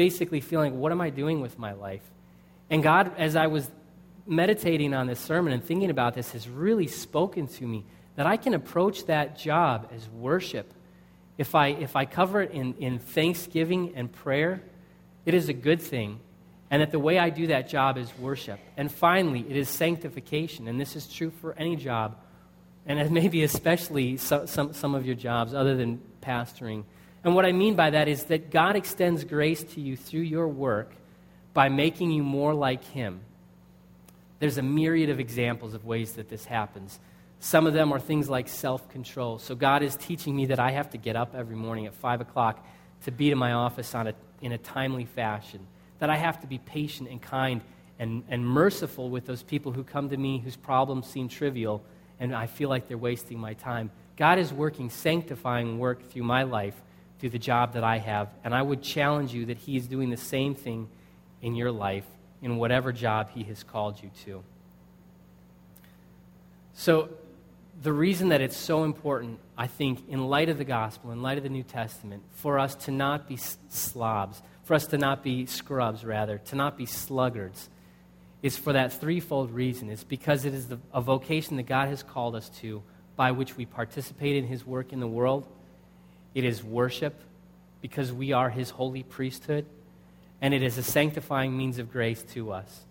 basically 0.00 0.40
feeling, 0.40 0.80
what 0.80 0.92
am 0.92 1.00
I 1.02 1.10
doing 1.10 1.42
with 1.42 1.58
my 1.58 1.74
life? 1.74 2.00
And 2.70 2.82
God, 2.82 3.12
as 3.18 3.36
I 3.36 3.48
was 3.48 3.70
meditating 4.26 4.94
on 4.94 5.06
this 5.06 5.20
sermon 5.20 5.52
and 5.52 5.62
thinking 5.62 5.90
about 5.90 6.14
this, 6.14 6.32
has 6.32 6.48
really 6.48 6.86
spoken 6.86 7.46
to 7.48 7.66
me 7.66 7.84
that 8.16 8.26
I 8.26 8.38
can 8.38 8.54
approach 8.54 9.04
that 9.08 9.38
job 9.38 9.90
as 9.94 10.08
worship. 10.08 10.72
If 11.36 11.54
I, 11.54 11.66
if 11.66 11.96
I 11.96 12.06
cover 12.06 12.40
it 12.40 12.52
in, 12.52 12.76
in 12.78 12.98
thanksgiving 12.98 13.92
and 13.94 14.10
prayer, 14.10 14.62
it 15.26 15.34
is 15.34 15.50
a 15.50 15.52
good 15.52 15.82
thing. 15.82 16.20
And 16.70 16.80
that 16.80 16.92
the 16.92 16.98
way 16.98 17.18
I 17.18 17.28
do 17.28 17.48
that 17.48 17.68
job 17.68 17.98
is 17.98 18.10
worship. 18.18 18.58
And 18.78 18.90
finally, 18.90 19.44
it 19.46 19.54
is 19.54 19.68
sanctification. 19.68 20.66
And 20.66 20.80
this 20.80 20.96
is 20.96 21.08
true 21.08 21.30
for 21.42 21.52
any 21.58 21.76
job, 21.76 22.16
and 22.86 23.10
maybe 23.10 23.42
especially 23.42 24.16
some, 24.16 24.46
some, 24.46 24.72
some 24.72 24.94
of 24.94 25.04
your 25.04 25.14
jobs 25.14 25.52
other 25.52 25.76
than 25.76 26.00
pastoring. 26.22 26.84
And 27.22 27.34
what 27.34 27.44
I 27.44 27.52
mean 27.52 27.74
by 27.74 27.90
that 27.90 28.08
is 28.08 28.24
that 28.24 28.50
God 28.50 28.76
extends 28.76 29.24
grace 29.24 29.62
to 29.74 29.80
you 29.80 29.96
through 29.96 30.22
your 30.22 30.48
work 30.48 30.92
by 31.52 31.68
making 31.68 32.10
you 32.10 32.22
more 32.22 32.54
like 32.54 32.84
Him. 32.84 33.20
There's 34.38 34.56
a 34.56 34.62
myriad 34.62 35.10
of 35.10 35.20
examples 35.20 35.74
of 35.74 35.84
ways 35.84 36.12
that 36.12 36.28
this 36.28 36.46
happens. 36.46 36.98
Some 37.40 37.66
of 37.66 37.74
them 37.74 37.92
are 37.92 38.00
things 38.00 38.28
like 38.28 38.48
self 38.48 38.88
control. 38.90 39.38
So 39.38 39.54
God 39.54 39.82
is 39.82 39.96
teaching 39.96 40.34
me 40.34 40.46
that 40.46 40.58
I 40.58 40.70
have 40.70 40.90
to 40.90 40.98
get 40.98 41.16
up 41.16 41.34
every 41.34 41.56
morning 41.56 41.86
at 41.86 41.94
5 41.94 42.22
o'clock 42.22 42.66
to 43.04 43.10
be 43.10 43.30
to 43.30 43.36
my 43.36 43.52
office 43.52 43.94
on 43.94 44.06
a, 44.06 44.14
in 44.40 44.52
a 44.52 44.58
timely 44.58 45.04
fashion, 45.04 45.66
that 45.98 46.10
I 46.10 46.16
have 46.16 46.40
to 46.40 46.46
be 46.46 46.58
patient 46.58 47.08
and 47.10 47.20
kind 47.20 47.62
and, 47.98 48.24
and 48.28 48.46
merciful 48.46 49.10
with 49.10 49.26
those 49.26 49.42
people 49.42 49.72
who 49.72 49.84
come 49.84 50.08
to 50.08 50.16
me 50.16 50.38
whose 50.38 50.56
problems 50.56 51.06
seem 51.06 51.28
trivial 51.28 51.82
and 52.18 52.34
I 52.34 52.46
feel 52.46 52.68
like 52.68 52.86
they're 52.86 52.98
wasting 52.98 53.38
my 53.38 53.54
time. 53.54 53.90
God 54.16 54.38
is 54.38 54.52
working 54.52 54.90
sanctifying 54.90 55.78
work 55.78 56.10
through 56.10 56.24
my 56.24 56.42
life, 56.42 56.80
through 57.20 57.30
the 57.30 57.38
job 57.38 57.74
that 57.74 57.84
I 57.84 57.98
have, 57.98 58.28
and 58.42 58.54
I 58.54 58.62
would 58.62 58.82
challenge 58.82 59.34
you 59.34 59.46
that 59.46 59.58
He 59.58 59.76
is 59.76 59.86
doing 59.86 60.10
the 60.10 60.16
same 60.16 60.54
thing 60.54 60.88
in 61.42 61.54
your 61.54 61.70
life 61.70 62.06
in 62.42 62.56
whatever 62.56 62.92
job 62.92 63.30
He 63.30 63.44
has 63.44 63.62
called 63.62 64.02
you 64.02 64.10
to. 64.24 64.42
So, 66.72 67.10
the 67.82 67.92
reason 67.92 68.28
that 68.28 68.40
it's 68.40 68.56
so 68.56 68.84
important, 68.84 69.38
I 69.56 69.66
think, 69.66 70.08
in 70.08 70.28
light 70.28 70.48
of 70.48 70.58
the 70.58 70.64
gospel, 70.64 71.12
in 71.12 71.22
light 71.22 71.38
of 71.38 71.44
the 71.44 71.50
New 71.50 71.62
Testament, 71.62 72.22
for 72.32 72.58
us 72.58 72.74
to 72.74 72.90
not 72.90 73.26
be 73.26 73.38
slobs, 73.68 74.42
for 74.64 74.74
us 74.74 74.86
to 74.88 74.98
not 74.98 75.22
be 75.22 75.46
scrubs, 75.46 76.04
rather, 76.04 76.38
to 76.46 76.56
not 76.56 76.76
be 76.76 76.84
sluggards, 76.84 77.68
is 78.42 78.56
for 78.56 78.72
that 78.74 78.92
threefold 78.92 79.50
reason. 79.50 79.88
It's 79.90 80.04
because 80.04 80.44
it 80.44 80.52
is 80.52 80.68
the, 80.68 80.78
a 80.92 81.00
vocation 81.00 81.56
that 81.56 81.64
God 81.64 81.88
has 81.88 82.02
called 82.02 82.34
us 82.34 82.48
to 82.60 82.82
by 83.16 83.32
which 83.32 83.56
we 83.56 83.66
participate 83.66 84.36
in 84.36 84.46
His 84.46 84.64
work 84.64 84.92
in 84.92 85.00
the 85.00 85.06
world. 85.06 85.46
It 86.34 86.44
is 86.44 86.62
worship 86.62 87.20
because 87.80 88.12
we 88.12 88.32
are 88.32 88.50
His 88.50 88.70
holy 88.70 89.02
priesthood 89.02 89.66
and 90.40 90.54
it 90.54 90.62
is 90.62 90.78
a 90.78 90.82
sanctifying 90.82 91.56
means 91.56 91.78
of 91.78 91.90
grace 91.90 92.22
to 92.32 92.52
us. 92.52 92.84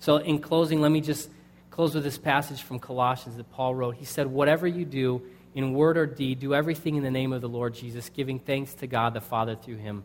So, 0.00 0.16
in 0.16 0.40
closing, 0.40 0.80
let 0.80 0.90
me 0.90 1.00
just 1.00 1.30
close 1.70 1.94
with 1.94 2.04
this 2.04 2.18
passage 2.18 2.62
from 2.62 2.78
Colossians 2.78 3.36
that 3.36 3.50
Paul 3.52 3.74
wrote. 3.74 3.96
He 3.96 4.04
said, 4.04 4.26
Whatever 4.26 4.66
you 4.66 4.84
do, 4.84 5.22
in 5.54 5.72
word 5.74 5.96
or 5.96 6.06
deed, 6.06 6.40
do 6.40 6.54
everything 6.54 6.96
in 6.96 7.02
the 7.02 7.10
name 7.10 7.32
of 7.32 7.40
the 7.40 7.48
Lord 7.48 7.74
Jesus, 7.74 8.08
giving 8.08 8.38
thanks 8.38 8.74
to 8.74 8.86
God 8.86 9.14
the 9.14 9.20
Father 9.20 9.56
through 9.56 9.76
him. 9.76 10.04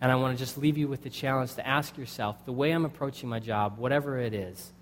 And 0.00 0.12
I 0.12 0.16
want 0.16 0.36
to 0.36 0.44
just 0.44 0.58
leave 0.58 0.76
you 0.76 0.88
with 0.88 1.02
the 1.02 1.10
challenge 1.10 1.54
to 1.54 1.66
ask 1.66 1.96
yourself 1.96 2.44
the 2.44 2.52
way 2.52 2.70
I'm 2.70 2.84
approaching 2.84 3.28
my 3.28 3.40
job, 3.40 3.78
whatever 3.78 4.18
it 4.18 4.34
is, 4.34 4.72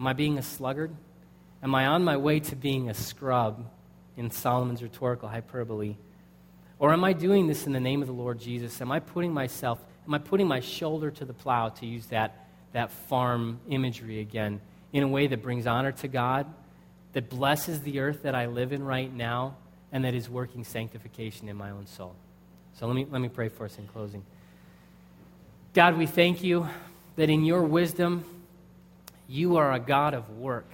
am 0.00 0.06
I 0.06 0.12
being 0.12 0.38
a 0.38 0.42
sluggard? 0.42 0.94
Am 1.62 1.74
I 1.74 1.86
on 1.86 2.04
my 2.04 2.16
way 2.16 2.40
to 2.40 2.56
being 2.56 2.88
a 2.88 2.94
scrub 2.94 3.68
in 4.16 4.30
Solomon's 4.30 4.82
rhetorical 4.82 5.28
hyperbole? 5.28 5.96
Or 6.78 6.92
am 6.92 7.04
I 7.04 7.12
doing 7.12 7.46
this 7.46 7.66
in 7.66 7.72
the 7.72 7.80
name 7.80 8.02
of 8.02 8.08
the 8.08 8.14
Lord 8.14 8.38
Jesus? 8.38 8.80
Am 8.80 8.92
I 8.92 9.00
putting 9.00 9.32
myself 9.32 9.80
Am 10.08 10.14
I 10.14 10.18
putting 10.18 10.48
my 10.48 10.60
shoulder 10.60 11.10
to 11.10 11.26
the 11.26 11.34
plow, 11.34 11.68
to 11.68 11.86
use 11.86 12.06
that, 12.06 12.48
that 12.72 12.90
farm 12.90 13.60
imagery 13.68 14.20
again, 14.20 14.62
in 14.90 15.02
a 15.02 15.08
way 15.08 15.26
that 15.26 15.42
brings 15.42 15.66
honor 15.66 15.92
to 15.92 16.08
God, 16.08 16.46
that 17.12 17.28
blesses 17.28 17.82
the 17.82 18.00
earth 18.00 18.22
that 18.22 18.34
I 18.34 18.46
live 18.46 18.72
in 18.72 18.82
right 18.82 19.14
now, 19.14 19.56
and 19.92 20.02
that 20.06 20.14
is 20.14 20.30
working 20.30 20.64
sanctification 20.64 21.46
in 21.46 21.56
my 21.56 21.70
own 21.70 21.86
soul? 21.86 22.14
So 22.72 22.86
let 22.86 22.96
me, 22.96 23.06
let 23.10 23.20
me 23.20 23.28
pray 23.28 23.50
for 23.50 23.66
us 23.66 23.76
in 23.76 23.86
closing. 23.86 24.24
God, 25.74 25.98
we 25.98 26.06
thank 26.06 26.42
you 26.42 26.66
that 27.16 27.28
in 27.28 27.44
your 27.44 27.62
wisdom, 27.62 28.24
you 29.28 29.58
are 29.58 29.74
a 29.74 29.78
God 29.78 30.14
of 30.14 30.30
work. 30.38 30.70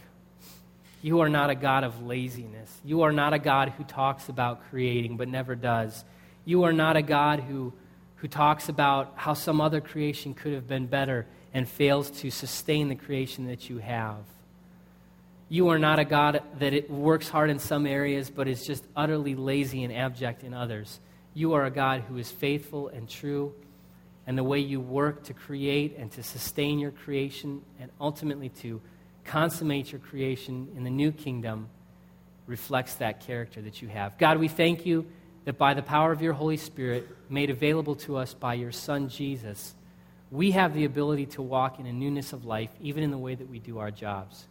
You 1.04 1.20
are 1.20 1.28
not 1.28 1.50
a 1.50 1.54
God 1.54 1.84
of 1.84 2.06
laziness. 2.06 2.80
You 2.82 3.02
are 3.02 3.12
not 3.12 3.34
a 3.34 3.38
God 3.38 3.68
who 3.76 3.84
talks 3.84 4.30
about 4.30 4.70
creating 4.70 5.18
but 5.18 5.28
never 5.28 5.54
does. 5.54 6.02
You 6.46 6.62
are 6.62 6.72
not 6.72 6.96
a 6.96 7.02
God 7.02 7.40
who 7.40 7.74
who 8.16 8.26
talks 8.26 8.70
about 8.70 9.12
how 9.14 9.34
some 9.34 9.60
other 9.60 9.82
creation 9.82 10.32
could 10.32 10.54
have 10.54 10.66
been 10.66 10.86
better 10.86 11.26
and 11.52 11.68
fails 11.68 12.10
to 12.10 12.30
sustain 12.30 12.88
the 12.88 12.94
creation 12.94 13.48
that 13.48 13.68
you 13.68 13.76
have. 13.76 14.24
You 15.50 15.68
are 15.68 15.78
not 15.78 15.98
a 15.98 16.06
God 16.06 16.42
that 16.58 16.72
it 16.72 16.90
works 16.90 17.28
hard 17.28 17.50
in 17.50 17.58
some 17.58 17.86
areas 17.86 18.30
but 18.30 18.48
is 18.48 18.66
just 18.66 18.82
utterly 18.96 19.34
lazy 19.34 19.84
and 19.84 19.92
abject 19.92 20.42
in 20.42 20.54
others. 20.54 21.00
You 21.34 21.52
are 21.52 21.66
a 21.66 21.70
God 21.70 22.00
who 22.08 22.16
is 22.16 22.30
faithful 22.30 22.88
and 22.88 23.06
true, 23.10 23.52
and 24.26 24.38
the 24.38 24.42
way 24.42 24.60
you 24.60 24.80
work 24.80 25.24
to 25.24 25.34
create 25.34 25.96
and 25.98 26.10
to 26.12 26.22
sustain 26.22 26.78
your 26.78 26.92
creation 26.92 27.60
and 27.78 27.90
ultimately 28.00 28.48
to 28.62 28.80
consummate 29.24 29.92
your 29.92 30.00
creation 30.00 30.68
in 30.76 30.84
the 30.84 30.90
new 30.90 31.12
kingdom 31.12 31.68
reflects 32.46 32.96
that 32.96 33.20
character 33.20 33.62
that 33.62 33.80
you 33.80 33.88
have. 33.88 34.18
God, 34.18 34.38
we 34.38 34.48
thank 34.48 34.84
you 34.84 35.06
that 35.44 35.58
by 35.58 35.74
the 35.74 35.82
power 35.82 36.12
of 36.12 36.22
your 36.22 36.32
Holy 36.32 36.56
Spirit, 36.56 37.08
made 37.28 37.50
available 37.50 37.94
to 37.96 38.16
us 38.16 38.34
by 38.34 38.54
your 38.54 38.72
Son 38.72 39.08
Jesus, 39.08 39.74
we 40.30 40.52
have 40.52 40.74
the 40.74 40.84
ability 40.84 41.26
to 41.26 41.42
walk 41.42 41.78
in 41.78 41.86
a 41.86 41.92
newness 41.92 42.32
of 42.32 42.44
life, 42.44 42.70
even 42.80 43.02
in 43.02 43.10
the 43.10 43.18
way 43.18 43.34
that 43.34 43.48
we 43.48 43.58
do 43.58 43.78
our 43.78 43.90
jobs. 43.90 44.46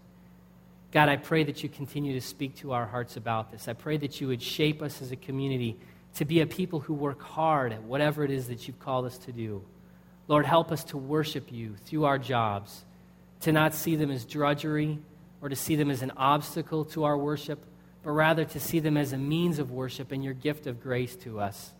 God, 0.91 1.09
I 1.09 1.17
pray 1.17 1.43
that 1.43 1.63
you 1.63 1.69
continue 1.69 2.13
to 2.13 2.21
speak 2.25 2.55
to 2.57 2.71
our 2.73 2.85
hearts 2.85 3.17
about 3.17 3.51
this. 3.51 3.67
I 3.67 3.73
pray 3.73 3.97
that 3.97 4.21
you 4.21 4.27
would 4.27 4.41
shape 4.41 4.81
us 4.81 5.01
as 5.01 5.11
a 5.11 5.15
community 5.15 5.77
to 6.15 6.25
be 6.25 6.41
a 6.41 6.45
people 6.45 6.79
who 6.79 6.93
work 6.93 7.21
hard 7.21 7.73
at 7.73 7.81
whatever 7.81 8.23
it 8.23 8.29
is 8.29 8.47
that 8.47 8.67
you've 8.67 8.79
called 8.79 9.05
us 9.05 9.17
to 9.19 9.31
do. 9.31 9.63
Lord, 10.27 10.45
help 10.45 10.71
us 10.71 10.83
to 10.85 10.97
worship 10.97 11.51
you 11.51 11.75
through 11.85 12.05
our 12.05 12.19
jobs, 12.19 12.85
to 13.43 13.51
not 13.51 13.73
see 13.73 13.95
them 13.95 14.11
as 14.11 14.25
drudgery 14.25 14.99
or 15.41 15.49
to 15.49 15.55
see 15.55 15.75
them 15.75 15.89
as 15.89 16.01
an 16.01 16.11
obstacle 16.17 16.85
to 16.85 17.03
our 17.03 17.17
worship 17.17 17.63
but 18.03 18.11
rather 18.11 18.43
to 18.43 18.59
see 18.59 18.79
them 18.79 18.97
as 18.97 19.13
a 19.13 19.17
means 19.17 19.59
of 19.59 19.71
worship 19.71 20.11
and 20.11 20.23
your 20.23 20.33
gift 20.33 20.67
of 20.67 20.81
grace 20.83 21.15
to 21.15 21.39
us. 21.39 21.71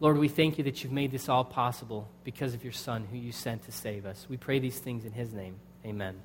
Lord, 0.00 0.18
we 0.18 0.28
thank 0.28 0.58
you 0.58 0.64
that 0.64 0.82
you've 0.82 0.92
made 0.92 1.12
this 1.12 1.28
all 1.28 1.44
possible 1.44 2.08
because 2.24 2.54
of 2.54 2.62
your 2.62 2.72
Son, 2.72 3.06
who 3.10 3.16
you 3.16 3.32
sent 3.32 3.64
to 3.64 3.72
save 3.72 4.04
us. 4.04 4.26
We 4.28 4.36
pray 4.36 4.58
these 4.58 4.78
things 4.78 5.04
in 5.04 5.12
his 5.12 5.32
name. 5.32 5.56
Amen. 5.84 6.20